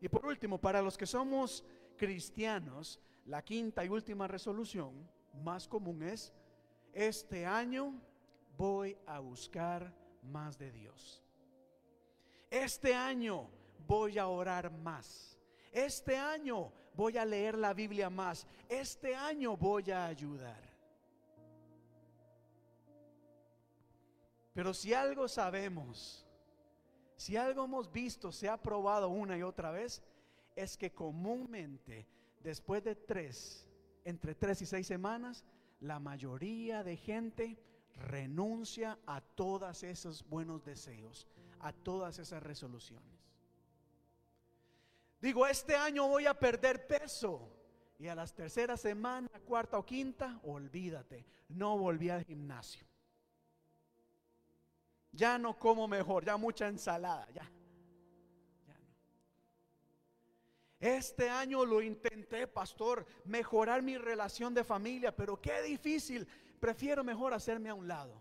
Y 0.00 0.08
por 0.08 0.24
último, 0.26 0.58
para 0.58 0.80
los 0.80 0.96
que 0.96 1.06
somos 1.06 1.64
cristianos, 1.96 3.00
la 3.26 3.42
quinta 3.42 3.84
y 3.84 3.88
última 3.88 4.28
resolución 4.28 5.08
más 5.42 5.66
común 5.66 6.02
es, 6.02 6.32
este 6.92 7.46
año 7.46 7.94
voy 8.56 8.96
a 9.06 9.18
buscar 9.18 10.03
más 10.24 10.58
de 10.58 10.70
Dios. 10.70 11.22
Este 12.50 12.94
año 12.94 13.48
voy 13.86 14.18
a 14.18 14.28
orar 14.28 14.70
más. 14.70 15.38
Este 15.72 16.16
año 16.16 16.72
voy 16.94 17.18
a 17.18 17.24
leer 17.24 17.58
la 17.58 17.74
Biblia 17.74 18.10
más. 18.10 18.46
Este 18.68 19.14
año 19.14 19.56
voy 19.56 19.90
a 19.90 20.06
ayudar. 20.06 20.62
Pero 24.54 24.72
si 24.72 24.94
algo 24.94 25.26
sabemos, 25.26 26.24
si 27.16 27.36
algo 27.36 27.64
hemos 27.64 27.90
visto, 27.90 28.30
se 28.30 28.48
ha 28.48 28.56
probado 28.56 29.08
una 29.08 29.36
y 29.36 29.42
otra 29.42 29.72
vez, 29.72 30.00
es 30.54 30.76
que 30.76 30.92
comúnmente 30.92 32.06
después 32.40 32.84
de 32.84 32.94
tres, 32.94 33.66
entre 34.04 34.34
tres 34.34 34.62
y 34.62 34.66
seis 34.66 34.86
semanas, 34.86 35.44
la 35.80 35.98
mayoría 35.98 36.84
de 36.84 36.96
gente 36.96 37.58
renuncia 37.94 38.98
a 39.06 39.20
todos 39.20 39.82
esos 39.82 40.28
buenos 40.28 40.64
deseos, 40.64 41.26
a 41.60 41.72
todas 41.72 42.18
esas 42.18 42.42
resoluciones. 42.42 43.14
Digo, 45.20 45.46
este 45.46 45.74
año 45.74 46.06
voy 46.06 46.26
a 46.26 46.38
perder 46.38 46.86
peso. 46.86 47.50
Y 47.98 48.08
a 48.08 48.14
las 48.14 48.34
terceras 48.34 48.80
semanas, 48.80 49.30
cuarta 49.46 49.78
o 49.78 49.86
quinta, 49.86 50.40
olvídate, 50.42 51.24
no 51.48 51.78
volví 51.78 52.10
al 52.10 52.24
gimnasio. 52.24 52.84
Ya 55.12 55.38
no 55.38 55.56
como 55.58 55.86
mejor, 55.86 56.24
ya 56.24 56.36
mucha 56.36 56.66
ensalada, 56.66 57.26
ya. 57.32 57.50
Ya 58.66 58.74
no. 58.74 58.94
Este 60.80 61.30
año 61.30 61.64
lo 61.64 61.80
intenté, 61.80 62.48
pastor, 62.48 63.06
mejorar 63.24 63.80
mi 63.80 63.96
relación 63.96 64.52
de 64.52 64.64
familia, 64.64 65.14
pero 65.14 65.40
qué 65.40 65.62
difícil 65.62 66.26
prefiero 66.64 67.04
mejor 67.04 67.34
hacerme 67.34 67.68
a 67.68 67.74
un 67.74 67.86
lado. 67.86 68.18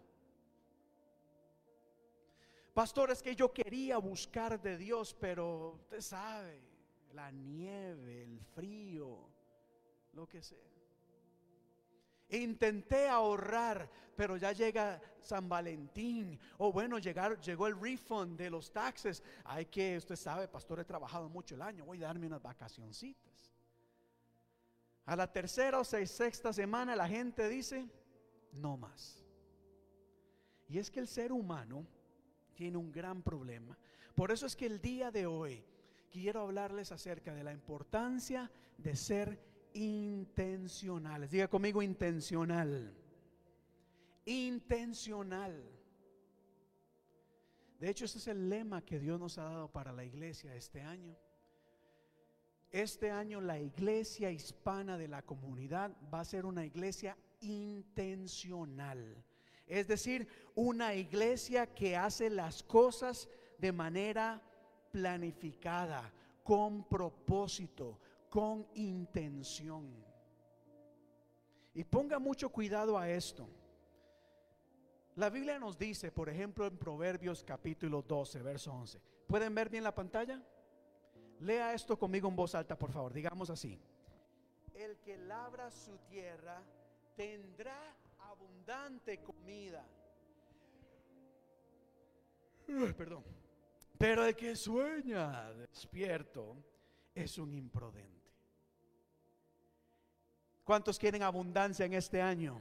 Pastor, 2.74 3.12
es 3.12 3.22
que 3.22 3.38
yo 3.38 3.54
quería 3.54 3.98
buscar 4.00 4.62
de 4.62 4.78
Dios, 4.78 5.16
pero 5.18 5.76
usted 5.76 6.02
sabe, 6.02 6.62
la 7.14 7.32
nieve, 7.32 8.24
el 8.24 8.42
frío, 8.54 9.30
lo 10.12 10.28
que 10.28 10.42
sea. 10.42 10.58
Intenté 12.28 13.08
ahorrar, 13.08 13.90
pero 14.14 14.36
ya 14.36 14.52
llega 14.52 15.00
San 15.22 15.48
Valentín. 15.48 16.38
O 16.58 16.74
bueno, 16.74 17.00
llegar, 17.00 17.40
llegó 17.40 17.68
el 17.68 17.80
refund 17.80 18.38
de 18.38 18.50
los 18.50 18.74
taxes. 18.74 19.24
Hay 19.46 19.68
que, 19.68 19.96
usted 19.96 20.18
sabe, 20.18 20.50
pastor, 20.50 20.82
he 20.82 20.84
trabajado 20.84 21.30
mucho 21.30 21.56
el 21.56 21.62
año, 21.62 21.86
voy 21.86 22.04
a 22.04 22.08
darme 22.08 22.28
unas 22.28 22.42
vacacioncitas. 22.42 23.54
A 25.06 25.16
la 25.16 25.32
tercera 25.32 25.80
o 25.80 25.86
sexta 25.86 26.52
semana 26.52 26.94
la 26.94 27.08
gente 27.08 27.48
dice, 27.48 27.90
no 28.54 28.78
más. 28.78 29.24
Y 30.68 30.80
es 30.80 30.90
que 30.90 31.00
el 31.00 31.08
ser 31.08 31.32
humano 31.32 31.86
tiene 32.54 32.78
un 32.78 32.92
gran 32.92 33.22
problema. 33.22 33.78
Por 34.16 34.32
eso 34.32 34.46
es 34.46 34.56
que 34.56 34.66
el 34.66 34.82
día 34.82 35.12
de 35.12 35.26
hoy 35.26 35.64
quiero 36.12 36.42
hablarles 36.42 36.92
acerca 36.92 37.34
de 37.34 37.44
la 37.44 37.52
importancia 37.52 38.52
de 38.78 38.96
ser 38.96 39.40
intencionales. 39.74 41.32
Diga 41.32 41.48
conmigo 41.48 41.82
intencional. 41.82 42.96
Intencional. 44.26 45.70
De 47.80 47.90
hecho, 47.90 48.06
ese 48.06 48.20
es 48.20 48.28
el 48.28 48.50
lema 48.50 48.86
que 48.86 49.00
Dios 49.00 49.20
nos 49.20 49.38
ha 49.38 49.44
dado 49.44 49.72
para 49.72 49.92
la 49.92 50.06
iglesia 50.06 50.56
este 50.56 50.82
año. 50.82 51.18
Este 52.72 53.12
año 53.12 53.42
la 53.42 53.60
iglesia 53.60 54.32
hispana 54.32 54.98
de 54.98 55.08
la 55.08 55.22
comunidad 55.22 55.96
va 56.12 56.22
a 56.22 56.26
ser 56.26 56.46
una 56.46 56.66
iglesia 56.66 57.18
intencional. 57.44 59.24
Es 59.68 59.88
decir, 59.88 60.28
una 60.56 60.94
iglesia 60.94 61.68
que 61.74 61.96
hace 61.96 62.30
las 62.30 62.64
cosas 62.64 63.30
de 63.58 63.72
manera 63.72 64.42
planificada, 64.92 66.12
con 66.44 66.84
propósito, 66.84 68.00
con 68.30 68.68
intención. 68.76 70.04
Y 71.74 71.84
ponga 71.84 72.20
mucho 72.20 72.50
cuidado 72.50 72.98
a 72.98 73.10
esto. 73.10 73.48
La 75.16 75.30
Biblia 75.30 75.60
nos 75.60 75.78
dice, 75.78 76.12
por 76.12 76.30
ejemplo, 76.30 76.66
en 76.66 76.78
Proverbios 76.78 77.44
capítulo 77.44 78.02
12, 78.02 78.42
verso 78.42 78.74
11. 78.74 79.00
¿Pueden 79.28 79.54
ver 79.54 79.70
bien 79.70 79.84
la 79.84 79.94
pantalla? 79.94 80.42
Lea 81.40 81.74
esto 81.74 81.98
conmigo 81.98 82.28
en 82.28 82.36
voz 82.36 82.56
alta, 82.56 82.78
por 82.78 82.92
favor. 82.92 83.14
Digamos 83.14 83.50
así. 83.50 83.80
El 84.74 84.98
que 84.98 85.18
labra 85.18 85.70
su 85.72 85.98
tierra 86.10 86.64
tendrá 87.16 87.96
abundante 88.20 89.22
comida. 89.22 89.86
Perdón. 92.98 93.24
Pero 93.98 94.26
el 94.26 94.36
que 94.36 94.56
sueña 94.56 95.52
despierto 95.54 96.58
es 97.14 97.38
un 97.38 97.54
imprudente. 97.54 98.32
¿Cuántos 100.64 100.98
quieren 100.98 101.24
abundancia 101.24 101.86
en 101.86 101.94
este 101.94 102.22
año? 102.22 102.60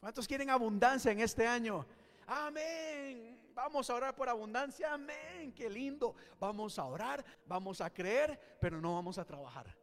¿Cuántos 0.00 0.26
quieren 0.26 0.50
abundancia 0.50 1.12
en 1.12 1.20
este 1.20 1.46
año? 1.46 1.84
Amén. 2.26 3.38
Vamos 3.54 3.90
a 3.90 3.94
orar 3.94 4.14
por 4.14 4.28
abundancia. 4.28 4.94
Amén. 4.94 5.52
Qué 5.52 5.68
lindo. 5.68 6.14
Vamos 6.38 6.78
a 6.78 6.84
orar, 6.86 7.24
vamos 7.46 7.80
a 7.80 7.90
creer, 7.90 8.58
pero 8.60 8.80
no 8.80 8.94
vamos 8.94 9.18
a 9.18 9.24
trabajar. 9.24 9.76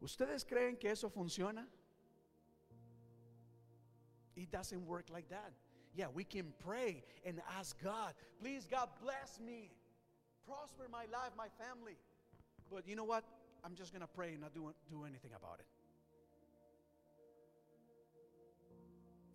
¿Ustedes 0.00 0.44
creen 0.44 0.76
que 0.76 0.90
eso 0.90 1.08
funciona? 1.08 1.68
It 4.38 4.52
doesn't 4.52 4.86
work 4.86 5.06
like 5.12 5.28
that. 5.30 5.52
Yeah, 5.96 6.06
we 6.14 6.22
can 6.22 6.52
pray 6.64 7.02
and 7.26 7.42
ask 7.58 7.76
God, 7.82 8.14
please, 8.40 8.68
God, 8.70 8.88
bless 9.02 9.40
me, 9.40 9.72
prosper 10.46 10.86
my 10.90 11.06
life, 11.10 11.32
my 11.36 11.48
family. 11.58 11.98
But 12.70 12.86
you 12.86 12.94
know 12.94 13.04
what? 13.04 13.24
I'm 13.64 13.74
just 13.74 13.92
going 13.92 14.02
to 14.02 14.06
pray 14.06 14.28
and 14.34 14.40
not 14.42 14.54
do, 14.54 14.72
do 14.88 15.04
anything 15.04 15.32
about 15.34 15.58
it. 15.58 15.66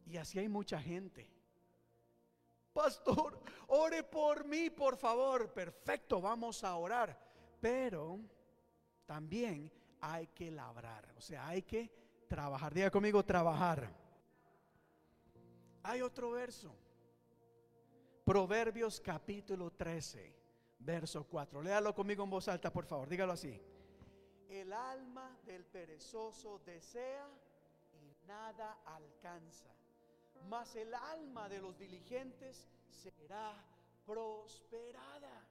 Y 0.05 0.17
así 0.17 0.39
hay 0.39 0.47
mucha 0.47 0.79
gente. 0.79 1.27
Pastor, 2.73 3.39
ore 3.67 4.03
por 4.03 4.45
mí, 4.45 4.69
por 4.69 4.95
favor. 4.95 5.47
Perfecto, 5.53 6.21
vamos 6.21 6.63
a 6.63 6.75
orar. 6.77 7.17
Pero 7.59 8.19
también 9.05 9.69
hay 10.01 10.27
que 10.27 10.49
labrar, 10.49 11.13
o 11.17 11.21
sea, 11.21 11.47
hay 11.47 11.61
que 11.61 11.91
trabajar. 12.27 12.73
Diga 12.73 12.89
conmigo, 12.89 13.23
trabajar. 13.23 14.02
Hay 15.83 16.01
otro 16.01 16.31
verso. 16.31 16.75
Proverbios 18.25 19.01
capítulo 19.01 19.71
13, 19.71 20.33
verso 20.79 21.25
4. 21.25 21.61
Léalo 21.61 21.93
conmigo 21.93 22.23
en 22.23 22.29
voz 22.29 22.47
alta, 22.47 22.71
por 22.71 22.85
favor. 22.85 23.09
Dígalo 23.09 23.33
así. 23.33 23.61
El 24.49 24.71
alma 24.71 25.37
del 25.45 25.65
perezoso 25.65 26.59
desea 26.65 27.27
y 27.93 28.27
nada 28.27 28.79
alcanza 28.85 29.73
mas 30.49 30.75
el 30.75 30.93
alma 30.93 31.49
de 31.49 31.59
los 31.59 31.77
diligentes 31.77 32.67
será 32.89 33.53
prosperada. 34.05 35.47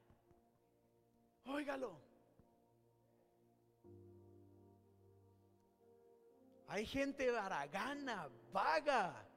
Óigalo. 1.47 1.99
Hay 6.69 6.87
gente 6.87 7.31
baragana, 7.31 8.29
vaga. 8.53 9.29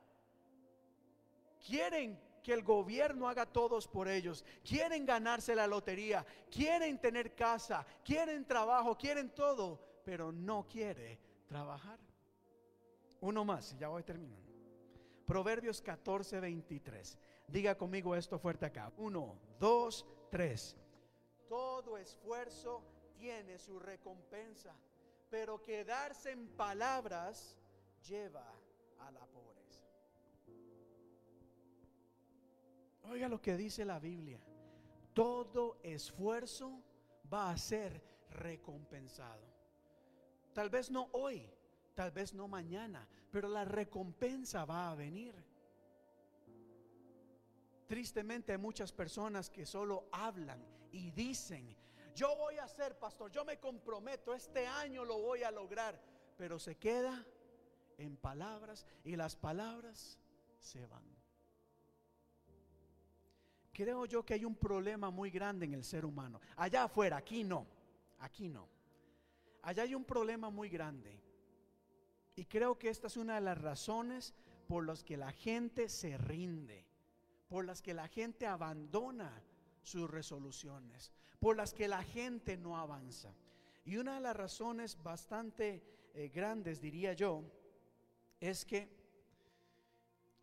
Quieren 1.65 2.19
que 2.43 2.53
el 2.53 2.63
gobierno 2.63 3.27
haga 3.27 3.45
todos 3.45 3.87
por 3.87 4.07
ellos. 4.07 4.45
Quieren 4.63 5.05
ganarse 5.05 5.55
la 5.55 5.65
lotería. 5.65 6.25
Quieren 6.51 6.99
tener 6.99 7.33
casa. 7.33 7.85
Quieren 8.03 8.45
trabajo. 8.45 8.95
Quieren 8.95 9.31
todo. 9.31 9.79
Pero 10.03 10.31
no 10.31 10.67
quiere 10.67 11.19
trabajar. 11.47 11.99
Uno 13.21 13.43
más, 13.43 13.75
ya 13.79 13.87
voy 13.87 14.03
terminando. 14.03 14.53
Proverbios 15.25 15.81
14, 15.81 16.39
23. 16.39 17.17
Diga 17.47 17.75
conmigo 17.75 18.15
esto 18.15 18.37
fuerte 18.37 18.67
acá. 18.67 18.91
Uno, 18.97 19.39
dos, 19.59 20.05
tres. 20.29 20.75
Todo 21.49 21.97
esfuerzo 21.97 22.83
tiene 23.17 23.57
su 23.57 23.79
recompensa, 23.79 24.75
pero 25.31 25.61
quedarse 25.61 26.31
en 26.31 26.47
palabras 26.49 27.57
lleva 28.07 28.45
a 28.99 29.09
la 29.11 29.25
Oiga 33.09 33.27
lo 33.27 33.41
que 33.41 33.55
dice 33.55 33.85
la 33.85 33.99
Biblia. 33.99 34.39
Todo 35.13 35.77
esfuerzo 35.83 36.81
va 37.31 37.51
a 37.51 37.57
ser 37.57 38.01
recompensado. 38.31 39.43
Tal 40.53 40.69
vez 40.69 40.89
no 40.89 41.09
hoy, 41.13 41.49
tal 41.93 42.11
vez 42.11 42.33
no 42.33 42.47
mañana, 42.47 43.07
pero 43.31 43.47
la 43.47 43.65
recompensa 43.65 44.65
va 44.65 44.91
a 44.91 44.95
venir. 44.95 45.35
Tristemente 47.87 48.51
hay 48.51 48.57
muchas 48.57 48.91
personas 48.91 49.49
que 49.49 49.65
solo 49.65 50.07
hablan 50.11 50.65
y 50.91 51.11
dicen, 51.11 51.75
yo 52.15 52.35
voy 52.37 52.57
a 52.57 52.63
hacer, 52.63 52.97
pastor, 52.97 53.31
yo 53.31 53.45
me 53.45 53.59
comprometo, 53.59 54.33
este 54.33 54.65
año 54.65 55.03
lo 55.03 55.19
voy 55.19 55.43
a 55.43 55.51
lograr, 55.51 56.01
pero 56.37 56.57
se 56.57 56.77
queda 56.77 57.25
en 57.97 58.17
palabras 58.17 58.85
y 59.03 59.15
las 59.15 59.35
palabras 59.35 60.19
se 60.59 60.85
van. 60.87 61.14
Creo 63.75 64.05
yo 64.05 64.23
que 64.23 64.35
hay 64.35 64.45
un 64.45 64.55
problema 64.55 65.09
muy 65.09 65.29
grande 65.29 65.65
en 65.65 65.73
el 65.73 65.83
ser 65.83 66.05
humano. 66.05 66.39
Allá 66.55 66.85
afuera, 66.85 67.17
aquí 67.17 67.43
no, 67.43 67.67
aquí 68.19 68.47
no. 68.47 68.69
Allá 69.63 69.83
hay 69.83 69.93
un 69.93 70.05
problema 70.05 70.49
muy 70.49 70.69
grande. 70.69 71.21
Y 72.37 72.45
creo 72.45 72.79
que 72.79 72.87
esta 72.87 73.07
es 73.07 73.17
una 73.17 73.35
de 73.35 73.41
las 73.41 73.59
razones 73.59 74.33
por 74.69 74.85
las 74.85 75.03
que 75.03 75.17
la 75.17 75.33
gente 75.33 75.89
se 75.89 76.17
rinde, 76.17 76.85
por 77.49 77.65
las 77.65 77.81
que 77.81 77.93
la 77.93 78.07
gente 78.07 78.47
abandona 78.47 79.43
sus 79.81 80.09
resoluciones, 80.09 81.11
por 81.41 81.57
las 81.57 81.73
que 81.73 81.89
la 81.89 82.01
gente 82.01 82.55
no 82.55 82.77
avanza. 82.77 83.35
Y 83.83 83.97
una 83.97 84.15
de 84.15 84.21
las 84.21 84.37
razones 84.37 85.03
bastante 85.03 85.83
eh, 86.13 86.29
grandes, 86.29 86.79
diría 86.79 87.11
yo, 87.11 87.43
es 88.39 88.63
que 88.63 88.89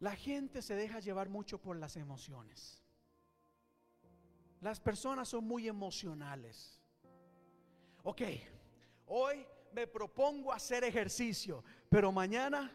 la 0.00 0.14
gente 0.16 0.60
se 0.60 0.76
deja 0.76 1.00
llevar 1.00 1.30
mucho 1.30 1.56
por 1.56 1.78
las 1.78 1.96
emociones. 1.96 2.81
Las 4.62 4.78
personas 4.78 5.28
son 5.28 5.44
muy 5.44 5.66
emocionales. 5.66 6.80
Ok, 8.04 8.22
hoy 9.06 9.44
me 9.72 9.88
propongo 9.88 10.52
hacer 10.52 10.84
ejercicio, 10.84 11.64
pero 11.88 12.12
mañana 12.12 12.70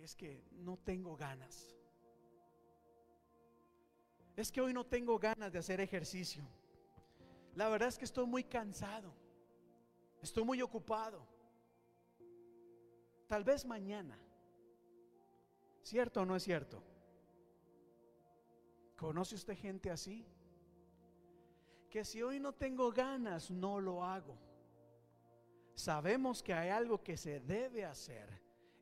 es 0.00 0.14
que 0.14 0.44
no 0.52 0.76
tengo 0.78 1.16
ganas. 1.16 1.76
Es 4.36 4.52
que 4.52 4.60
hoy 4.60 4.72
no 4.72 4.86
tengo 4.86 5.18
ganas 5.18 5.52
de 5.52 5.58
hacer 5.58 5.80
ejercicio. 5.80 6.44
La 7.56 7.68
verdad 7.68 7.88
es 7.88 7.98
que 7.98 8.04
estoy 8.04 8.26
muy 8.26 8.44
cansado. 8.44 9.12
Estoy 10.22 10.44
muy 10.44 10.62
ocupado. 10.62 11.26
Tal 13.26 13.42
vez 13.42 13.66
mañana. 13.66 14.16
¿Cierto 15.82 16.20
o 16.20 16.24
no 16.24 16.36
es 16.36 16.44
cierto? 16.44 16.80
¿Conoce 18.98 19.36
usted 19.36 19.56
gente 19.56 19.90
así? 19.90 20.26
que 21.88 22.04
si 22.04 22.22
hoy 22.22 22.38
no 22.38 22.52
tengo 22.52 22.92
ganas, 22.92 23.50
no 23.50 23.80
lo 23.80 24.04
hago. 24.04 24.36
Sabemos 25.74 26.42
que 26.42 26.52
hay 26.52 26.70
algo 26.70 27.02
que 27.02 27.16
se 27.16 27.40
debe 27.40 27.84
hacer. 27.84 28.28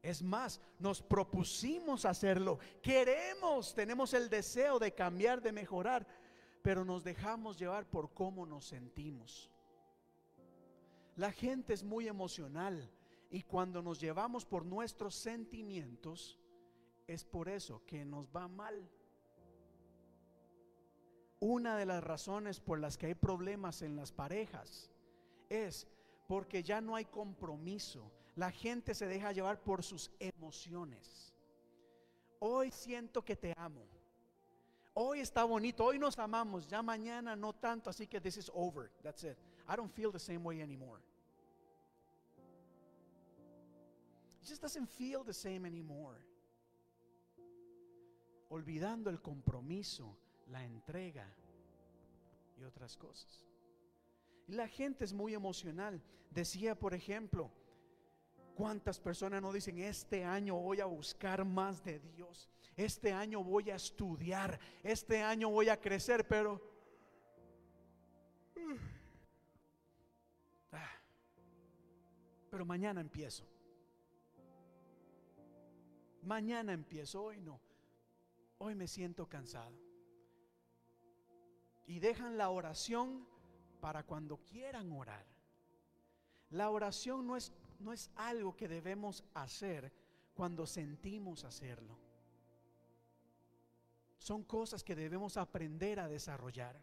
Es 0.02 0.22
más, 0.22 0.60
nos 0.78 1.02
propusimos 1.02 2.04
hacerlo. 2.04 2.58
Queremos, 2.82 3.74
tenemos 3.74 4.14
el 4.14 4.28
deseo 4.28 4.78
de 4.78 4.92
cambiar, 4.92 5.42
de 5.42 5.52
mejorar, 5.52 6.06
pero 6.62 6.84
nos 6.84 7.04
dejamos 7.04 7.58
llevar 7.58 7.88
por 7.88 8.12
cómo 8.12 8.46
nos 8.46 8.66
sentimos. 8.66 9.50
La 11.16 11.32
gente 11.32 11.74
es 11.74 11.82
muy 11.82 12.08
emocional 12.08 12.90
y 13.30 13.42
cuando 13.42 13.82
nos 13.82 14.00
llevamos 14.00 14.44
por 14.44 14.64
nuestros 14.64 15.14
sentimientos, 15.14 16.38
es 17.06 17.24
por 17.24 17.48
eso 17.48 17.82
que 17.86 18.04
nos 18.04 18.28
va 18.28 18.48
mal. 18.48 18.88
Una 21.40 21.76
de 21.76 21.84
las 21.84 22.02
razones 22.02 22.60
por 22.60 22.78
las 22.80 22.96
que 22.96 23.06
hay 23.06 23.14
problemas 23.14 23.82
en 23.82 23.94
las 23.94 24.10
parejas 24.10 24.90
es 25.50 25.86
porque 26.26 26.62
ya 26.62 26.80
no 26.80 26.96
hay 26.96 27.04
compromiso. 27.04 28.10
La 28.36 28.50
gente 28.50 28.94
se 28.94 29.06
deja 29.06 29.32
llevar 29.32 29.60
por 29.60 29.82
sus 29.82 30.10
emociones. 30.18 31.34
Hoy 32.38 32.70
siento 32.70 33.22
que 33.22 33.36
te 33.36 33.52
amo. 33.56 33.82
Hoy 34.94 35.20
está 35.20 35.44
bonito, 35.44 35.84
hoy 35.84 35.98
nos 35.98 36.18
amamos, 36.18 36.66
ya 36.68 36.82
mañana 36.82 37.36
no 37.36 37.52
tanto, 37.52 37.90
así 37.90 38.06
que 38.06 38.18
this 38.18 38.38
is 38.38 38.50
over. 38.54 38.90
That's 39.02 39.24
it. 39.24 39.36
I 39.68 39.76
don't 39.76 39.92
feel 39.92 40.10
the 40.10 40.18
same 40.18 40.42
way 40.42 40.62
anymore. 40.62 41.02
It 44.42 44.48
just 44.48 44.62
doesn't 44.62 44.88
feel 44.88 45.22
the 45.22 45.34
same 45.34 45.66
anymore. 45.66 46.18
Olvidando 48.48 49.10
el 49.10 49.20
compromiso 49.20 50.16
la 50.46 50.64
entrega 50.64 51.26
y 52.58 52.64
otras 52.64 52.96
cosas. 52.96 53.44
La 54.48 54.68
gente 54.68 55.04
es 55.04 55.12
muy 55.12 55.34
emocional. 55.34 56.00
Decía, 56.30 56.78
por 56.78 56.94
ejemplo, 56.94 57.50
¿cuántas 58.54 59.00
personas 59.00 59.42
no 59.42 59.52
dicen, 59.52 59.78
este 59.78 60.24
año 60.24 60.56
voy 60.56 60.80
a 60.80 60.86
buscar 60.86 61.44
más 61.44 61.82
de 61.82 61.98
Dios? 61.98 62.48
Este 62.76 63.12
año 63.12 63.42
voy 63.42 63.70
a 63.70 63.76
estudiar, 63.76 64.58
este 64.82 65.22
año 65.22 65.50
voy 65.50 65.68
a 65.68 65.80
crecer, 65.80 66.26
pero... 66.28 66.60
Ah, 70.72 70.92
pero 72.50 72.64
mañana 72.64 73.00
empiezo. 73.00 73.44
Mañana 76.22 76.72
empiezo, 76.72 77.22
hoy 77.22 77.40
no. 77.40 77.60
Hoy 78.58 78.74
me 78.74 78.88
siento 78.88 79.28
cansado. 79.28 79.85
Y 81.86 82.00
dejan 82.00 82.36
la 82.36 82.50
oración 82.50 83.26
para 83.80 84.02
cuando 84.02 84.38
quieran 84.38 84.90
orar. 84.92 85.24
La 86.50 86.70
oración 86.70 87.26
no 87.26 87.36
es, 87.36 87.52
no 87.78 87.92
es 87.92 88.10
algo 88.16 88.56
que 88.56 88.68
debemos 88.68 89.24
hacer 89.34 89.92
cuando 90.34 90.66
sentimos 90.66 91.44
hacerlo. 91.44 91.98
Son 94.18 94.42
cosas 94.42 94.82
que 94.82 94.96
debemos 94.96 95.36
aprender 95.36 96.00
a 96.00 96.08
desarrollar. 96.08 96.80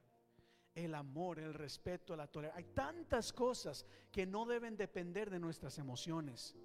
El 0.75 0.95
amor, 0.95 1.39
el 1.39 1.53
respeto, 1.53 2.15
la 2.15 2.27
tolerancia. 2.27 2.57
Hay 2.57 2.73
tantas 2.73 3.31
cosas 3.31 3.85
que 4.11 4.25
no 4.25 4.45
deben 4.45 4.75
depender 4.75 5.29
de 5.29 5.39
nuestras 5.39 5.77
emociones 5.77 6.55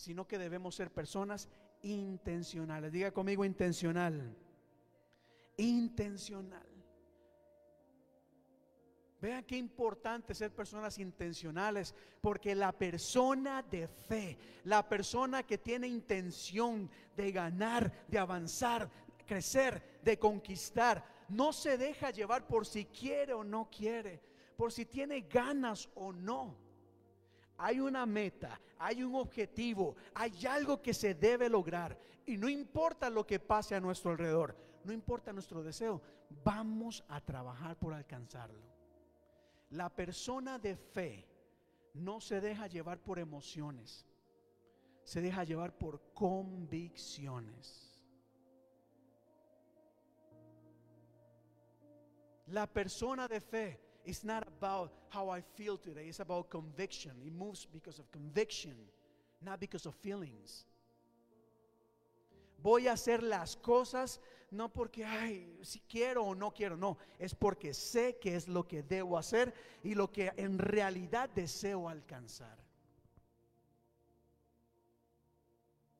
sino 0.00 0.26
que 0.26 0.38
debemos 0.38 0.74
ser 0.74 0.90
personas 0.90 1.46
intencionales. 1.82 2.90
Diga 2.90 3.12
conmigo 3.12 3.44
intencional. 3.44 4.34
Intencional. 5.58 6.66
Vean 9.20 9.44
qué 9.44 9.56
importante 9.56 10.34
ser 10.34 10.54
personas 10.54 10.98
intencionales, 10.98 11.94
porque 12.20 12.54
la 12.54 12.72
persona 12.72 13.62
de 13.62 13.86
fe, 13.86 14.38
la 14.64 14.88
persona 14.88 15.42
que 15.42 15.58
tiene 15.58 15.88
intención 15.88 16.90
de 17.16 17.32
ganar, 17.32 18.06
de 18.08 18.18
avanzar, 18.18 18.90
crecer, 19.26 20.00
de 20.02 20.18
conquistar, 20.18 21.04
no 21.28 21.52
se 21.52 21.76
deja 21.76 22.10
llevar 22.10 22.46
por 22.46 22.66
si 22.66 22.86
quiere 22.86 23.34
o 23.34 23.44
no 23.44 23.68
quiere, 23.70 24.20
por 24.56 24.72
si 24.72 24.86
tiene 24.86 25.20
ganas 25.22 25.88
o 25.94 26.12
no 26.12 26.70
hay 27.60 27.78
una 27.78 28.06
meta, 28.06 28.58
hay 28.78 29.02
un 29.02 29.14
objetivo, 29.14 29.94
hay 30.14 30.46
algo 30.46 30.80
que 30.80 30.94
se 30.94 31.14
debe 31.14 31.48
lograr. 31.48 31.96
Y 32.26 32.36
no 32.36 32.48
importa 32.48 33.10
lo 33.10 33.26
que 33.26 33.38
pase 33.38 33.74
a 33.74 33.80
nuestro 33.80 34.12
alrededor, 34.12 34.56
no 34.84 34.92
importa 34.92 35.32
nuestro 35.32 35.62
deseo, 35.62 36.00
vamos 36.42 37.04
a 37.08 37.20
trabajar 37.20 37.76
por 37.76 37.92
alcanzarlo. 37.92 38.69
La 39.70 39.88
persona 39.88 40.58
de 40.58 40.76
fe 40.76 41.26
no 41.94 42.20
se 42.20 42.40
deja 42.40 42.66
llevar 42.66 42.98
por 42.98 43.18
emociones, 43.18 44.04
se 45.04 45.20
deja 45.20 45.44
llevar 45.44 45.76
por 45.76 46.00
convicciones. 46.12 47.86
La 52.48 52.66
persona 52.66 53.28
de 53.28 53.40
fe 53.40 53.90
It's 54.04 54.24
not 54.24 54.46
about 54.46 54.92
how 55.10 55.28
I 55.28 55.42
feel 55.56 55.76
today, 55.76 56.06
it's 56.08 56.20
about 56.20 56.48
conviction. 56.50 57.12
It 57.24 57.32
moves 57.32 57.66
because 57.70 57.98
of 57.98 58.10
conviction, 58.10 58.74
not 59.42 59.60
because 59.60 59.86
of 59.86 59.94
feelings. 59.96 60.64
Voy 62.62 62.86
a 62.88 62.92
hacer 62.92 63.22
las 63.22 63.56
cosas 63.56 64.20
no 64.50 64.72
porque, 64.72 65.04
ay, 65.04 65.58
si 65.62 65.80
quiero 65.80 66.24
o 66.24 66.34
no 66.34 66.52
quiero, 66.52 66.76
no, 66.76 66.98
es 67.18 67.34
porque 67.34 67.72
sé 67.72 68.18
que 68.18 68.34
es 68.34 68.48
lo 68.48 68.66
que 68.66 68.82
debo 68.82 69.16
hacer 69.16 69.54
y 69.82 69.94
lo 69.94 70.10
que 70.10 70.32
en 70.36 70.58
realidad 70.58 71.30
deseo 71.30 71.88
alcanzar. 71.88 72.58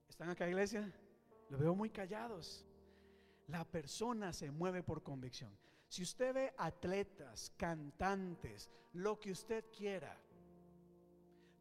¿Están 0.09 0.30
acá, 0.30 0.48
iglesia? 0.48 0.92
Lo 1.48 1.59
veo 1.59 1.74
muy 1.74 1.90
callados. 1.90 2.66
La 3.46 3.64
persona 3.64 4.32
se 4.32 4.51
mueve 4.51 4.82
por 4.82 5.03
convicción. 5.03 5.57
Si 5.88 6.03
usted 6.03 6.34
ve 6.34 6.55
atletas, 6.57 7.53
cantantes, 7.57 8.70
lo 8.92 9.18
que 9.18 9.32
usted 9.32 9.64
quiera, 9.76 10.16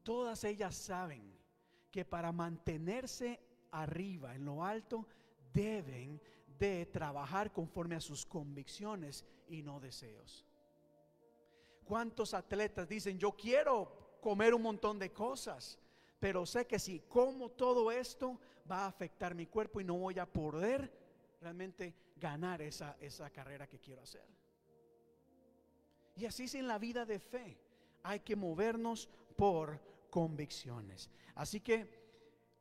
todas 0.04 0.44
ellas 0.44 0.76
saben 0.76 1.36
que 1.90 2.06
para 2.06 2.32
mantenerse 2.32 3.40
arriba, 3.72 4.36
en 4.36 4.46
lo 4.46 4.64
alto, 4.64 5.08
deben 5.54 6.22
de 6.60 6.86
trabajar 6.88 7.52
conforme 7.52 7.96
a 7.96 8.02
sus 8.02 8.26
convicciones 8.26 9.26
y 9.48 9.62
no 9.62 9.80
deseos. 9.80 10.46
¿Cuántos 11.86 12.34
atletas 12.34 12.88
dicen, 12.88 13.18
yo 13.18 13.32
quiero 13.32 14.18
comer 14.22 14.54
un 14.54 14.62
montón 14.62 15.00
de 15.00 15.12
cosas, 15.12 15.80
pero 16.20 16.46
sé 16.46 16.68
que 16.68 16.78
si 16.78 17.00
como 17.02 17.50
todo 17.50 17.92
esto 17.92 18.40
va 18.70 18.84
a 18.84 18.88
afectar 18.88 19.34
mi 19.34 19.48
cuerpo 19.48 19.80
y 19.82 19.86
no 19.86 19.96
voy 19.96 20.20
a 20.20 20.26
poder 20.26 20.92
realmente 21.42 21.96
ganar 22.18 22.62
esa, 22.62 22.98
esa 23.00 23.30
carrera 23.30 23.68
que 23.68 23.80
quiero 23.80 24.02
hacer. 24.02 24.28
Y 26.16 26.26
así 26.26 26.44
es 26.44 26.56
en 26.56 26.68
la 26.68 26.78
vida 26.78 27.06
de 27.06 27.20
fe. 27.20 27.58
Hay 28.04 28.20
que 28.20 28.36
movernos 28.36 29.10
por 29.38 29.80
convicciones. 30.10 31.10
Así 31.36 31.62
que 31.62 32.00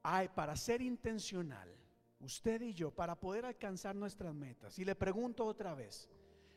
hay 0.03 0.29
para 0.29 0.57
ser 0.57 0.81
intencional, 0.81 1.69
usted 2.21 2.61
y 2.63 2.75
yo, 2.75 2.91
para 2.91 3.15
poder 3.19 3.45
alcanzar 3.45 3.95
nuestras 3.95 4.35
metas. 4.35 4.79
Y 4.79 4.85
le 4.85 4.95
pregunto 4.95 5.45
otra 5.45 5.75
vez, 5.75 6.09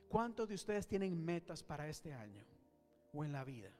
¿cuántos 0.09 0.49
de 0.49 0.55
ustedes 0.55 0.87
tienen 0.87 1.23
metas 1.23 1.63
para 1.63 1.87
este 1.87 2.13
año 2.13 2.43
o 3.13 3.23
en 3.23 3.31
la 3.31 3.43
vida? 3.43 3.71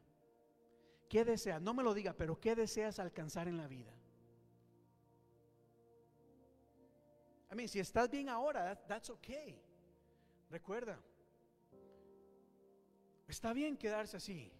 ¿Qué 1.10 1.26
deseas? 1.26 1.62
No 1.62 1.74
me 1.74 1.84
lo 1.84 1.94
diga, 1.94 2.14
pero 2.14 2.40
¿qué 2.40 2.56
deseas 2.56 3.00
alcanzar 3.00 3.48
en 3.48 3.58
la 3.58 3.68
vida? 3.68 3.92
I 7.52 7.56
mean, 7.56 7.68
si 7.68 7.80
estás 7.80 8.10
bien 8.10 8.30
ahora, 8.30 8.76
that's 8.88 9.10
okay. 9.10 9.62
Recuerda, 10.50 10.98
está 13.28 13.52
bien 13.52 13.76
quedarse 13.76 14.18
así. 14.18 14.52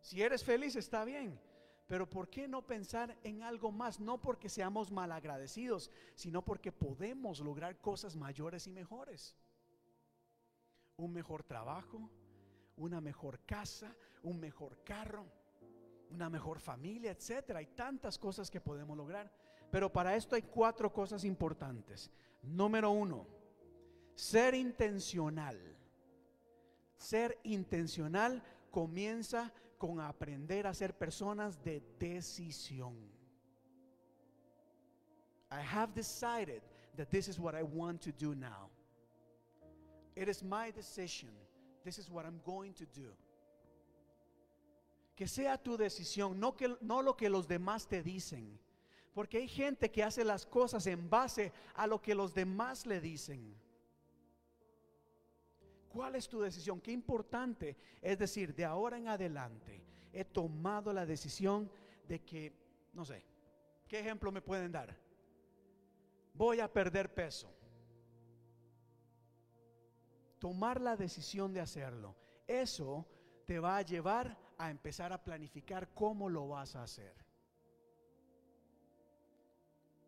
Si 0.00 0.20
eres 0.22 0.44
feliz, 0.44 0.76
está 0.76 1.04
bien. 1.04 1.40
Pero 1.90 2.08
¿por 2.08 2.30
qué 2.30 2.46
no 2.46 2.64
pensar 2.64 3.18
en 3.24 3.42
algo 3.42 3.72
más? 3.72 3.98
No 3.98 4.20
porque 4.20 4.48
seamos 4.48 4.92
malagradecidos, 4.92 5.90
sino 6.14 6.40
porque 6.40 6.70
podemos 6.70 7.40
lograr 7.40 7.80
cosas 7.80 8.14
mayores 8.14 8.68
y 8.68 8.70
mejores. 8.70 9.34
Un 10.96 11.12
mejor 11.12 11.42
trabajo, 11.42 12.08
una 12.76 13.00
mejor 13.00 13.40
casa, 13.40 13.92
un 14.22 14.38
mejor 14.38 14.84
carro, 14.84 15.26
una 16.12 16.30
mejor 16.30 16.60
familia, 16.60 17.10
etcétera. 17.10 17.58
Hay 17.58 17.66
tantas 17.66 18.18
cosas 18.18 18.52
que 18.52 18.60
podemos 18.60 18.96
lograr. 18.96 19.28
Pero 19.72 19.92
para 19.92 20.14
esto 20.14 20.36
hay 20.36 20.42
cuatro 20.42 20.92
cosas 20.92 21.24
importantes. 21.24 22.08
Número 22.42 22.92
uno, 22.92 23.26
ser 24.14 24.54
intencional. 24.54 25.58
Ser 26.96 27.36
intencional 27.42 28.44
comienza 28.70 29.52
aprender 30.00 30.66
a 30.66 30.74
ser 30.74 30.92
personas 30.92 31.62
de 31.62 31.82
decisión. 31.98 32.94
I 35.50 35.60
have 35.60 35.94
decided 35.94 36.62
that 36.96 37.10
this 37.10 37.28
is 37.28 37.38
what 37.38 37.54
I 37.54 37.62
want 37.62 38.00
to 38.02 38.12
do 38.12 38.34
now. 38.34 38.70
It 40.14 40.28
is 40.28 40.42
my 40.42 40.70
decision. 40.70 41.30
This 41.84 41.98
is 41.98 42.10
what 42.10 42.24
I'm 42.24 42.40
going 42.44 42.74
to 42.74 42.86
do. 42.86 43.10
Que 45.16 45.26
sea 45.26 45.56
tu 45.56 45.76
decisión, 45.76 46.38
no, 46.38 46.52
que, 46.52 46.76
no 46.80 47.00
lo 47.02 47.14
que 47.14 47.28
los 47.28 47.46
demás 47.46 47.86
te 47.86 48.02
dicen 48.02 48.58
porque 49.14 49.38
hay 49.38 49.48
gente 49.48 49.90
que 49.90 50.02
hace 50.02 50.24
las 50.24 50.46
cosas 50.46 50.86
en 50.86 51.10
base 51.10 51.52
a 51.74 51.86
lo 51.86 52.00
que 52.00 52.14
los 52.14 52.32
demás 52.32 52.86
le 52.86 53.00
dicen. 53.00 53.54
¿Cuál 55.90 56.14
es 56.14 56.28
tu 56.28 56.40
decisión? 56.40 56.80
Qué 56.80 56.92
importante 56.92 57.76
es 58.00 58.16
decir, 58.16 58.54
de 58.54 58.64
ahora 58.64 58.96
en 58.96 59.08
adelante 59.08 59.82
he 60.12 60.24
tomado 60.24 60.92
la 60.92 61.04
decisión 61.04 61.70
de 62.06 62.22
que, 62.24 62.52
no 62.92 63.04
sé, 63.04 63.24
¿qué 63.88 63.98
ejemplo 63.98 64.30
me 64.30 64.40
pueden 64.40 64.70
dar? 64.70 64.96
Voy 66.32 66.60
a 66.60 66.72
perder 66.72 67.12
peso. 67.12 67.52
Tomar 70.38 70.80
la 70.80 70.96
decisión 70.96 71.52
de 71.52 71.60
hacerlo. 71.60 72.16
Eso 72.46 73.06
te 73.44 73.58
va 73.58 73.76
a 73.76 73.82
llevar 73.82 74.38
a 74.58 74.70
empezar 74.70 75.12
a 75.12 75.22
planificar 75.22 75.92
cómo 75.92 76.28
lo 76.28 76.48
vas 76.48 76.76
a 76.76 76.84
hacer. 76.84 77.14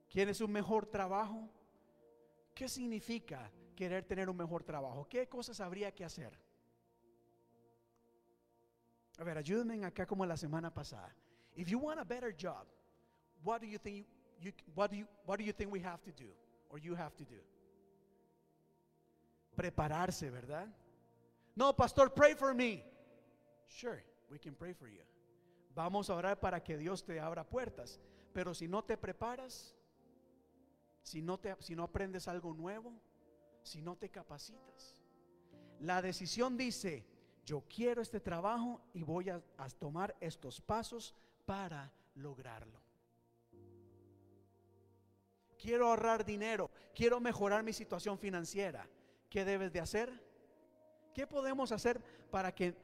¿Quieres 0.08 0.40
un 0.40 0.52
mejor 0.52 0.86
trabajo? 0.86 1.50
¿Qué 2.54 2.68
significa 2.68 3.50
querer 3.74 4.04
tener 4.04 4.28
un 4.28 4.36
mejor 4.36 4.62
trabajo? 4.62 5.06
¿Qué 5.08 5.28
cosas 5.28 5.60
habría 5.60 5.92
que 5.92 6.04
hacer? 6.04 6.38
A 9.18 9.24
ver, 9.24 9.38
ayúdenme 9.38 9.84
acá 9.84 10.06
como 10.06 10.24
la 10.24 10.36
semana 10.36 10.72
pasada. 10.72 11.14
If 11.54 11.68
you 11.68 11.78
want 11.78 12.00
a 12.00 12.04
better 12.04 12.32
job, 12.32 12.66
what 13.44 13.60
do 13.60 13.66
you 13.66 13.78
think 13.78 14.06
you, 14.40 14.52
what 14.74 14.90
do 14.90 14.96
you 14.96 15.06
what 15.26 15.38
do 15.38 15.44
you 15.44 15.52
think 15.52 15.70
we 15.70 15.80
have 15.80 16.02
to 16.02 16.12
do 16.12 16.32
or 16.70 16.78
you 16.78 16.94
have 16.94 17.14
to 17.16 17.24
do? 17.24 17.40
Prepararse, 19.54 20.30
¿verdad? 20.30 20.68
No, 21.54 21.72
pastor, 21.74 22.08
pray 22.08 22.34
for 22.34 22.54
me. 22.54 22.82
Sure, 23.68 24.02
we 24.30 24.38
can 24.38 24.54
pray 24.54 24.72
for 24.72 24.88
you. 24.88 25.02
Vamos 25.74 26.08
a 26.08 26.14
orar 26.14 26.40
para 26.40 26.60
que 26.60 26.76
Dios 26.76 27.04
te 27.04 27.20
abra 27.20 27.44
puertas. 27.44 28.00
Pero 28.32 28.54
si 28.54 28.66
no 28.66 28.82
te 28.82 28.96
preparas, 28.96 29.74
si 31.02 31.20
no, 31.20 31.38
te, 31.38 31.54
si 31.60 31.74
no 31.74 31.84
aprendes 31.84 32.28
algo 32.28 32.54
nuevo, 32.54 32.94
si 33.62 33.80
no 33.80 33.96
te 33.96 34.08
capacitas, 34.10 34.96
la 35.80 36.00
decisión 36.00 36.56
dice, 36.56 37.04
yo 37.44 37.62
quiero 37.62 38.02
este 38.02 38.20
trabajo 38.20 38.80
y 38.92 39.02
voy 39.02 39.30
a, 39.30 39.42
tomar 39.78 40.16
estos 40.20 40.60
pasos 40.60 41.14
para 41.44 41.92
lograrlo. 42.14 42.80
Quiero 45.58 45.88
ahorrar 45.88 46.24
dinero, 46.24 46.70
quiero 46.94 47.20
mejorar 47.20 47.62
mi 47.62 47.72
situación 47.72 48.18
financiera. 48.18 48.88
¿Qué 49.28 49.44
debes 49.44 49.72
de 49.72 49.80
hacer? 49.80 50.12
¿Qué 51.14 51.26
podemos 51.26 51.72
hacer 51.72 52.00
para 52.30 52.52
que 52.52 52.74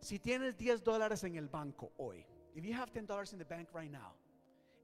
si 0.00 0.18
tienes 0.18 0.56
10 0.56 0.84
dólares 0.84 1.24
en 1.24 1.36
el 1.36 1.48
banco 1.48 1.92
hoy, 1.96 2.24
if 2.54 2.64
you 2.64 2.74
have 2.74 2.92
10 2.92 3.06
dollars 3.06 3.32
in 3.32 3.38
the 3.38 3.44
bank 3.44 3.68
right 3.74 3.90
now, 3.90 4.14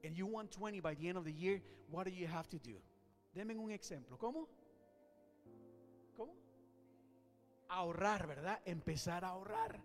and 0.03 0.15
you 0.15 0.25
want 0.25 0.51
20 0.51 0.81
by 0.81 0.95
the 0.95 1.07
end 1.07 1.17
of 1.17 1.23
the 1.23 1.33
year, 1.33 1.61
what 1.89 2.05
do 2.05 2.11
you 2.11 2.27
have 2.27 2.47
to 2.49 2.57
do? 2.57 2.81
Denme 3.33 3.57
un 3.57 3.71
ejemplo. 3.71 4.17
¿Cómo? 4.17 4.47
Ahorrar, 7.69 8.27
¿verdad? 8.27 8.61
Empezar 8.65 9.25
a 9.25 9.29
ahorrar. 9.29 9.79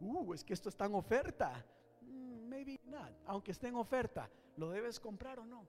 Uh, 0.00 0.34
es 0.34 0.44
que 0.44 0.54
esto 0.54 0.68
está 0.68 0.86
en 0.86 0.94
oferta. 0.94 1.64
Mm, 2.02 2.48
maybe 2.48 2.80
not. 2.84 3.12
Aunque 3.26 3.52
esté 3.52 3.68
en 3.68 3.76
oferta, 3.76 4.30
¿lo 4.56 4.70
debes 4.70 5.00
comprar 5.00 5.38
o 5.38 5.46
no? 5.46 5.66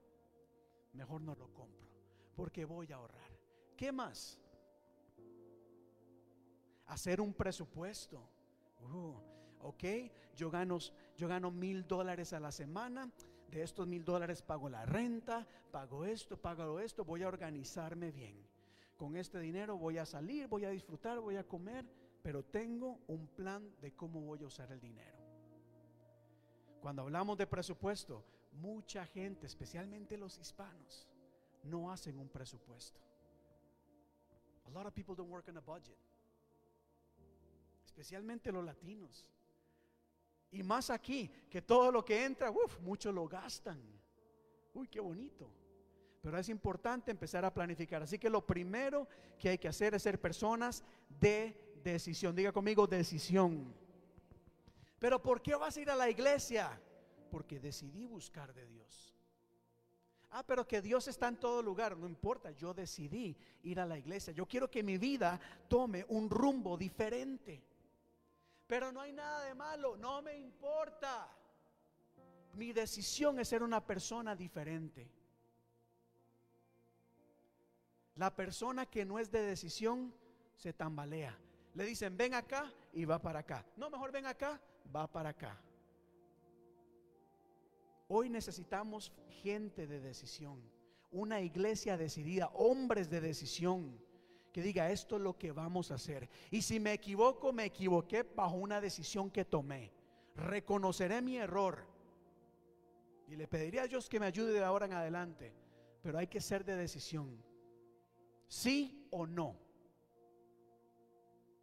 Mejor 0.94 1.22
no 1.22 1.36
lo 1.36 1.54
compro, 1.54 1.88
porque 2.36 2.66
voy 2.66 2.92
a 2.92 2.96
ahorrar. 2.96 3.32
¿Qué 3.76 3.92
más? 3.92 4.40
Hacer 6.88 7.22
un 7.22 7.34
presupuesto. 7.34 8.28
Uh, 8.80 9.14
ok, 9.62 9.84
yo 10.36 10.50
gano, 10.50 10.80
yo 11.16 11.28
gano 11.28 11.52
mil 11.52 11.88
dólares 11.88 12.34
a 12.34 12.40
la 12.40 12.52
semana. 12.52 13.12
De 13.50 13.62
estos 13.64 13.88
mil 13.88 14.04
dólares 14.04 14.42
pago 14.42 14.70
la 14.70 14.86
renta, 14.86 15.48
pago 15.72 16.04
esto, 16.06 16.36
pago 16.36 16.80
esto. 16.80 17.06
Voy 17.06 17.24
a 17.24 17.28
organizarme 17.28 18.12
bien. 18.12 18.46
Con 18.98 19.16
este 19.16 19.40
dinero 19.40 19.78
voy 19.78 20.00
a 20.00 20.06
salir, 20.06 20.48
voy 20.48 20.66
a 20.66 20.70
disfrutar, 20.70 21.20
voy 21.20 21.36
a 21.36 21.48
comer, 21.48 21.86
pero 22.24 22.44
tengo 22.44 23.00
un 23.08 23.28
plan 23.28 23.72
de 23.80 23.94
cómo 23.94 24.22
voy 24.22 24.42
a 24.42 24.48
usar 24.48 24.72
el 24.72 24.80
dinero. 24.80 25.18
Cuando 26.82 27.04
hablamos 27.04 27.38
de 27.38 27.46
presupuesto, 27.46 28.24
mucha 28.54 29.06
gente, 29.06 29.46
especialmente 29.46 30.18
los 30.18 30.38
hispanos, 30.40 31.08
no 31.64 31.92
hacen 31.92 32.18
un 32.18 32.28
presupuesto. 32.28 33.00
A 34.66 34.70
lot 34.72 34.88
of 34.88 34.94
people 34.94 35.16
don't 35.16 35.30
work 35.30 35.48
on 35.48 35.58
a 35.58 35.62
budget. 35.62 35.98
Especialmente 37.86 38.52
los 38.52 38.66
latinos. 38.66 39.26
Y 40.52 40.64
más 40.64 40.90
aquí, 40.90 41.30
que 41.50 41.62
todo 41.62 41.92
lo 41.92 42.04
que 42.04 42.26
entra, 42.26 42.50
uff, 42.52 42.80
muchos 42.80 43.14
lo 43.14 43.28
gastan. 43.28 43.80
Uy, 44.74 44.88
qué 44.88 45.00
bonito. 45.00 45.50
Pero 46.28 46.40
es 46.40 46.50
importante 46.50 47.10
empezar 47.10 47.46
a 47.46 47.54
planificar. 47.54 48.04
Así 48.04 48.20
que 48.20 48.30
lo 48.30 48.46
primero 48.46 49.08
que 49.40 49.48
hay 49.48 49.58
que 49.58 49.70
hacer 49.70 49.96
es 49.96 50.04
ser 50.04 50.20
personas 50.20 50.84
de 51.22 51.58
decisión. 51.82 52.36
Diga 52.36 52.52
conmigo, 52.52 52.86
decisión. 52.86 53.74
Pero 55.00 55.24
¿por 55.24 55.42
qué 55.42 55.56
vas 55.56 55.78
a 55.78 55.80
ir 55.80 55.90
a 55.90 55.96
la 55.96 56.10
iglesia? 56.10 56.82
Porque 57.32 57.62
decidí 57.62 58.06
buscar 58.06 58.54
de 58.54 58.68
Dios. 58.68 59.16
Ah, 60.32 60.46
pero 60.46 60.68
que 60.68 60.82
Dios 60.82 61.08
está 61.08 61.30
en 61.30 61.38
todo 61.38 61.64
lugar. 61.64 61.96
No 61.96 62.10
importa, 62.10 62.52
yo 62.52 62.74
decidí 62.74 63.38
ir 63.64 63.80
a 63.80 63.86
la 63.86 63.98
iglesia. 63.98 64.34
Yo 64.34 64.46
quiero 64.46 64.70
que 64.70 64.84
mi 64.84 64.98
vida 64.98 65.40
tome 65.70 66.04
un 66.10 66.30
rumbo 66.30 66.78
diferente. 66.78 67.64
Pero 68.68 68.92
no 68.92 69.00
hay 69.00 69.14
nada 69.14 69.46
de 69.46 69.56
malo, 69.56 69.96
no 69.96 70.22
me 70.22 70.36
importa. 70.36 71.34
Mi 72.56 72.74
decisión 72.74 73.40
es 73.40 73.48
ser 73.48 73.64
una 73.64 73.80
persona 73.80 74.36
diferente. 74.36 75.10
La 78.18 78.36
persona 78.36 78.86
que 78.88 79.06
no 79.06 79.20
es 79.20 79.32
de 79.32 79.42
decisión 79.42 80.14
se 80.56 80.74
tambalea. 80.74 81.38
Le 81.76 81.86
dicen, 81.86 82.18
ven 82.18 82.34
acá 82.34 82.74
y 82.92 83.06
va 83.06 83.22
para 83.22 83.40
acá. 83.40 83.64
No, 83.76 83.90
mejor 83.90 84.12
ven 84.12 84.26
acá, 84.26 84.60
va 84.94 85.06
para 85.06 85.30
acá. 85.30 85.62
Hoy 88.08 88.30
necesitamos 88.30 89.14
gente 89.44 89.86
de 89.86 90.00
decisión, 90.00 90.62
una 91.12 91.42
iglesia 91.42 91.98
decidida, 91.98 92.48
hombres 92.54 93.10
de 93.10 93.22
decisión, 93.22 94.00
que 94.52 94.62
diga 94.64 94.90
esto 94.90 95.18
es 95.18 95.22
lo 95.22 95.38
que 95.38 95.52
vamos 95.52 95.92
a 95.92 95.96
hacer. 95.96 96.28
Y 96.50 96.64
si 96.64 96.80
me 96.80 96.94
equivoco, 96.94 97.54
me 97.54 97.66
equivoqué 97.66 98.24
bajo 98.24 98.56
una 98.56 98.82
decisión 98.82 99.30
que 99.30 99.46
tomé. 99.46 99.92
Reconoceré 100.36 101.22
mi 101.22 101.38
error. 101.38 101.86
Y 103.28 103.36
le 103.36 103.48
pediría 103.48 103.84
a 103.84 103.88
Dios 103.88 104.10
que 104.10 104.20
me 104.20 104.26
ayude 104.26 104.54
de 104.54 104.64
ahora 104.64 104.88
en 104.88 104.94
adelante. 104.94 105.54
Pero 106.02 106.18
hay 106.18 106.28
que 106.28 106.42
ser 106.42 106.64
de 106.66 106.76
decisión. 106.76 107.44
¿Sí 108.48 109.08
o 109.12 109.26
no? 109.26 109.60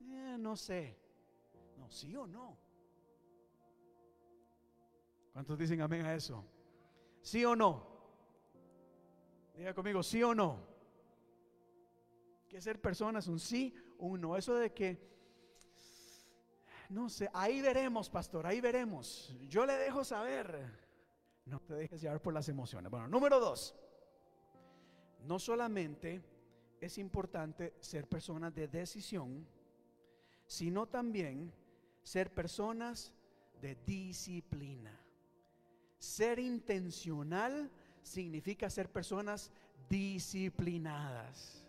Eh, 0.00 0.36
no 0.38 0.56
sé. 0.56 0.98
No, 1.78 1.90
sí 1.90 2.14
o 2.14 2.26
no. 2.26 2.58
¿Cuántos 5.32 5.58
dicen 5.58 5.80
amén 5.80 6.06
a 6.06 6.14
eso? 6.14 6.44
¿Sí 7.20 7.44
o 7.44 7.56
no? 7.56 7.94
Diga 9.56 9.74
conmigo, 9.74 10.02
¿sí 10.02 10.22
o 10.22 10.34
no? 10.34 10.58
Que 12.48 12.60
ser 12.60 12.80
personas 12.80 13.26
un 13.26 13.40
sí 13.40 13.74
o 13.98 14.06
un 14.06 14.20
no. 14.20 14.36
Eso 14.36 14.54
de 14.54 14.72
que, 14.72 15.00
no 16.90 17.08
sé, 17.08 17.28
ahí 17.32 17.60
veremos, 17.60 18.08
pastor, 18.10 18.46
ahí 18.46 18.60
veremos. 18.60 19.34
Yo 19.48 19.66
le 19.66 19.74
dejo 19.74 20.04
saber. 20.04 20.84
No 21.46 21.60
te 21.60 21.74
dejes 21.74 22.00
llevar 22.00 22.20
por 22.22 22.32
las 22.32 22.48
emociones. 22.48 22.90
Bueno, 22.90 23.08
número 23.08 23.40
dos. 23.40 23.74
No 25.20 25.38
solamente 25.38 26.22
es 26.84 26.98
importante 26.98 27.74
ser 27.80 28.08
personas 28.08 28.54
de 28.54 28.68
decisión, 28.68 29.46
sino 30.46 30.86
también 30.86 31.52
ser 32.02 32.32
personas 32.32 33.12
de 33.60 33.74
disciplina. 33.86 34.98
Ser 35.98 36.38
intencional 36.38 37.70
significa 38.02 38.68
ser 38.68 38.90
personas 38.90 39.50
disciplinadas. 39.88 41.66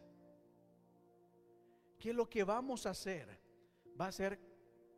Que 1.98 2.14
lo 2.14 2.30
que 2.30 2.44
vamos 2.44 2.86
a 2.86 2.92
hacer 2.92 3.40
va 4.00 4.08
a 4.08 4.12
ser 4.12 4.40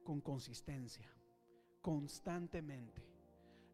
con 0.03 0.19
consistencia, 0.21 1.09
constantemente. 1.81 3.05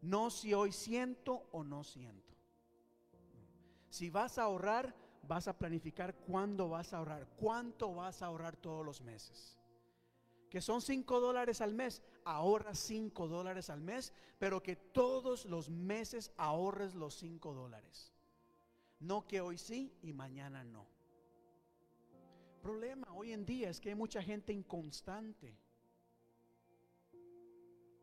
No 0.02 0.30
si 0.30 0.54
hoy 0.54 0.72
siento 0.72 1.48
o 1.52 1.64
no 1.64 1.84
siento. 1.84 2.34
Si 3.90 4.10
vas 4.10 4.38
a 4.38 4.44
ahorrar, 4.44 4.94
vas 5.24 5.48
a 5.48 5.58
planificar 5.58 6.16
cuándo 6.16 6.70
vas 6.70 6.94
a 6.94 6.98
ahorrar, 6.98 7.28
cuánto 7.36 7.94
vas 7.96 8.22
a 8.22 8.28
ahorrar 8.28 8.56
todos 8.58 8.86
los 8.86 9.02
meses 9.02 9.58
que 10.54 10.62
son 10.62 10.84
5 10.84 11.20
dólares 11.20 11.62
al 11.62 11.74
mes, 11.74 12.04
ahorra 12.26 12.76
5 12.76 13.28
dólares 13.28 13.72
al 13.72 13.82
mes, 13.82 14.14
pero 14.38 14.62
que 14.62 14.76
todos 14.76 15.46
los 15.46 15.72
meses 15.72 16.32
ahorres 16.38 16.94
los 16.94 17.16
5 17.16 17.56
dólares. 17.56 18.14
No 19.00 19.26
que 19.26 19.42
hoy 19.42 19.58
sí 19.58 19.92
y 20.04 20.14
mañana 20.14 20.64
no. 20.64 20.86
Problema 22.62 23.12
hoy 23.16 23.32
en 23.32 23.48
día 23.48 23.72
es 23.72 23.82
que 23.82 23.90
hay 23.90 23.96
mucha 23.96 24.22
gente 24.22 24.54
inconstante. 24.54 25.58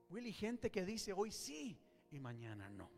Willy, 0.09 0.33
gente 0.33 0.73
que 0.73 0.85
dice 0.85 1.13
hoy 1.13 1.31
sí 1.31 1.79
y 2.11 2.19
mañana 2.19 2.69
no. 2.69 2.91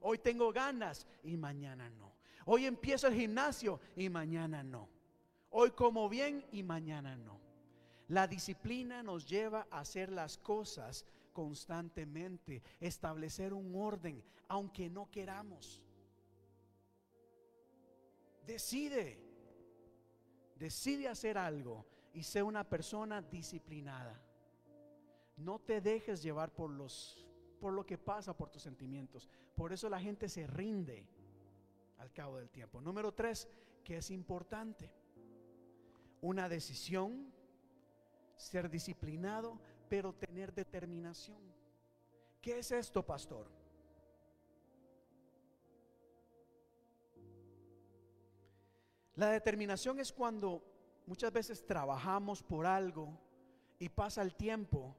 Hoy 0.00 0.16
tengo 0.16 0.50
ganas 0.50 1.06
y 1.22 1.36
mañana 1.36 1.90
no. 1.90 2.15
Hoy 2.48 2.64
empiezo 2.64 3.08
el 3.08 3.14
gimnasio 3.14 3.80
y 3.96 4.08
mañana 4.08 4.62
no. 4.62 4.88
Hoy 5.50 5.72
como 5.72 6.08
bien 6.08 6.46
y 6.52 6.62
mañana 6.62 7.16
no. 7.16 7.40
La 8.08 8.28
disciplina 8.28 9.02
nos 9.02 9.28
lleva 9.28 9.66
a 9.68 9.80
hacer 9.80 10.12
las 10.12 10.38
cosas 10.38 11.04
constantemente, 11.32 12.62
establecer 12.78 13.52
un 13.52 13.74
orden, 13.74 14.22
aunque 14.46 14.88
no 14.88 15.10
queramos. 15.10 15.82
Decide, 18.46 19.18
decide 20.54 21.08
hacer 21.08 21.36
algo 21.36 21.84
y 22.14 22.22
sé 22.22 22.44
una 22.44 22.62
persona 22.62 23.22
disciplinada. 23.22 24.22
No 25.36 25.58
te 25.58 25.80
dejes 25.80 26.22
llevar 26.22 26.54
por 26.54 26.70
los 26.70 27.26
por 27.58 27.72
lo 27.72 27.84
que 27.84 27.98
pasa 27.98 28.36
por 28.36 28.50
tus 28.50 28.62
sentimientos. 28.62 29.28
Por 29.56 29.72
eso 29.72 29.88
la 29.88 29.98
gente 29.98 30.28
se 30.28 30.46
rinde 30.46 31.08
al 31.98 32.12
cabo 32.12 32.36
del 32.36 32.50
tiempo. 32.50 32.80
Número 32.80 33.12
tres, 33.12 33.48
que 33.84 33.98
es 33.98 34.10
importante. 34.10 34.90
Una 36.20 36.48
decisión 36.48 37.32
ser 38.36 38.68
disciplinado, 38.68 39.58
pero 39.88 40.12
tener 40.12 40.52
determinación. 40.52 41.40
¿Qué 42.40 42.58
es 42.58 42.70
esto, 42.70 43.04
pastor? 43.04 43.50
La 49.14 49.30
determinación 49.30 49.98
es 49.98 50.12
cuando 50.12 50.62
muchas 51.06 51.32
veces 51.32 51.64
trabajamos 51.64 52.42
por 52.42 52.66
algo 52.66 53.18
y 53.78 53.88
pasa 53.88 54.20
el 54.20 54.34
tiempo 54.34 54.94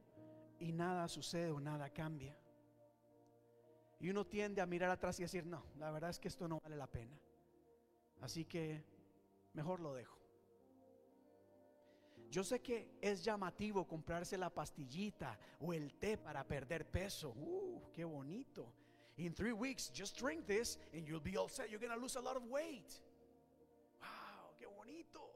y 0.60 0.72
nada 0.72 1.08
sucede 1.08 1.52
o 1.52 1.60
nada 1.60 1.90
cambia. 1.92 2.36
Y 4.00 4.10
uno 4.10 4.26
tiende 4.26 4.62
a 4.62 4.66
mirar 4.66 4.92
atrás 4.92 5.20
y 5.20 5.24
decir, 5.24 5.46
no, 5.46 5.64
la 5.78 5.92
verdad 5.92 6.10
es 6.10 6.20
que 6.20 6.28
esto 6.28 6.48
no 6.48 6.60
vale 6.60 6.76
la 6.76 6.88
pena. 6.88 7.20
Así 8.22 8.46
que 8.46 8.84
mejor 9.54 9.80
lo 9.80 9.94
dejo. 9.94 10.18
Yo 12.30 12.44
sé 12.44 12.60
que 12.60 12.98
es 13.02 13.24
llamativo 13.24 13.88
comprarse 13.88 14.38
la 14.38 14.50
pastillita 14.50 15.40
o 15.60 15.74
el 15.74 15.94
té 15.94 16.18
para 16.18 16.44
perder 16.44 16.86
peso. 16.86 17.30
Uh, 17.30 17.92
qué 17.94 18.04
bonito. 18.04 18.74
In 19.18 19.34
three 19.34 19.54
weeks, 19.54 19.90
just 19.92 20.20
drink 20.20 20.46
this 20.46 20.78
and 20.94 21.08
you'll 21.08 21.24
be 21.24 21.38
all 21.38 21.50
set. 21.50 21.70
You're 21.70 21.80
going 21.80 21.94
to 21.94 22.00
lose 22.00 22.18
a 22.18 22.22
lot 22.22 22.36
of 22.36 22.44
weight. 22.44 23.02
Wow, 24.02 24.54
qué 24.60 24.68
bonito. 24.68 25.32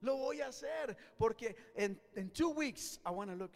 Lo 0.00 0.16
voy 0.16 0.40
a 0.40 0.46
hacer 0.46 0.96
porque 1.18 1.54
en, 1.76 1.98
two 2.32 2.50
weeks 2.50 2.98
I 3.04 3.10
want 3.10 3.30
to 3.30 3.36
look. 3.36 3.52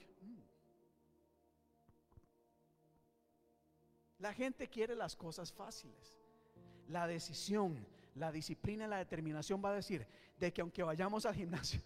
La 4.18 4.32
gente 4.32 4.68
quiere 4.68 4.94
las 4.94 5.14
cosas 5.14 5.52
fáciles. 5.52 6.18
La 6.88 7.06
decisión, 7.06 7.86
la 8.14 8.32
disciplina 8.32 8.86
y 8.86 8.88
la 8.88 8.98
determinación 8.98 9.62
va 9.64 9.70
a 9.70 9.74
decir 9.74 10.06
de 10.38 10.52
que 10.52 10.60
aunque 10.60 10.82
vayamos 10.82 11.26
al 11.26 11.34
gimnasio, 11.34 11.80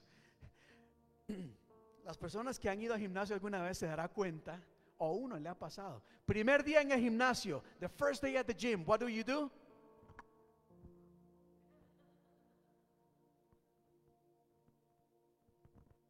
las 2.04 2.18
personas 2.18 2.58
que 2.58 2.68
han 2.68 2.80
ido 2.80 2.94
al 2.94 3.00
gimnasio 3.00 3.34
alguna 3.34 3.62
vez 3.62 3.78
se 3.78 3.86
dará 3.86 4.08
cuenta, 4.08 4.62
o 4.98 5.12
uno 5.12 5.38
le 5.38 5.48
ha 5.48 5.58
pasado. 5.58 6.02
Primer 6.26 6.62
día 6.62 6.82
en 6.82 6.92
el 6.92 7.00
gimnasio, 7.00 7.62
the 7.80 7.88
first 7.88 8.22
day 8.22 8.36
at 8.36 8.44
the 8.44 8.54
gym, 8.54 8.84
what 8.86 9.00
do 9.00 9.08
you 9.08 9.24
do? 9.24 9.50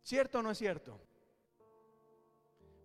¿Cierto 0.02 0.40
o 0.40 0.42
no 0.42 0.50
es 0.50 0.58
cierto? 0.58 1.00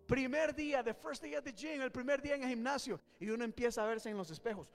Primer 0.06 0.54
día, 0.54 0.82
the 0.82 0.94
first 0.94 1.22
day 1.22 1.34
at 1.34 1.42
the 1.42 1.52
gym, 1.52 1.82
el 1.82 1.90
primer 1.90 2.22
día 2.22 2.34
en 2.36 2.42
el 2.42 2.48
gimnasio, 2.48 3.00
y 3.18 3.28
uno 3.28 3.44
empieza 3.44 3.82
a 3.82 3.86
verse 3.86 4.08
en 4.08 4.16
los 4.16 4.30
espejos. 4.30 4.68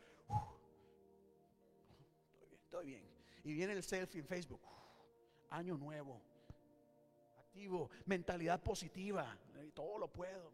Estoy 2.27 2.49
bien, 2.49 2.59
estoy 2.63 2.85
bien. 2.85 3.03
Y 3.43 3.53
viene 3.53 3.73
el 3.73 3.83
selfie 3.83 4.19
en 4.19 4.27
Facebook. 4.27 4.61
Año 5.49 5.77
nuevo, 5.77 6.21
activo, 7.39 7.89
mentalidad 8.05 8.61
positiva, 8.61 9.37
todo 9.73 9.97
lo 9.97 10.07
puedo. 10.07 10.51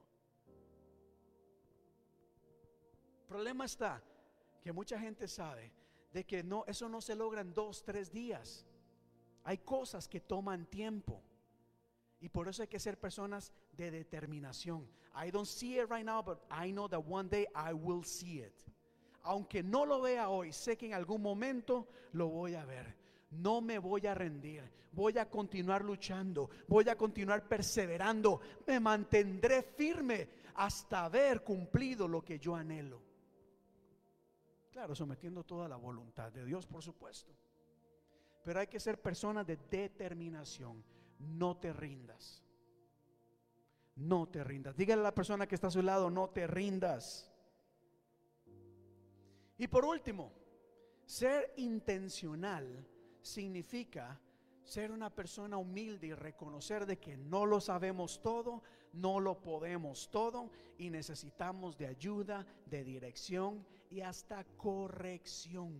problema 3.27 3.65
está 3.65 4.01
que 4.63 4.71
mucha 4.71 4.99
gente 4.99 5.27
sabe 5.27 5.71
de 6.13 6.25
que 6.25 6.43
no, 6.43 6.63
eso 6.65 6.87
no 6.89 7.01
se 7.01 7.15
logra 7.15 7.41
en 7.41 7.53
dos, 7.53 7.83
tres 7.83 8.11
días. 8.11 8.65
Hay 9.43 9.59
cosas 9.59 10.07
que 10.07 10.19
toman 10.21 10.65
tiempo. 10.65 11.21
Y 12.19 12.29
por 12.29 12.47
eso 12.47 12.63
hay 12.63 12.67
que 12.67 12.79
ser 12.79 12.97
personas 12.97 13.53
de 13.77 13.91
determinación. 13.91 14.87
I 15.15 15.31
don't 15.31 15.47
see 15.47 15.79
it 15.79 15.89
right 15.89 16.05
now, 16.05 16.21
but 16.21 16.39
I 16.51 16.71
know 16.71 16.87
that 16.89 16.99
one 16.99 17.29
day 17.29 17.47
I 17.55 17.73
will 17.73 18.03
see 18.03 18.39
it. 18.39 18.53
Aunque 19.23 19.63
no 19.63 19.85
lo 19.85 20.01
vea 20.01 20.29
hoy, 20.29 20.51
sé 20.51 20.77
que 20.77 20.87
en 20.87 20.93
algún 20.93 21.21
momento 21.21 21.87
lo 22.13 22.27
voy 22.27 22.55
a 22.55 22.65
ver. 22.65 22.95
No 23.31 23.61
me 23.61 23.77
voy 23.79 24.07
a 24.07 24.13
rendir. 24.13 24.63
Voy 24.91 25.17
a 25.17 25.29
continuar 25.29 25.83
luchando. 25.83 26.49
Voy 26.67 26.87
a 26.89 26.95
continuar 26.95 27.47
perseverando. 27.47 28.39
Me 28.65 28.79
mantendré 28.79 29.63
firme 29.63 30.29
hasta 30.55 31.05
haber 31.05 31.43
cumplido 31.43 32.07
lo 32.07 32.23
que 32.23 32.39
yo 32.39 32.55
anhelo. 32.55 33.01
Claro, 34.71 34.95
sometiendo 34.95 35.43
toda 35.43 35.67
la 35.67 35.75
voluntad 35.75 36.31
de 36.31 36.45
Dios, 36.45 36.65
por 36.65 36.81
supuesto. 36.81 37.33
Pero 38.43 38.59
hay 38.59 38.67
que 38.67 38.79
ser 38.79 39.01
personas 39.01 39.45
de 39.45 39.57
determinación. 39.57 40.83
No 41.19 41.57
te 41.57 41.73
rindas. 41.73 42.46
No 43.97 44.27
te 44.27 44.43
rindas. 44.43 44.77
Dígale 44.77 45.01
a 45.01 45.03
la 45.03 45.15
persona 45.15 45.47
que 45.47 45.55
está 45.55 45.67
a 45.67 45.71
su 45.71 45.81
lado, 45.81 46.09
no 46.09 46.29
te 46.29 46.47
rindas. 46.47 47.31
Y 49.57 49.67
por 49.67 49.85
último, 49.85 50.31
ser 51.05 51.53
intencional 51.57 52.87
significa 53.21 54.19
ser 54.63 54.91
una 54.91 55.09
persona 55.09 55.57
humilde 55.57 56.07
y 56.07 56.13
reconocer 56.13 56.85
de 56.85 56.99
que 56.99 57.17
no 57.17 57.45
lo 57.45 57.59
sabemos 57.59 58.21
todo, 58.21 58.61
no 58.93 59.19
lo 59.19 59.41
podemos 59.41 60.11
todo 60.11 60.51
y 60.77 60.89
necesitamos 60.89 61.77
de 61.77 61.87
ayuda, 61.87 62.45
de 62.65 62.83
dirección 62.83 63.65
y 63.89 64.01
hasta 64.01 64.43
corrección. 64.57 65.73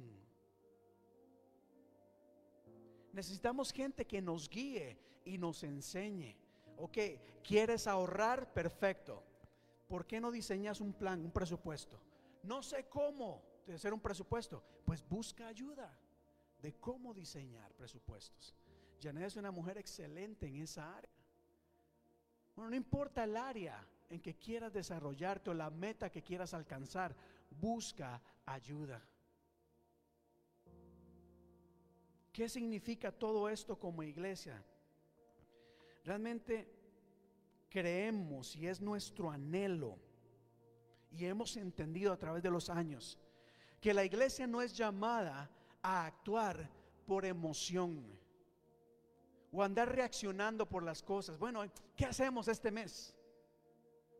Necesitamos 3.11 3.71
gente 3.71 4.05
que 4.05 4.21
nos 4.21 4.49
guíe 4.49 4.97
y 5.25 5.37
nos 5.37 5.63
enseñe. 5.63 6.46
Ok, 6.77 6.97
¿quieres 7.43 7.87
ahorrar? 7.87 8.53
Perfecto. 8.53 9.23
¿Por 9.87 10.05
qué 10.05 10.19
no 10.19 10.31
diseñas 10.31 10.81
un 10.81 10.93
plan, 10.93 11.23
un 11.23 11.31
presupuesto? 11.31 11.99
No 12.43 12.61
sé 12.61 12.87
cómo 12.87 13.41
hacer 13.73 13.93
un 13.93 13.99
presupuesto. 13.99 14.63
Pues 14.85 15.07
busca 15.07 15.47
ayuda 15.47 15.97
de 16.61 16.73
cómo 16.75 17.13
diseñar 17.13 17.73
presupuestos. 17.73 18.55
Janet 19.01 19.23
es 19.23 19.35
una 19.35 19.51
mujer 19.51 19.77
excelente 19.77 20.47
en 20.47 20.57
esa 20.57 20.95
área. 20.95 21.11
Bueno, 22.55 22.71
no 22.71 22.75
importa 22.75 23.23
el 23.23 23.37
área 23.37 23.85
en 24.09 24.19
que 24.19 24.35
quieras 24.35 24.73
desarrollarte 24.73 25.49
o 25.49 25.53
la 25.53 25.69
meta 25.69 26.09
que 26.09 26.23
quieras 26.23 26.53
alcanzar, 26.53 27.15
busca 27.49 28.21
ayuda. 28.45 29.01
¿Qué 32.31 32.47
significa 32.49 33.11
todo 33.11 33.49
esto 33.49 33.77
como 33.77 34.03
iglesia? 34.03 34.63
Realmente 36.07 36.65
creemos 37.69 38.55
y 38.55 38.65
es 38.65 38.79
nuestro 38.79 39.29
anhelo 39.29 39.99
y 41.11 41.25
hemos 41.25 41.57
entendido 41.57 42.13
a 42.13 42.17
través 42.17 42.41
de 42.41 42.49
los 42.49 42.69
años 42.69 43.19
que 43.81 43.93
la 43.93 44.05
iglesia 44.05 44.47
no 44.47 44.61
es 44.61 44.71
llamada 44.71 45.51
a 45.81 46.05
actuar 46.05 46.69
por 47.05 47.25
emoción 47.25 48.05
o 49.51 49.61
andar 49.61 49.93
reaccionando 49.93 50.65
por 50.65 50.81
las 50.81 51.03
cosas. 51.03 51.37
Bueno, 51.37 51.65
¿qué 51.93 52.05
hacemos 52.05 52.47
este 52.47 52.71
mes? 52.71 53.13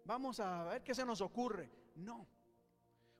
Vamos 0.03 0.41
a 0.41 0.65
ver 0.65 0.83
qué 0.83 0.93
se 0.93 1.05
nos 1.05 1.21
ocurre. 1.21 1.71
No. 1.95 2.27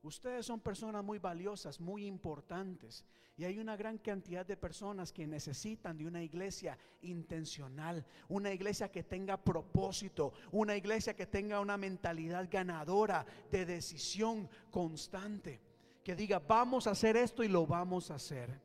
Ustedes 0.04 0.46
son 0.46 0.60
personas 0.60 1.06
muy 1.06 1.20
valiosas, 1.20 1.80
muy 1.80 2.06
importantes. 2.06 3.06
Y 3.38 3.46
hay 3.46 3.60
una 3.60 3.78
gran 3.78 4.00
cantidad 4.00 4.44
de 4.44 4.58
personas 4.58 5.14
que 5.14 5.28
necesitan 5.28 5.96
de 5.96 6.08
una 6.08 6.24
iglesia 6.24 6.76
intencional, 7.02 8.04
una 8.30 8.52
iglesia 8.52 8.90
que 8.90 9.04
tenga 9.04 9.38
propósito, 9.38 10.34
una 10.52 10.76
iglesia 10.76 11.16
que 11.16 11.28
tenga 11.28 11.60
una 11.60 11.78
mentalidad 11.78 12.48
ganadora 12.50 13.24
de 13.52 13.64
decisión 13.68 14.50
constante. 14.72 15.62
Que 16.04 16.16
diga, 16.16 16.40
vamos 16.40 16.88
a 16.88 16.92
hacer 16.92 17.16
esto 17.16 17.44
y 17.44 17.48
lo 17.48 17.68
vamos 17.68 18.10
a 18.10 18.16
hacer. 18.16 18.60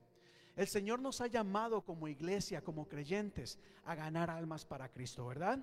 El 0.57 0.67
Señor 0.67 1.01
nos 1.01 1.21
ha 1.21 1.27
llamado 1.27 1.85
como 1.85 2.09
iglesia, 2.09 2.63
como 2.63 2.89
creyentes, 2.89 3.59
a 3.85 3.95
ganar 3.95 4.31
almas 4.31 4.65
para 4.65 4.89
Cristo, 4.89 5.27
¿verdad? 5.27 5.59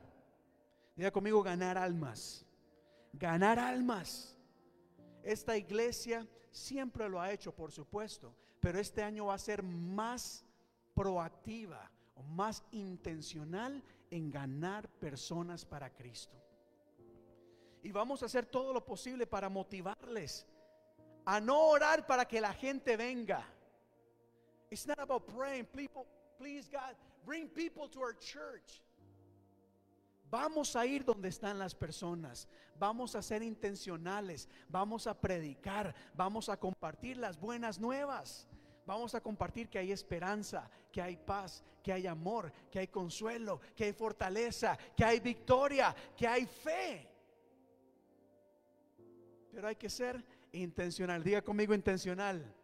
Diga 0.95 1.09
conmigo, 1.09 1.41
ganar 1.41 1.79
almas. 1.79 2.45
Ganar 3.13 3.57
almas. 3.57 4.37
Esta 5.23 5.57
iglesia 5.57 6.27
siempre 6.51 7.09
lo 7.09 7.19
ha 7.19 7.31
hecho, 7.31 7.55
por 7.55 7.71
supuesto, 7.71 8.35
pero 8.59 8.79
este 8.79 9.03
año 9.03 9.27
va 9.27 9.35
a 9.35 9.39
ser 9.39 9.63
más 9.63 10.45
proactiva 10.93 11.89
o 12.15 12.23
más 12.23 12.63
intencional 12.71 13.83
en 14.11 14.29
ganar 14.29 14.89
personas 14.89 15.65
para 15.65 15.89
Cristo. 15.93 16.37
Y 17.81 17.91
vamos 17.91 18.21
a 18.21 18.25
hacer 18.25 18.45
todo 18.45 18.73
lo 18.73 18.83
posible 18.83 19.25
para 19.25 19.49
motivarles 19.49 20.45
a 21.25 21.39
no 21.39 21.69
orar 21.69 22.07
para 22.07 22.25
que 22.25 22.41
la 22.41 22.53
gente 22.53 22.97
venga. 22.97 23.45
It's 24.71 24.87
not 24.87 24.99
about 24.99 25.27
praying, 25.27 25.65
people, 25.65 26.05
please 26.37 26.67
God, 26.71 26.95
bring 27.25 27.47
people 27.47 27.87
to 27.89 27.99
our 27.99 28.17
church. 28.17 28.81
Vamos 30.31 30.75
a 30.75 30.85
ir 30.85 31.03
donde 31.03 31.29
están 31.29 31.57
las 31.57 31.73
personas, 31.73 32.47
vamos 32.79 33.15
a 33.15 33.21
ser 33.21 33.41
intencionales, 33.41 34.47
vamos 34.67 35.07
a 35.07 35.13
predicar, 35.13 35.95
vamos 36.13 36.49
a 36.49 36.57
compartir 36.57 37.17
las 37.17 37.39
buenas 37.39 37.79
nuevas, 37.79 38.47
vamos 38.89 39.13
a 39.13 39.21
compartir 39.21 39.69
que 39.69 39.77
hay 39.77 39.91
esperanza, 39.91 40.67
que 40.91 40.99
hay 40.99 41.15
paz, 41.15 41.63
que 41.83 41.93
hay 41.93 42.07
amor, 42.07 42.51
que 42.71 42.79
hay 42.79 42.87
consuelo, 42.87 43.61
que 43.75 43.83
hay 43.83 43.93
fortaleza, 43.93 44.75
que 44.97 45.05
hay 45.05 45.19
victoria, 45.19 45.95
que 46.17 46.27
hay 46.27 46.47
fe. 46.47 47.07
Pero 49.51 49.67
hay 49.67 49.75
que 49.75 49.91
ser 49.91 50.25
intencional, 50.53 51.23
diga 51.23 51.43
conmigo 51.43 51.75
intencional. 51.75 52.55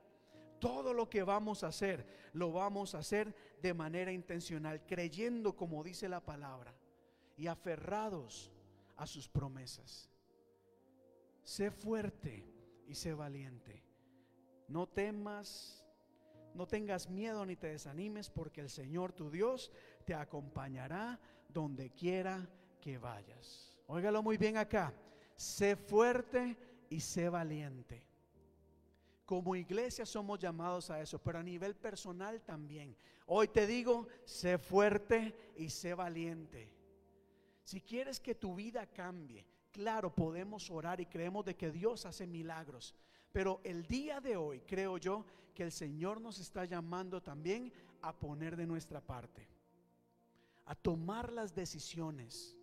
Todo 0.59 0.95
lo 0.95 1.07
que 1.07 1.21
vamos 1.21 1.63
a 1.63 1.67
hacer, 1.67 2.03
lo 2.33 2.51
vamos 2.51 2.95
a 2.95 2.99
hacer 2.99 3.35
de 3.61 3.75
manera 3.75 4.11
intencional, 4.11 4.83
creyendo 4.87 5.55
como 5.55 5.83
dice 5.83 6.09
la 6.09 6.21
palabra 6.21 6.73
y 7.37 7.45
aferrados 7.45 8.51
a 8.95 9.05
sus 9.05 9.29
promesas. 9.29 10.09
Sé 11.43 11.69
fuerte 11.69 12.43
y 12.87 12.95
sé 12.95 13.13
valiente. 13.13 13.83
No 14.67 14.87
temas, 14.87 15.84
No 16.55 16.65
tengas 16.65 17.09
miedo 17.09 17.45
ni 17.45 17.57
te 17.57 17.67
desanimes 17.67 18.29
porque 18.29 18.61
el 18.61 18.69
Señor 18.69 19.11
tu 19.11 19.29
Dios 19.29 19.71
te 20.05 20.13
acompañará 20.13 21.19
donde 21.49 21.89
quiera 21.91 22.47
que 22.79 22.97
vayas. 22.97 23.77
Óigalo 23.87 24.23
muy 24.23 24.37
bien 24.37 24.55
acá. 24.55 24.93
Sé 25.35 25.75
fuerte 25.75 26.57
y 26.89 27.01
sé 27.01 27.27
valiente. 27.27 28.03
Como 29.25 29.55
iglesia 29.55 30.05
somos 30.05 30.39
llamados 30.39 30.89
a 30.89 31.01
eso, 31.01 31.19
pero 31.19 31.39
a 31.39 31.43
nivel 31.43 31.75
personal 31.75 32.41
también. 32.41 32.95
Hoy 33.25 33.49
te 33.49 33.67
digo, 33.67 34.07
sé 34.23 34.57
fuerte 34.57 35.35
y 35.57 35.69
sé 35.69 35.93
valiente. 35.93 36.71
Si 37.63 37.81
quieres 37.81 38.19
que 38.19 38.35
tu 38.35 38.55
vida 38.55 38.85
cambie, 38.85 39.45
claro, 39.71 40.13
podemos 40.13 40.71
orar 40.71 41.01
y 41.01 41.05
creemos 41.05 41.43
de 41.43 41.55
que 41.55 41.71
Dios 41.71 42.05
hace 42.05 42.25
milagros. 42.25 42.95
Pero 43.33 43.59
el 43.65 43.85
día 43.87 44.21
de 44.21 44.37
hoy 44.37 44.61
creo 44.61 44.97
yo 44.97 45.25
que 45.55 45.63
el 45.63 45.71
Señor 45.71 46.21
nos 46.21 46.37
está 46.39 46.65
llamando 46.65 47.23
también 47.23 47.73
a 48.01 48.13
poner 48.13 48.55
de 48.55 48.67
nuestra 48.67 49.01
parte, 49.01 49.47
a 50.65 50.75
tomar 50.75 51.31
las 51.31 51.55
decisiones, 51.55 52.55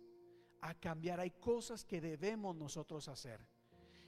a 0.61 0.73
cambiar. 0.73 1.19
Hay 1.19 1.31
cosas 1.31 1.83
que 1.83 1.99
debemos 1.99 2.55
nosotros 2.55 3.09
hacer. 3.09 3.45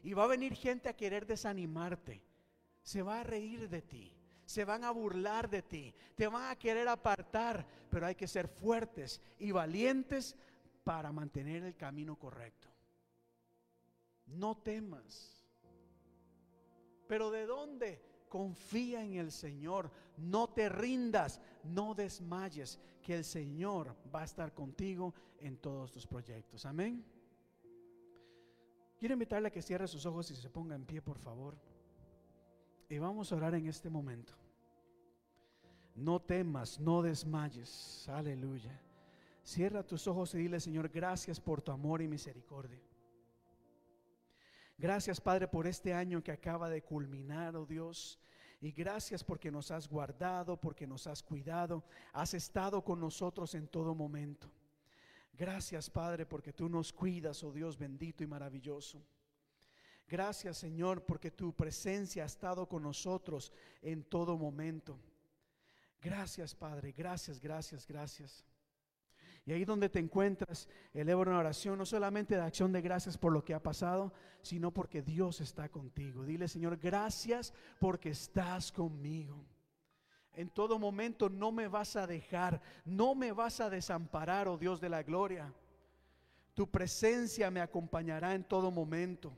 Y 0.04 0.14
va 0.14 0.24
a 0.24 0.28
venir 0.28 0.54
gente 0.54 0.88
a 0.88 0.96
querer 0.96 1.26
desanimarte. 1.26 2.22
Se 2.84 3.02
va 3.02 3.20
a 3.20 3.24
reír 3.24 3.68
de 3.68 3.82
ti. 3.82 4.14
Se 4.46 4.64
van 4.64 4.84
a 4.84 4.92
burlar 4.92 5.50
de 5.50 5.64
ti. 5.64 5.94
Te 6.16 6.28
van 6.28 6.52
a 6.52 6.56
querer 6.56 6.88
apartar. 6.88 7.66
Pero 7.90 8.06
hay 8.06 8.16
que 8.16 8.28
ser 8.28 8.48
fuertes 8.48 9.20
y 9.40 9.52
valientes 9.52 10.36
para 10.84 11.12
mantener 11.12 11.64
el 11.64 11.76
camino 11.76 12.16
correcto. 12.16 12.70
No 14.28 14.56
temas. 14.56 15.44
Pero 17.08 17.32
¿de 17.32 17.46
dónde? 17.46 18.15
Confía 18.36 19.02
en 19.02 19.14
el 19.14 19.32
Señor. 19.32 19.90
No 20.18 20.50
te 20.50 20.68
rindas. 20.68 21.40
No 21.64 21.94
desmayes. 21.94 22.78
Que 23.02 23.16
el 23.16 23.24
Señor 23.24 23.96
va 24.14 24.24
a 24.24 24.26
estar 24.26 24.54
contigo 24.54 25.14
en 25.40 25.56
todos 25.56 25.94
tus 25.94 26.06
proyectos. 26.06 26.66
Amén. 26.66 27.02
Quiero 28.98 29.14
invitarle 29.14 29.48
a 29.48 29.52
que 29.52 29.62
cierre 29.62 29.88
sus 29.88 30.06
ojos 30.06 30.30
y 30.32 30.36
se 30.36 30.50
ponga 30.50 30.76
en 30.76 30.86
pie, 30.86 31.02
por 31.02 31.18
favor. 31.18 31.56
Y 32.90 32.98
vamos 32.98 33.32
a 33.32 33.38
orar 33.38 33.56
en 33.56 33.68
este 33.68 33.90
momento. 33.90 34.34
No 35.96 36.22
temas, 36.22 36.78
no 36.78 37.02
desmayes. 37.02 38.06
Aleluya. 38.10 38.78
Cierra 39.46 39.82
tus 39.82 40.08
ojos 40.08 40.36
y 40.36 40.40
dile, 40.40 40.60
Señor, 40.60 40.90
gracias 40.90 41.40
por 41.40 41.62
tu 41.62 41.72
amor 41.72 42.02
y 42.02 42.10
misericordia. 42.10 42.82
Gracias, 44.78 45.22
Padre, 45.22 45.48
por 45.48 45.68
este 45.68 45.94
año 45.94 46.22
que 46.22 46.32
acaba 46.32 46.70
de 46.70 46.82
culminar, 46.82 47.56
oh 47.56 47.66
Dios. 47.66 48.20
Y 48.60 48.72
gracias 48.72 49.24
porque 49.24 49.52
nos 49.52 49.72
has 49.72 49.88
guardado, 49.88 50.60
porque 50.60 50.88
nos 50.88 51.08
has 51.08 51.24
cuidado. 51.24 51.84
Has 52.14 52.34
estado 52.34 52.84
con 52.84 53.00
nosotros 53.00 53.56
en 53.56 53.68
todo 53.68 53.96
momento. 53.96 54.50
Gracias, 55.34 55.90
Padre, 55.90 56.26
porque 56.26 56.54
tú 56.54 56.70
nos 56.70 56.92
cuidas, 56.94 57.44
oh 57.44 57.52
Dios 57.52 57.78
bendito 57.78 58.24
y 58.24 58.28
maravilloso. 58.28 59.06
Gracias, 60.08 60.58
Señor, 60.58 61.04
porque 61.06 61.32
tu 61.32 61.54
presencia 61.54 62.24
ha 62.24 62.28
estado 62.28 62.68
con 62.68 62.84
nosotros 62.84 63.52
en 63.82 64.04
todo 64.04 64.38
momento. 64.38 65.00
Gracias, 66.02 66.54
Padre. 66.54 66.92
Gracias, 66.92 67.40
gracias, 67.40 67.88
gracias. 67.88 68.46
Y 69.46 69.54
ahí 69.54 69.64
donde 69.64 69.90
te 69.90 70.00
encuentras, 70.00 70.68
eleva 70.92 71.22
una 71.22 71.38
oración, 71.38 71.78
no 71.78 71.86
solamente 71.86 72.36
de 72.36 72.42
acción 72.42 72.72
de 72.72 72.82
gracias 72.82 73.16
por 73.16 73.32
lo 73.32 73.44
que 73.44 73.54
ha 73.54 73.62
pasado, 73.62 74.12
sino 74.42 74.72
porque 74.72 75.04
Dios 75.04 75.40
está 75.40 75.70
contigo. 75.70 76.24
Dile, 76.24 76.48
Señor, 76.48 76.78
gracias 76.78 77.54
porque 77.80 78.10
estás 78.10 78.72
conmigo. 78.72 79.46
En 80.34 80.50
todo 80.50 80.80
momento 80.80 81.30
no 81.30 81.52
me 81.52 81.68
vas 81.68 81.96
a 81.96 82.08
dejar, 82.08 82.60
no 82.84 83.14
me 83.14 83.32
vas 83.32 83.62
a 83.62 83.70
desamparar, 83.70 84.48
oh 84.48 84.58
Dios 84.58 84.82
de 84.82 84.90
la 84.90 85.04
gloria. 85.04 85.54
Tu 86.56 86.70
presencia 86.70 87.52
me 87.52 87.62
acompañará 87.62 88.34
en 88.34 88.44
todo 88.44 88.72
momento. 88.72 89.32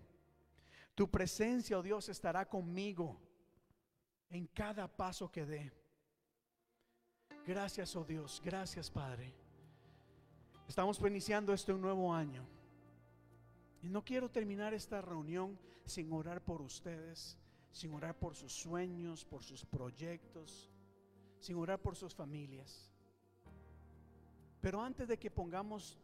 Tu 0.95 1.11
presencia, 1.11 1.77
oh 1.77 1.83
Dios, 1.83 2.07
estará 2.07 2.47
conmigo 2.47 3.19
en 4.29 4.47
cada 4.47 4.87
paso 4.87 5.29
que 5.29 5.45
dé. 5.45 5.71
Gracias, 7.45 7.95
oh 7.95 8.05
Dios, 8.05 8.41
gracias, 8.43 8.89
Padre. 8.89 9.46
Estamos 10.67 10.99
iniciando 10.99 11.53
este 11.53 11.73
nuevo 11.73 12.13
año. 12.13 12.45
Y 13.81 13.89
no 13.89 14.03
quiero 14.03 14.29
terminar 14.29 14.73
esta 14.73 15.01
reunión 15.01 15.57
sin 15.85 16.11
orar 16.11 16.43
por 16.43 16.61
ustedes, 16.61 17.37
sin 17.71 17.93
orar 17.93 18.17
por 18.17 18.35
sus 18.35 18.51
sueños, 18.51 19.23
por 19.23 19.43
sus 19.43 19.63
proyectos 19.65 20.69
sin 21.39 21.55
orar 21.57 21.79
por 21.81 21.95
sus 21.95 22.13
familias. 22.13 22.91
Pero 24.61 24.81
antes 24.81 25.07
de 25.07 25.17
que 25.17 25.31
pongamos 25.31 25.97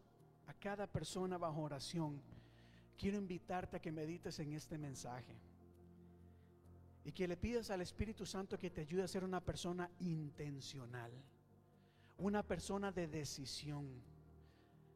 a 0.48 0.53
cada 0.53 0.88
persona 0.88 1.38
bajo 1.38 1.61
oración, 1.61 2.22
quiero 2.98 3.18
invitarte 3.18 3.77
a 3.77 3.81
que 3.81 3.91
medites 3.91 4.40
en 4.40 4.53
este 4.53 4.77
mensaje 4.77 5.35
y 7.03 7.11
que 7.11 7.27
le 7.27 7.35
pidas 7.35 7.69
al 7.69 7.81
Espíritu 7.81 8.26
Santo 8.26 8.57
que 8.57 8.69
te 8.69 8.81
ayude 8.81 9.03
a 9.03 9.07
ser 9.07 9.23
una 9.23 9.41
persona 9.41 9.90
intencional, 9.99 11.11
una 12.18 12.44
persona 12.44 12.91
de 12.91 13.07
decisión 13.07 13.90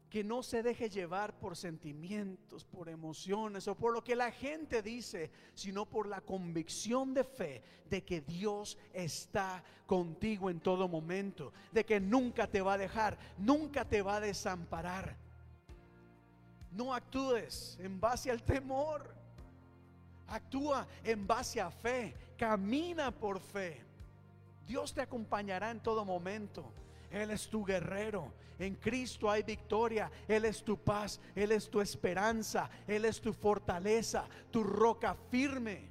que 0.10 0.24
no 0.24 0.42
se 0.42 0.64
deje 0.64 0.90
llevar 0.90 1.38
por 1.38 1.58
sentimientos, 1.58 2.64
por 2.64 2.88
emociones 2.88 3.68
o 3.68 3.76
por 3.76 3.94
lo 3.94 4.04
que 4.04 4.16
la 4.16 4.32
gente 4.32 4.82
dice, 4.82 5.30
sino 5.54 5.86
por 5.86 6.08
la 6.08 6.22
convicción 6.22 7.14
de 7.14 7.24
fe 7.24 7.64
de 7.90 8.04
que 8.04 8.22
Dios 8.22 8.78
está 8.94 9.64
contigo 9.86 10.50
en 10.50 10.60
todo 10.60 10.88
momento, 10.88 11.52
de 11.72 11.86
que 11.86 12.00
nunca 12.00 12.48
te 12.48 12.62
va 12.62 12.74
a 12.74 12.78
dejar, 12.78 13.18
nunca 13.38 13.86
te 13.86 14.02
va 14.02 14.18
a 14.18 14.22
desamparar. 14.22 15.18
No 16.72 16.94
actúes 16.94 17.78
en 17.82 18.00
base 18.00 18.32
al 18.32 18.44
temor, 18.44 19.14
actúa 20.28 20.88
en 21.04 21.26
base 21.28 21.60
a 21.60 21.70
fe, 21.70 22.14
camina 22.38 23.12
por 23.12 23.40
fe. 23.40 23.82
Dios 24.66 24.94
te 24.94 25.02
acompañará 25.02 25.72
en 25.72 25.80
todo 25.80 26.06
momento. 26.06 26.72
Él 27.12 27.32
es 27.32 27.48
tu 27.48 27.66
guerrero. 27.66 28.34
En 28.60 28.76
Cristo 28.76 29.30
hay 29.30 29.44
victoria. 29.44 30.12
Él 30.28 30.46
es 30.46 30.64
tu 30.64 30.78
paz. 30.78 31.20
Él 31.36 31.52
es 31.52 31.70
tu 31.70 31.82
esperanza. 31.82 32.70
Él 32.88 33.06
es 33.06 33.22
tu 33.22 33.34
fortaleza, 33.34 34.26
tu 34.52 34.64
roca 34.64 35.16
firme. 35.30 35.90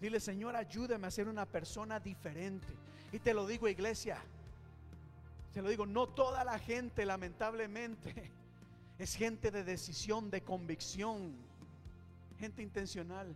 Dile, 0.00 0.20
Señor, 0.20 0.54
ayúdame 0.54 1.06
a 1.06 1.10
ser 1.10 1.28
una 1.28 1.46
persona 1.46 1.98
diferente. 1.98 2.68
Y 3.12 3.18
te 3.18 3.34
lo 3.34 3.46
digo, 3.46 3.68
iglesia. 3.68 4.18
Te 5.52 5.62
lo 5.62 5.68
digo, 5.68 5.86
no 5.86 6.06
toda 6.06 6.44
la 6.44 6.58
gente, 6.58 7.04
lamentablemente, 7.04 8.30
es 8.98 9.14
gente 9.14 9.50
de 9.50 9.64
decisión, 9.64 10.30
de 10.30 10.42
convicción, 10.42 11.34
gente 12.38 12.62
intencional. 12.62 13.34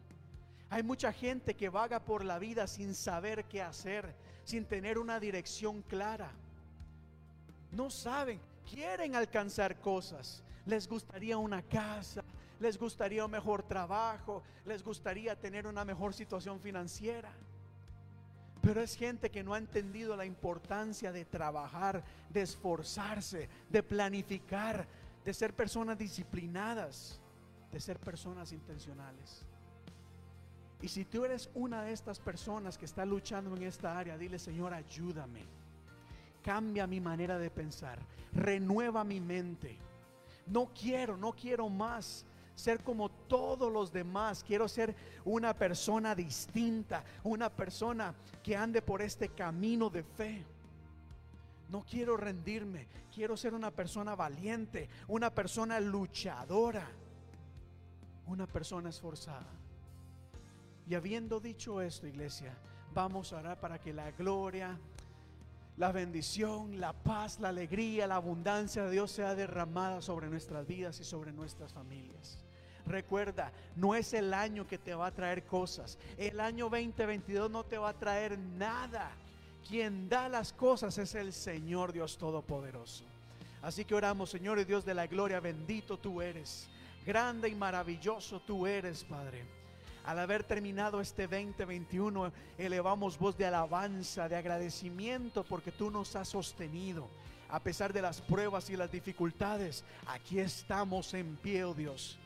Hay 0.71 0.83
mucha 0.83 1.13
gente 1.13 1.55
que 1.55 1.69
vaga 1.69 2.01
por 2.01 2.25
la 2.25 2.39
vida 2.39 2.67
sin 2.67 2.95
saber 2.95 3.45
qué 3.47 3.61
hacer, 3.61 4.15
sin 4.45 4.65
tener 4.65 4.99
una 4.99 5.21
dirección 5.21 5.83
clara. 5.83 6.31
No 7.71 7.91
saben, 7.91 8.41
quieren 8.71 9.15
alcanzar 9.15 9.81
cosas. 9.81 10.43
Les 10.67 10.89
gustaría 10.89 11.39
una 11.39 11.63
casa, 11.63 12.23
les 12.61 12.79
gustaría 12.79 13.25
un 13.25 13.31
mejor 13.31 13.63
trabajo, 13.63 14.43
les 14.65 14.83
gustaría 14.83 15.39
tener 15.39 15.67
una 15.67 15.85
mejor 15.85 16.15
situación 16.15 16.61
financiera. 16.61 17.31
Pero 18.61 18.81
es 18.81 18.95
gente 18.95 19.31
que 19.31 19.43
no 19.43 19.55
ha 19.55 19.59
entendido 19.59 20.17
la 20.17 20.25
importancia 20.25 21.11
de 21.11 21.25
trabajar, 21.25 22.05
de 22.31 22.43
esforzarse, 22.43 23.49
de 23.69 23.83
planificar, 23.83 24.87
de 25.25 25.35
ser 25.35 25.53
personas 25.53 25.99
disciplinadas, 25.99 27.21
de 27.73 27.81
ser 27.81 27.99
personas 27.99 28.53
intencionales. 28.53 29.45
Y 30.83 30.89
si 30.89 31.05
tú 31.05 31.25
eres 31.25 31.49
una 31.55 31.85
de 31.85 31.93
estas 31.93 32.19
personas 32.19 32.77
que 32.77 32.87
está 32.87 33.07
luchando 33.07 33.57
en 33.57 33.63
esta 33.63 33.97
área, 33.97 34.19
dile, 34.19 34.41
Señor, 34.41 34.75
ayúdame. 34.75 35.45
Cambia 36.43 36.89
mi 36.89 37.01
manera 37.01 37.39
de 37.39 37.51
pensar. 37.51 38.01
Renueva 38.33 39.05
mi 39.05 39.21
mente. 39.21 39.79
No 40.49 40.71
quiero, 40.75 41.17
no 41.17 41.33
quiero 41.35 41.69
más 41.69 42.27
ser 42.57 42.83
como 42.83 43.11
todos 43.11 43.73
los 43.73 43.93
demás. 43.93 44.43
Quiero 44.43 44.67
ser 44.69 44.97
una 45.25 45.55
persona 45.55 46.17
distinta, 46.17 47.05
una 47.23 47.49
persona 47.49 48.13
que 48.43 48.57
ande 48.57 48.83
por 48.83 49.03
este 49.03 49.29
camino 49.29 49.89
de 49.89 50.03
fe. 50.03 50.45
No 51.69 51.85
quiero 51.89 52.17
rendirme, 52.17 52.89
quiero 53.15 53.37
ser 53.37 53.55
una 53.55 53.71
persona 53.71 54.17
valiente, 54.17 54.89
una 55.07 55.31
persona 55.31 55.79
luchadora, 55.79 56.87
una 58.27 58.49
persona 58.49 58.91
esforzada. 58.91 59.62
Y 60.93 60.95
habiendo 60.95 61.41
dicho 61.41 61.81
esto, 61.81 62.07
iglesia, 62.07 62.55
vamos 62.93 63.33
a 63.33 63.39
orar 63.39 63.59
para 63.59 63.81
que 63.81 63.95
la 63.95 64.11
gloria, 64.11 64.79
la 65.79 65.91
bendición, 65.91 66.79
la 66.79 66.93
paz, 66.93 67.41
la 67.41 67.49
alegría, 67.49 68.07
la 68.07 68.17
abundancia 68.17 68.85
de 68.85 68.91
Dios 68.91 69.11
sea 69.11 69.35
derramada 69.35 70.03
sobre 70.03 70.29
nuestras 70.29 70.67
vidas 70.67 71.01
y 71.01 71.05
sobre 71.05 71.33
nuestras 71.33 71.73
familias. 71.73 72.39
Recuerda, 72.85 73.53
no 73.75 73.95
es 73.95 74.13
el 74.13 74.35
año 74.35 74.67
que 74.67 74.77
te 74.77 74.95
va 74.95 75.07
a 75.07 75.15
traer 75.15 75.47
cosas. 75.47 75.97
El 76.19 76.39
año 76.41 76.69
2022 76.69 77.51
no 77.51 77.65
te 77.65 77.79
va 77.79 77.89
a 77.89 77.99
traer 77.99 78.39
nada. 78.39 79.13
Quien 79.67 80.11
da 80.11 80.29
las 80.29 80.53
cosas 80.53 80.99
es 80.99 81.15
el 81.15 81.33
Señor 81.33 81.95
Dios 81.95 82.19
Todopoderoso. 82.19 83.05
Así 83.63 83.87
que 83.87 83.95
oramos, 83.95 84.29
Señor 84.29 84.59
y 84.59 84.65
Dios 84.65 84.85
de 84.85 84.93
la 84.93 85.07
gloria, 85.07 85.41
bendito 85.41 85.99
tú 85.99 86.21
eres. 86.21 86.69
Grande 87.07 87.49
y 87.49 87.55
maravilloso 87.55 88.41
tú 88.41 88.67
eres, 88.67 89.05
Padre. 89.05 89.62
Al 90.05 90.19
haber 90.19 90.43
terminado 90.43 91.01
este 91.01 91.29
2021, 91.29 92.33
elevamos 92.59 93.17
voz 93.19 93.37
de 93.37 93.47
alabanza, 93.47 94.29
de 94.29 94.35
agradecimiento, 94.35 95.45
porque 95.45 95.71
tú 95.71 95.93
nos 95.93 96.17
has 96.17 96.29
sostenido. 96.29 97.09
A 97.49 97.61
pesar 97.61 97.93
de 97.93 98.03
las 98.03 98.21
pruebas 98.21 98.69
y 98.69 98.77
las 98.77 98.91
dificultades, 98.91 99.85
aquí 100.07 100.41
estamos 100.41 101.15
en 101.15 101.37
pie, 101.37 101.65
oh 101.65 101.75
Dios. 101.75 102.19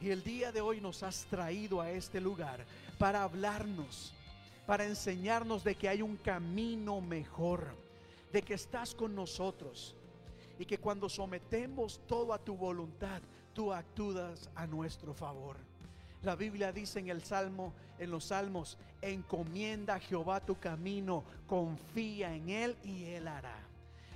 Y 0.00 0.10
el 0.10 0.22
día 0.22 0.52
de 0.52 0.60
hoy 0.60 0.80
nos 0.80 1.02
has 1.02 1.24
traído 1.24 1.80
a 1.80 1.90
este 1.90 2.20
lugar 2.20 2.64
para 2.98 3.24
hablarnos, 3.24 4.14
para 4.64 4.84
enseñarnos 4.84 5.64
de 5.64 5.74
que 5.74 5.88
hay 5.88 6.02
un 6.02 6.16
camino 6.16 7.00
mejor, 7.00 7.74
de 8.32 8.42
que 8.42 8.54
estás 8.54 8.94
con 8.94 9.14
nosotros 9.14 9.96
y 10.58 10.66
que 10.66 10.78
cuando 10.78 11.08
sometemos 11.08 12.00
todo 12.06 12.32
a 12.32 12.38
tu 12.38 12.56
voluntad, 12.56 13.20
tú 13.54 13.72
actúas 13.72 14.48
a 14.54 14.66
nuestro 14.66 15.14
favor. 15.14 15.56
La 16.24 16.36
Biblia 16.36 16.72
dice 16.72 17.00
en 17.00 17.08
el 17.08 17.22
Salmo, 17.22 17.74
en 17.98 18.10
los 18.10 18.24
Salmos, 18.24 18.78
encomienda 19.02 19.96
a 19.96 20.00
Jehová 20.00 20.40
tu 20.40 20.58
camino, 20.58 21.22
confía 21.46 22.34
en 22.34 22.48
Él 22.48 22.76
y 22.82 23.04
Él 23.04 23.28
hará. 23.28 23.58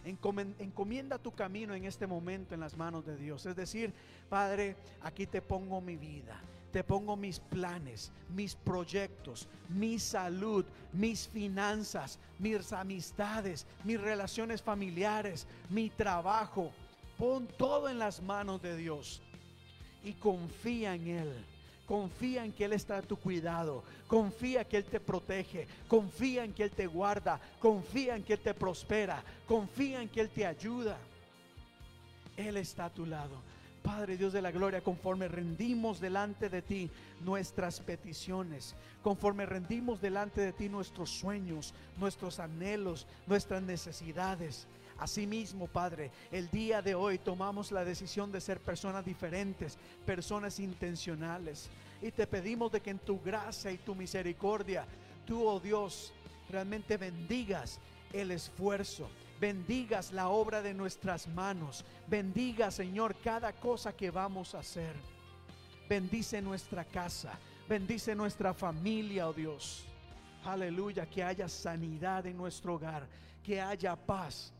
Encomienda 0.04 1.18
tu 1.18 1.32
camino 1.32 1.74
en 1.74 1.84
este 1.84 2.06
momento 2.06 2.54
en 2.54 2.60
las 2.60 2.76
manos 2.76 3.04
de 3.04 3.16
Dios. 3.16 3.44
Es 3.44 3.54
decir, 3.54 3.92
Padre, 4.30 4.76
aquí 5.02 5.26
te 5.26 5.42
pongo 5.42 5.82
mi 5.82 5.96
vida. 5.96 6.40
Te 6.72 6.84
pongo 6.84 7.16
mis 7.16 7.40
planes, 7.40 8.12
mis 8.34 8.54
proyectos, 8.54 9.48
mi 9.68 9.98
salud, 9.98 10.64
mis 10.92 11.28
finanzas, 11.28 12.18
mis 12.38 12.72
amistades, 12.72 13.66
mis 13.84 14.00
relaciones 14.00 14.62
familiares, 14.62 15.46
mi 15.70 15.90
trabajo. 15.90 16.72
Pon 17.18 17.46
todo 17.58 17.88
en 17.88 17.98
las 17.98 18.22
manos 18.22 18.62
de 18.62 18.76
Dios 18.76 19.22
y 20.04 20.12
confía 20.14 20.94
en 20.94 21.08
Él. 21.08 21.44
Confía 21.88 22.44
en 22.44 22.52
que 22.52 22.66
Él 22.66 22.74
está 22.74 22.98
a 22.98 23.02
tu 23.02 23.16
cuidado. 23.16 23.82
Confía 24.06 24.64
que 24.64 24.76
Él 24.76 24.84
te 24.84 25.00
protege. 25.00 25.66
Confía 25.88 26.44
en 26.44 26.52
que 26.52 26.64
Él 26.64 26.70
te 26.70 26.86
guarda. 26.86 27.40
Confía 27.58 28.14
en 28.14 28.22
que 28.22 28.34
Él 28.34 28.40
te 28.40 28.52
prospera. 28.52 29.24
Confía 29.46 30.02
en 30.02 30.10
que 30.10 30.20
Él 30.20 30.28
te 30.28 30.46
ayuda. 30.46 30.98
Él 32.36 32.58
está 32.58 32.84
a 32.84 32.90
tu 32.90 33.06
lado. 33.06 33.40
Padre 33.82 34.18
Dios 34.18 34.34
de 34.34 34.42
la 34.42 34.50
gloria, 34.50 34.82
conforme 34.82 35.28
rendimos 35.28 35.98
delante 35.98 36.50
de 36.50 36.60
ti 36.60 36.90
nuestras 37.24 37.80
peticiones, 37.80 38.74
conforme 39.02 39.46
rendimos 39.46 40.02
delante 40.02 40.42
de 40.42 40.52
ti 40.52 40.68
nuestros 40.68 41.08
sueños, 41.08 41.72
nuestros 41.96 42.38
anhelos, 42.38 43.06
nuestras 43.26 43.62
necesidades. 43.62 44.66
Asimismo, 44.98 45.68
Padre, 45.68 46.10
el 46.32 46.50
día 46.50 46.82
de 46.82 46.96
hoy 46.96 47.18
tomamos 47.18 47.70
la 47.70 47.84
decisión 47.84 48.32
de 48.32 48.40
ser 48.40 48.58
personas 48.58 49.04
diferentes, 49.04 49.78
personas 50.04 50.58
intencionales. 50.58 51.70
Y 52.02 52.10
te 52.10 52.26
pedimos 52.26 52.72
de 52.72 52.80
que 52.80 52.90
en 52.90 52.98
tu 52.98 53.20
gracia 53.20 53.70
y 53.70 53.78
tu 53.78 53.94
misericordia, 53.94 54.86
tú, 55.24 55.46
oh 55.46 55.60
Dios, 55.60 56.12
realmente 56.50 56.96
bendigas 56.96 57.78
el 58.12 58.32
esfuerzo, 58.32 59.08
bendigas 59.40 60.12
la 60.12 60.28
obra 60.30 60.62
de 60.62 60.74
nuestras 60.74 61.28
manos, 61.28 61.84
bendiga, 62.08 62.72
Señor, 62.72 63.14
cada 63.22 63.52
cosa 63.52 63.92
que 63.94 64.10
vamos 64.10 64.56
a 64.56 64.60
hacer. 64.60 64.96
Bendice 65.88 66.42
nuestra 66.42 66.84
casa, 66.84 67.38
bendice 67.68 68.16
nuestra 68.16 68.52
familia, 68.52 69.28
oh 69.28 69.32
Dios. 69.32 69.84
Aleluya, 70.44 71.06
que 71.06 71.22
haya 71.22 71.48
sanidad 71.48 72.26
en 72.26 72.36
nuestro 72.36 72.74
hogar, 72.74 73.06
que 73.44 73.60
haya 73.60 73.94
paz 73.94 74.52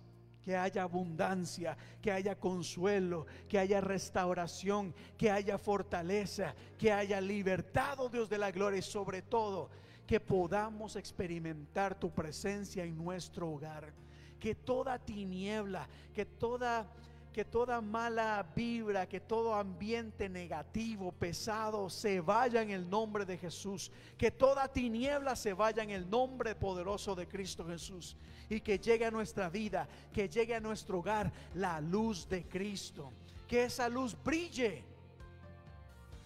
que 0.45 0.57
haya 0.57 0.83
abundancia, 0.83 1.77
que 2.01 2.11
haya 2.11 2.39
consuelo, 2.39 3.27
que 3.49 3.59
haya 3.59 3.81
restauración, 3.81 4.95
que 5.17 5.31
haya 5.31 5.59
fortaleza, 5.59 6.55
que 6.79 6.93
haya 6.93 7.21
libertad, 7.21 7.99
oh 7.99 8.09
Dios 8.09 8.29
de 8.29 8.39
la 8.39 8.51
gloria 8.51 8.79
y 8.79 8.83
sobre 8.83 9.23
todo 9.23 9.69
que 10.09 10.21
podamos 10.21 10.97
experimentar 10.97 11.95
tu 11.95 12.11
presencia 12.11 12.83
en 12.83 12.97
nuestro 12.97 13.51
hogar. 13.51 13.93
Que 14.41 14.55
toda 14.55 14.99
tiniebla, 14.99 15.87
que 16.15 16.25
toda 16.25 16.87
que 17.33 17.45
toda 17.45 17.81
mala 17.81 18.45
vibra, 18.55 19.07
que 19.07 19.21
todo 19.21 19.55
ambiente 19.55 20.29
negativo, 20.29 21.13
pesado, 21.13 21.89
se 21.91 22.21
vaya 22.21 22.63
en 22.63 22.71
el 22.71 22.89
nombre 22.89 23.25
de 23.25 23.39
Jesús. 23.39 23.91
Que 24.17 24.31
toda 24.31 24.69
tiniebla 24.69 25.37
se 25.37 25.53
vaya 25.53 25.83
en 25.83 25.91
el 25.91 26.09
nombre 26.09 26.55
poderoso 26.55 27.15
de 27.15 27.29
Cristo 27.29 27.67
Jesús. 27.67 28.17
Y 28.49 28.61
que 28.61 28.79
llegue 28.79 29.05
a 29.05 29.11
nuestra 29.11 29.49
vida, 29.51 29.89
que 30.13 30.29
llegue 30.29 30.55
a 30.55 30.61
nuestro 30.61 30.99
hogar 30.99 31.31
la 31.55 31.81
luz 31.81 32.29
de 32.29 32.45
Cristo. 32.45 33.13
Que 33.47 33.65
esa 33.65 33.89
luz 33.89 34.17
brille 34.25 34.83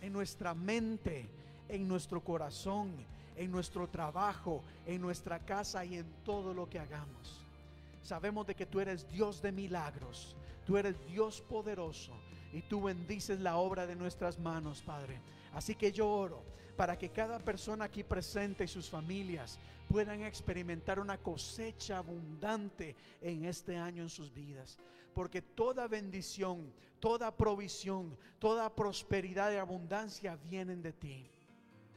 en 0.01 0.13
nuestra 0.13 0.55
mente, 0.55 1.29
en 1.69 1.87
nuestro 1.87 2.23
corazón, 2.23 2.93
en 3.37 3.51
nuestro 3.51 3.89
trabajo, 3.89 4.63
en 4.87 5.01
nuestra 5.01 5.41
casa 5.41 5.85
y 5.85 5.97
en 5.97 6.07
todo 6.25 6.55
lo 6.55 6.69
que 6.69 6.79
hagamos. 6.79 7.45
Sabemos 8.03 8.47
de 8.47 8.55
que 8.55 8.67
tú 8.67 8.81
eres 8.81 9.09
Dios 9.11 9.41
de 9.43 9.53
milagros 9.53 10.37
Tú 10.65 10.77
eres 10.77 10.97
Dios 11.07 11.41
poderoso 11.41 12.13
y 12.53 12.63
tú 12.63 12.83
bendices 12.83 13.41
la 13.41 13.57
obra 13.57 13.87
de 13.87 13.97
nuestras 13.97 14.39
manos, 14.39 14.83
Padre. 14.83 15.21
Así 15.53 15.75
que 15.75 15.93
yo 15.93 16.09
oro 16.09 16.45
para 16.77 16.97
que 16.99 17.11
cada 17.11 17.39
persona 17.39 17.87
aquí 17.87 18.03
presente 18.03 18.65
y 18.65 18.69
sus 18.69 18.89
familias 18.89 19.59
puedan 19.89 20.23
experimentar 20.23 20.99
una 20.99 21.19
cosecha 21.19 21.99
abundante 21.99 22.97
en 23.21 23.45
este 23.45 23.77
año 23.77 24.03
en 24.03 24.09
sus 24.09 24.33
vidas. 24.33 24.79
Porque 25.15 25.43
toda 25.43 25.89
bendición, 25.89 26.73
toda 26.99 27.37
provisión, 27.37 28.17
toda 28.39 28.75
prosperidad 28.75 29.53
y 29.53 29.57
abundancia 29.57 30.37
vienen 30.37 30.83
de 30.83 30.93
ti. 30.93 31.31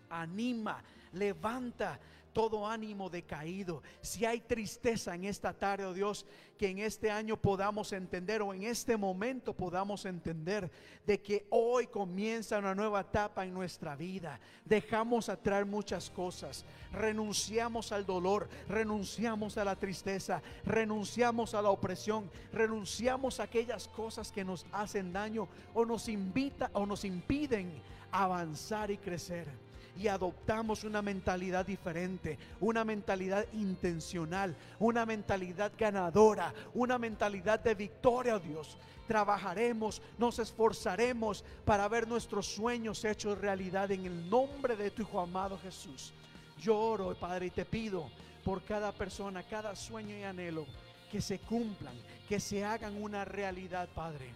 Anima, 0.10 0.84
levanta 1.14 2.00
todo 2.36 2.68
ánimo 2.68 3.10
decaído. 3.10 3.82
Si 4.02 4.26
hay 4.26 4.42
tristeza 4.42 5.16
en 5.16 5.24
esta 5.24 5.54
tarde, 5.54 5.86
oh 5.86 5.94
Dios, 5.94 6.26
que 6.58 6.68
en 6.68 6.80
este 6.80 7.10
año 7.10 7.38
podamos 7.38 7.94
entender 7.94 8.42
o 8.42 8.54
en 8.54 8.64
este 8.64 8.98
momento 8.98 9.54
podamos 9.54 10.04
entender 10.04 10.70
de 11.08 11.22
que 11.22 11.48
hoy 11.50 11.88
comienza 11.88 12.60
una 12.60 12.76
nueva 12.76 13.00
etapa 13.00 13.46
en 13.46 13.54
nuestra 13.54 13.96
vida. 13.96 14.38
Dejamos 14.66 15.30
atrás 15.30 15.66
muchas 15.66 16.10
cosas. 16.10 16.66
Renunciamos 16.92 17.94
al 17.94 18.06
dolor, 18.06 18.50
renunciamos 18.68 19.58
a 19.58 19.64
la 19.64 19.78
tristeza, 19.78 20.42
renunciamos 20.66 21.54
a 21.54 21.62
la 21.62 21.70
opresión, 21.70 22.30
renunciamos 22.52 23.40
a 23.40 23.44
aquellas 23.44 23.88
cosas 23.88 24.30
que 24.34 24.44
nos 24.44 24.66
hacen 24.74 25.14
daño 25.14 25.48
o 25.74 25.86
nos 25.86 26.10
invita 26.10 26.70
o 26.74 26.86
nos 26.86 27.06
impiden 27.06 27.82
avanzar 28.12 28.92
y 28.92 28.98
crecer 28.98 29.65
y 29.98 30.08
adoptamos 30.08 30.84
una 30.84 31.02
mentalidad 31.02 31.66
diferente, 31.66 32.38
una 32.60 32.84
mentalidad 32.84 33.46
intencional, 33.54 34.56
una 34.80 35.06
mentalidad 35.06 35.72
ganadora, 35.78 36.54
una 36.74 36.98
mentalidad 36.98 37.60
de 37.60 37.76
victoria, 37.76 38.36
oh 38.36 38.40
Dios. 38.40 38.78
Trabajaremos, 39.08 40.02
nos 40.18 40.40
esforzaremos 40.40 41.44
para 41.64 41.88
ver 41.88 42.08
nuestros 42.08 42.48
sueños 42.48 43.06
hechos 43.06 43.38
realidad 43.38 43.92
en 43.92 44.06
el 44.06 44.30
nombre 44.30 44.76
de 44.76 44.92
tu 44.92 45.04
Hijo 45.04 45.20
amado 45.20 45.60
Jesús. 45.60 46.14
Yo 46.60 46.78
oro, 46.78 47.16
Padre, 47.16 47.48
y 47.48 47.52
te 47.52 47.66
pido 47.66 48.10
por 48.44 48.64
cada 48.64 48.92
persona, 48.92 49.44
cada 49.44 49.76
sueño 49.76 50.18
y 50.18 50.24
anhelo, 50.24 50.66
que 51.12 51.22
se 51.22 51.40
cumplan, 51.40 51.96
que 52.28 52.40
se 52.40 52.66
hagan 52.66 53.02
una 53.02 53.26
realidad, 53.26 53.88
Padre. 53.94 54.34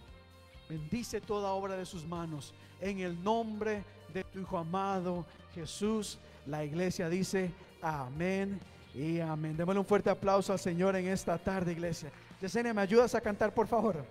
Bendice 0.68 1.20
toda 1.20 1.50
obra 1.50 1.76
de 1.76 1.84
sus 1.84 2.06
manos 2.06 2.54
en 2.80 3.00
el 3.00 3.22
nombre 3.22 3.74
de 3.74 3.99
tu 4.10 4.40
Hijo 4.40 4.58
amado 4.58 5.24
Jesús. 5.54 6.18
La 6.46 6.64
iglesia 6.64 7.08
dice 7.08 7.52
amén 7.80 8.60
y 8.94 9.20
amén. 9.20 9.56
Démosle 9.56 9.80
un 9.80 9.86
fuerte 9.86 10.10
aplauso 10.10 10.52
al 10.52 10.58
Señor 10.58 10.96
en 10.96 11.08
esta 11.08 11.38
tarde, 11.38 11.72
iglesia. 11.72 12.10
Yesenia, 12.40 12.74
¿me 12.74 12.82
ayudas 12.82 13.14
a 13.14 13.20
cantar, 13.20 13.52
por 13.52 13.66
favor? 13.66 14.04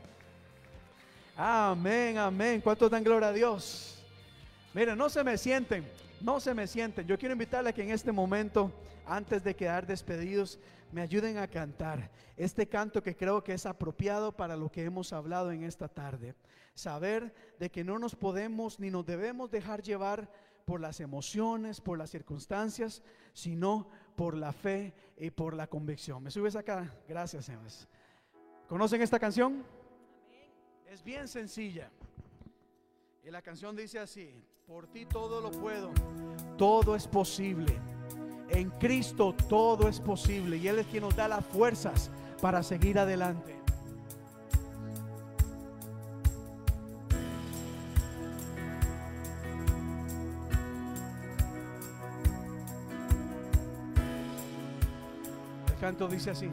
Amén, 1.35 2.17
amén. 2.17 2.61
¿Cuántos 2.61 2.91
dan 2.91 3.03
gloria 3.03 3.29
a 3.29 3.33
Dios? 3.33 4.03
Miren, 4.73 4.97
no 4.97 5.09
se 5.09 5.23
me 5.23 5.37
sienten, 5.37 5.89
no 6.21 6.39
se 6.39 6.53
me 6.53 6.67
sienten. 6.67 7.07
Yo 7.07 7.17
quiero 7.17 7.33
invitarle 7.33 7.69
a 7.69 7.73
que 7.73 7.83
en 7.83 7.91
este 7.91 8.11
momento, 8.11 8.71
antes 9.05 9.43
de 9.43 9.55
quedar 9.55 9.85
despedidos, 9.85 10.59
me 10.91 11.01
ayuden 11.01 11.37
a 11.37 11.47
cantar 11.47 12.09
este 12.35 12.67
canto 12.67 13.03
que 13.03 13.15
creo 13.15 13.43
que 13.43 13.53
es 13.53 13.65
apropiado 13.65 14.31
para 14.31 14.55
lo 14.55 14.71
que 14.71 14.83
hemos 14.83 15.13
hablado 15.13 15.51
en 15.51 15.63
esta 15.63 15.87
tarde. 15.87 16.35
Saber 16.73 17.33
de 17.59 17.69
que 17.69 17.83
no 17.83 17.99
nos 17.99 18.15
podemos 18.15 18.79
ni 18.79 18.89
nos 18.89 19.05
debemos 19.05 19.51
dejar 19.51 19.81
llevar 19.81 20.29
por 20.65 20.79
las 20.79 20.99
emociones, 20.99 21.81
por 21.81 21.97
las 21.97 22.09
circunstancias, 22.09 23.01
sino 23.33 23.89
por 24.15 24.35
la 24.35 24.53
fe 24.53 24.93
y 25.17 25.31
por 25.31 25.55
la 25.55 25.67
convicción. 25.67 26.23
¿Me 26.23 26.31
subes 26.31 26.55
acá? 26.55 26.93
Gracias, 27.07 27.49
Emas. 27.49 27.87
¿Conocen 28.67 29.01
esta 29.01 29.19
canción? 29.19 29.63
Es 30.87 31.03
bien 31.03 31.27
sencilla. 31.27 31.91
Y 33.23 33.31
la 33.31 33.41
canción 33.41 33.75
dice 33.75 33.99
así, 33.99 34.33
por 34.69 34.85
ti 34.85 35.03
todo 35.03 35.41
lo 35.41 35.49
puedo, 35.49 35.89
todo 36.55 36.95
es 36.95 37.07
posible. 37.07 37.75
En 38.49 38.69
Cristo 38.69 39.35
todo 39.49 39.89
es 39.89 39.99
posible 39.99 40.57
y 40.57 40.67
Él 40.67 40.77
es 40.77 40.85
quien 40.85 41.01
nos 41.01 41.15
da 41.15 41.27
las 41.27 41.43
fuerzas 41.43 42.11
para 42.39 42.61
seguir 42.61 42.99
adelante. 42.99 43.55
El 55.67 55.79
canto 55.79 56.07
dice 56.07 56.29
así. 56.29 56.47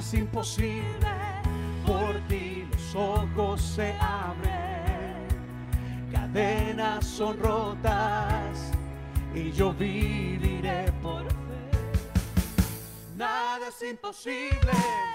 Es 0.00 0.14
imposible, 0.14 1.12
por 1.86 2.18
ti 2.26 2.66
los 2.70 2.94
ojos 2.94 3.60
se 3.60 3.94
abren, 4.00 5.28
cadenas 6.10 7.04
son 7.04 7.38
rotas 7.38 8.72
y 9.34 9.52
yo 9.52 9.74
viviré 9.74 10.90
por 11.02 11.24
fe. 11.24 11.34
Nada 13.16 13.68
es 13.68 13.90
imposible. 13.90 15.09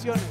Canciones. 0.00 0.29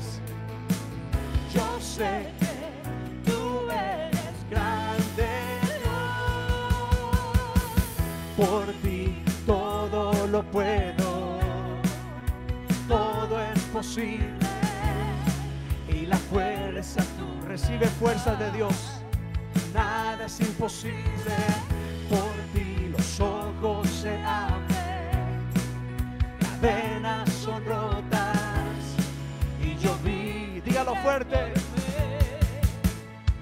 Fuerte. 31.03 31.53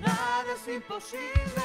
Nada 0.01 0.53
es 0.55 0.73
imposible. 0.73 1.63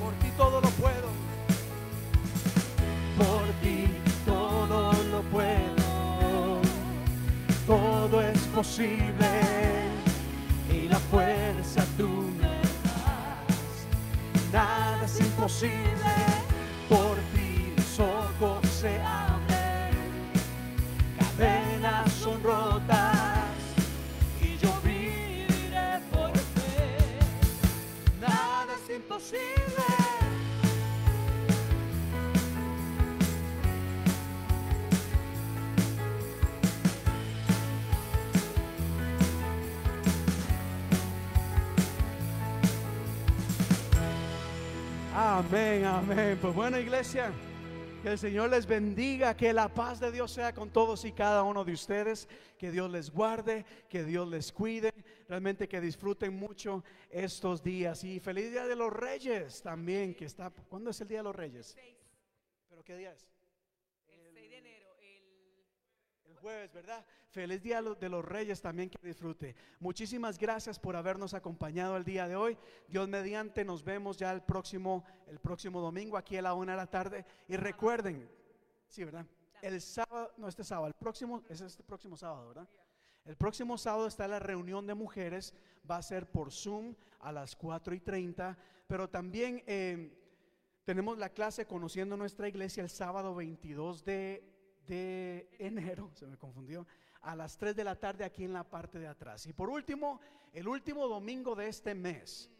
Por 0.00 0.12
ti 0.14 0.28
todo 0.36 0.60
lo 0.60 0.68
puedo. 0.70 1.08
Por 3.18 3.46
ti 3.62 3.86
todo 4.24 4.92
lo 5.10 5.22
puedo. 5.22 6.60
Todo 7.66 8.22
es 8.22 8.38
posible. 8.54 9.30
Y 10.70 10.88
la 10.88 10.98
fuerza. 10.98 11.84
Nada 11.96 12.23
es 15.04 15.20
imposible. 15.20 16.14
Por 16.88 17.16
ti 17.34 17.72
los 17.76 18.00
ojos 18.00 18.68
se 18.68 19.00
abren. 19.00 19.94
Cadenas 21.18 22.12
son 22.12 22.42
rotas. 22.42 23.44
Y 24.40 24.56
yo 24.56 24.72
viviré 24.82 26.00
por 26.10 26.30
fe. 26.36 27.18
Nada 28.20 28.72
es 28.82 28.96
imposible. 28.96 29.63
Amén, 45.46 45.84
amén. 45.84 46.38
Pues 46.40 46.54
bueno, 46.54 46.78
iglesia, 46.78 47.30
que 48.02 48.08
el 48.08 48.18
Señor 48.18 48.48
les 48.50 48.66
bendiga, 48.66 49.36
que 49.36 49.52
la 49.52 49.68
paz 49.68 50.00
de 50.00 50.10
Dios 50.10 50.32
sea 50.32 50.54
con 50.54 50.70
todos 50.70 51.04
y 51.04 51.12
cada 51.12 51.42
uno 51.42 51.64
de 51.64 51.72
ustedes, 51.72 52.28
que 52.58 52.70
Dios 52.70 52.90
les 52.90 53.10
guarde, 53.10 53.66
que 53.88 54.04
Dios 54.04 54.26
les 54.26 54.50
cuide, 54.50 54.92
realmente 55.28 55.68
que 55.68 55.82
disfruten 55.82 56.34
mucho 56.34 56.82
estos 57.10 57.62
días. 57.62 58.02
Y 58.04 58.20
feliz 58.20 58.50
Día 58.52 58.66
de 58.66 58.74
los 58.74 58.90
Reyes 58.90 59.60
también, 59.60 60.14
que 60.14 60.24
está, 60.24 60.50
¿cuándo 60.50 60.90
es 60.90 61.00
el 61.02 61.08
Día 61.08 61.18
de 61.18 61.24
los 61.24 61.36
Reyes? 61.36 61.74
6, 61.74 61.94
¿Pero 62.70 62.82
qué 62.82 62.96
día 62.96 63.12
es? 63.12 63.28
el 64.08 64.32
6 64.32 64.50
de 64.50 64.56
enero, 64.58 64.96
el 64.98 66.30
El 66.30 66.36
jueves, 66.38 66.72
¿verdad? 66.72 67.04
Feliz 67.34 67.60
Día 67.60 67.82
de 67.82 68.08
los 68.08 68.24
Reyes 68.24 68.62
también 68.62 68.88
que 68.88 68.96
disfrute. 69.04 69.56
Muchísimas 69.80 70.38
gracias 70.38 70.78
por 70.78 70.94
habernos 70.94 71.34
acompañado 71.34 71.96
el 71.96 72.04
día 72.04 72.28
de 72.28 72.36
hoy. 72.36 72.56
Dios 72.86 73.08
mediante, 73.08 73.64
nos 73.64 73.82
vemos 73.82 74.16
ya 74.16 74.30
el 74.30 74.40
próximo, 74.42 75.04
el 75.26 75.40
próximo 75.40 75.80
domingo 75.80 76.16
aquí 76.16 76.36
a 76.36 76.42
la 76.42 76.54
una 76.54 76.72
de 76.72 76.78
la 76.78 76.86
tarde. 76.86 77.26
Y 77.48 77.56
recuerden, 77.56 78.30
sí, 78.86 79.02
¿verdad? 79.02 79.26
El 79.60 79.80
sábado, 79.80 80.32
no 80.36 80.46
este 80.46 80.62
sábado, 80.62 80.86
el 80.86 80.94
próximo, 80.94 81.42
es 81.48 81.60
este 81.60 81.82
próximo 81.82 82.16
sábado, 82.16 82.46
¿verdad? 82.46 82.68
El 83.24 83.34
próximo 83.34 83.76
sábado 83.78 84.06
está 84.06 84.28
la 84.28 84.38
reunión 84.38 84.86
de 84.86 84.94
mujeres, 84.94 85.54
va 85.90 85.96
a 85.96 86.02
ser 86.02 86.30
por 86.30 86.52
Zoom 86.52 86.94
a 87.18 87.32
las 87.32 87.56
4 87.56 87.96
y 87.96 88.00
30, 88.00 88.56
pero 88.86 89.10
también 89.10 89.60
eh, 89.66 90.16
tenemos 90.84 91.18
la 91.18 91.30
clase 91.30 91.66
conociendo 91.66 92.16
nuestra 92.16 92.46
iglesia 92.46 92.84
el 92.84 92.90
sábado 92.90 93.34
22 93.34 94.04
de, 94.04 94.54
de 94.86 95.48
enero, 95.58 96.12
se 96.14 96.28
me 96.28 96.36
confundió, 96.36 96.86
a 97.24 97.34
las 97.34 97.56
3 97.56 97.74
de 97.74 97.84
la 97.84 97.96
tarde 97.96 98.24
aquí 98.24 98.44
en 98.44 98.52
la 98.52 98.64
parte 98.64 98.98
de 98.98 99.08
atrás. 99.08 99.46
Y 99.46 99.52
por 99.52 99.70
último, 99.70 100.20
el 100.52 100.68
último 100.68 101.08
domingo 101.08 101.54
de 101.54 101.68
este 101.68 101.94
mes, 101.94 102.50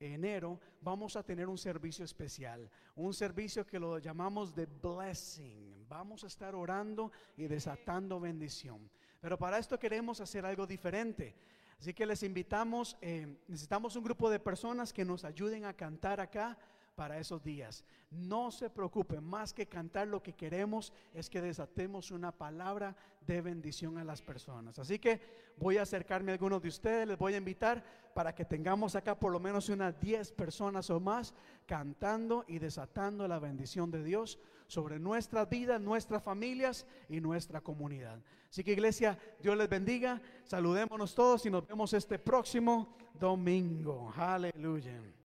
enero, 0.00 0.58
vamos 0.80 1.16
a 1.16 1.22
tener 1.22 1.48
un 1.48 1.58
servicio 1.58 2.04
especial, 2.04 2.70
un 2.96 3.14
servicio 3.14 3.66
que 3.66 3.78
lo 3.78 3.98
llamamos 3.98 4.54
de 4.54 4.66
blessing. 4.66 5.86
Vamos 5.88 6.24
a 6.24 6.26
estar 6.26 6.54
orando 6.54 7.12
y 7.36 7.46
desatando 7.46 8.18
bendición. 8.18 8.90
Pero 9.20 9.38
para 9.38 9.58
esto 9.58 9.78
queremos 9.78 10.20
hacer 10.20 10.44
algo 10.44 10.66
diferente. 10.66 11.36
Así 11.78 11.92
que 11.92 12.06
les 12.06 12.22
invitamos, 12.22 12.96
eh, 13.00 13.38
necesitamos 13.46 13.94
un 13.96 14.04
grupo 14.04 14.30
de 14.30 14.40
personas 14.40 14.92
que 14.92 15.04
nos 15.04 15.24
ayuden 15.24 15.64
a 15.64 15.74
cantar 15.74 16.20
acá 16.20 16.58
para 16.94 17.18
esos 17.18 17.42
días. 17.42 17.84
No 18.10 18.50
se 18.50 18.70
preocupen, 18.70 19.22
más 19.22 19.52
que 19.52 19.66
cantar 19.66 20.08
lo 20.08 20.22
que 20.22 20.34
queremos 20.34 20.92
es 21.12 21.28
que 21.28 21.40
desatemos 21.40 22.10
una 22.10 22.32
palabra 22.32 22.96
de 23.26 23.40
bendición 23.40 23.98
a 23.98 24.04
las 24.04 24.22
personas. 24.22 24.78
Así 24.78 24.98
que 24.98 25.20
voy 25.56 25.78
a 25.78 25.82
acercarme 25.82 26.30
a 26.30 26.34
algunos 26.34 26.62
de 26.62 26.68
ustedes, 26.68 27.08
les 27.08 27.18
voy 27.18 27.34
a 27.34 27.38
invitar 27.38 27.84
para 28.14 28.34
que 28.34 28.44
tengamos 28.44 28.94
acá 28.94 29.18
por 29.18 29.32
lo 29.32 29.40
menos 29.40 29.68
unas 29.68 29.98
10 30.00 30.32
personas 30.32 30.88
o 30.90 31.00
más 31.00 31.34
cantando 31.66 32.44
y 32.46 32.58
desatando 32.58 33.26
la 33.26 33.38
bendición 33.38 33.90
de 33.90 34.04
Dios 34.04 34.38
sobre 34.66 34.98
nuestras 34.98 35.48
vidas, 35.48 35.80
nuestras 35.80 36.22
familias 36.22 36.86
y 37.08 37.20
nuestra 37.20 37.60
comunidad. 37.60 38.20
Así 38.48 38.62
que 38.62 38.72
iglesia, 38.72 39.18
Dios 39.40 39.56
les 39.56 39.68
bendiga, 39.68 40.22
saludémonos 40.44 41.14
todos 41.14 41.44
y 41.46 41.50
nos 41.50 41.66
vemos 41.66 41.92
este 41.92 42.18
próximo 42.18 42.96
domingo. 43.18 44.12
Aleluya. 44.16 45.04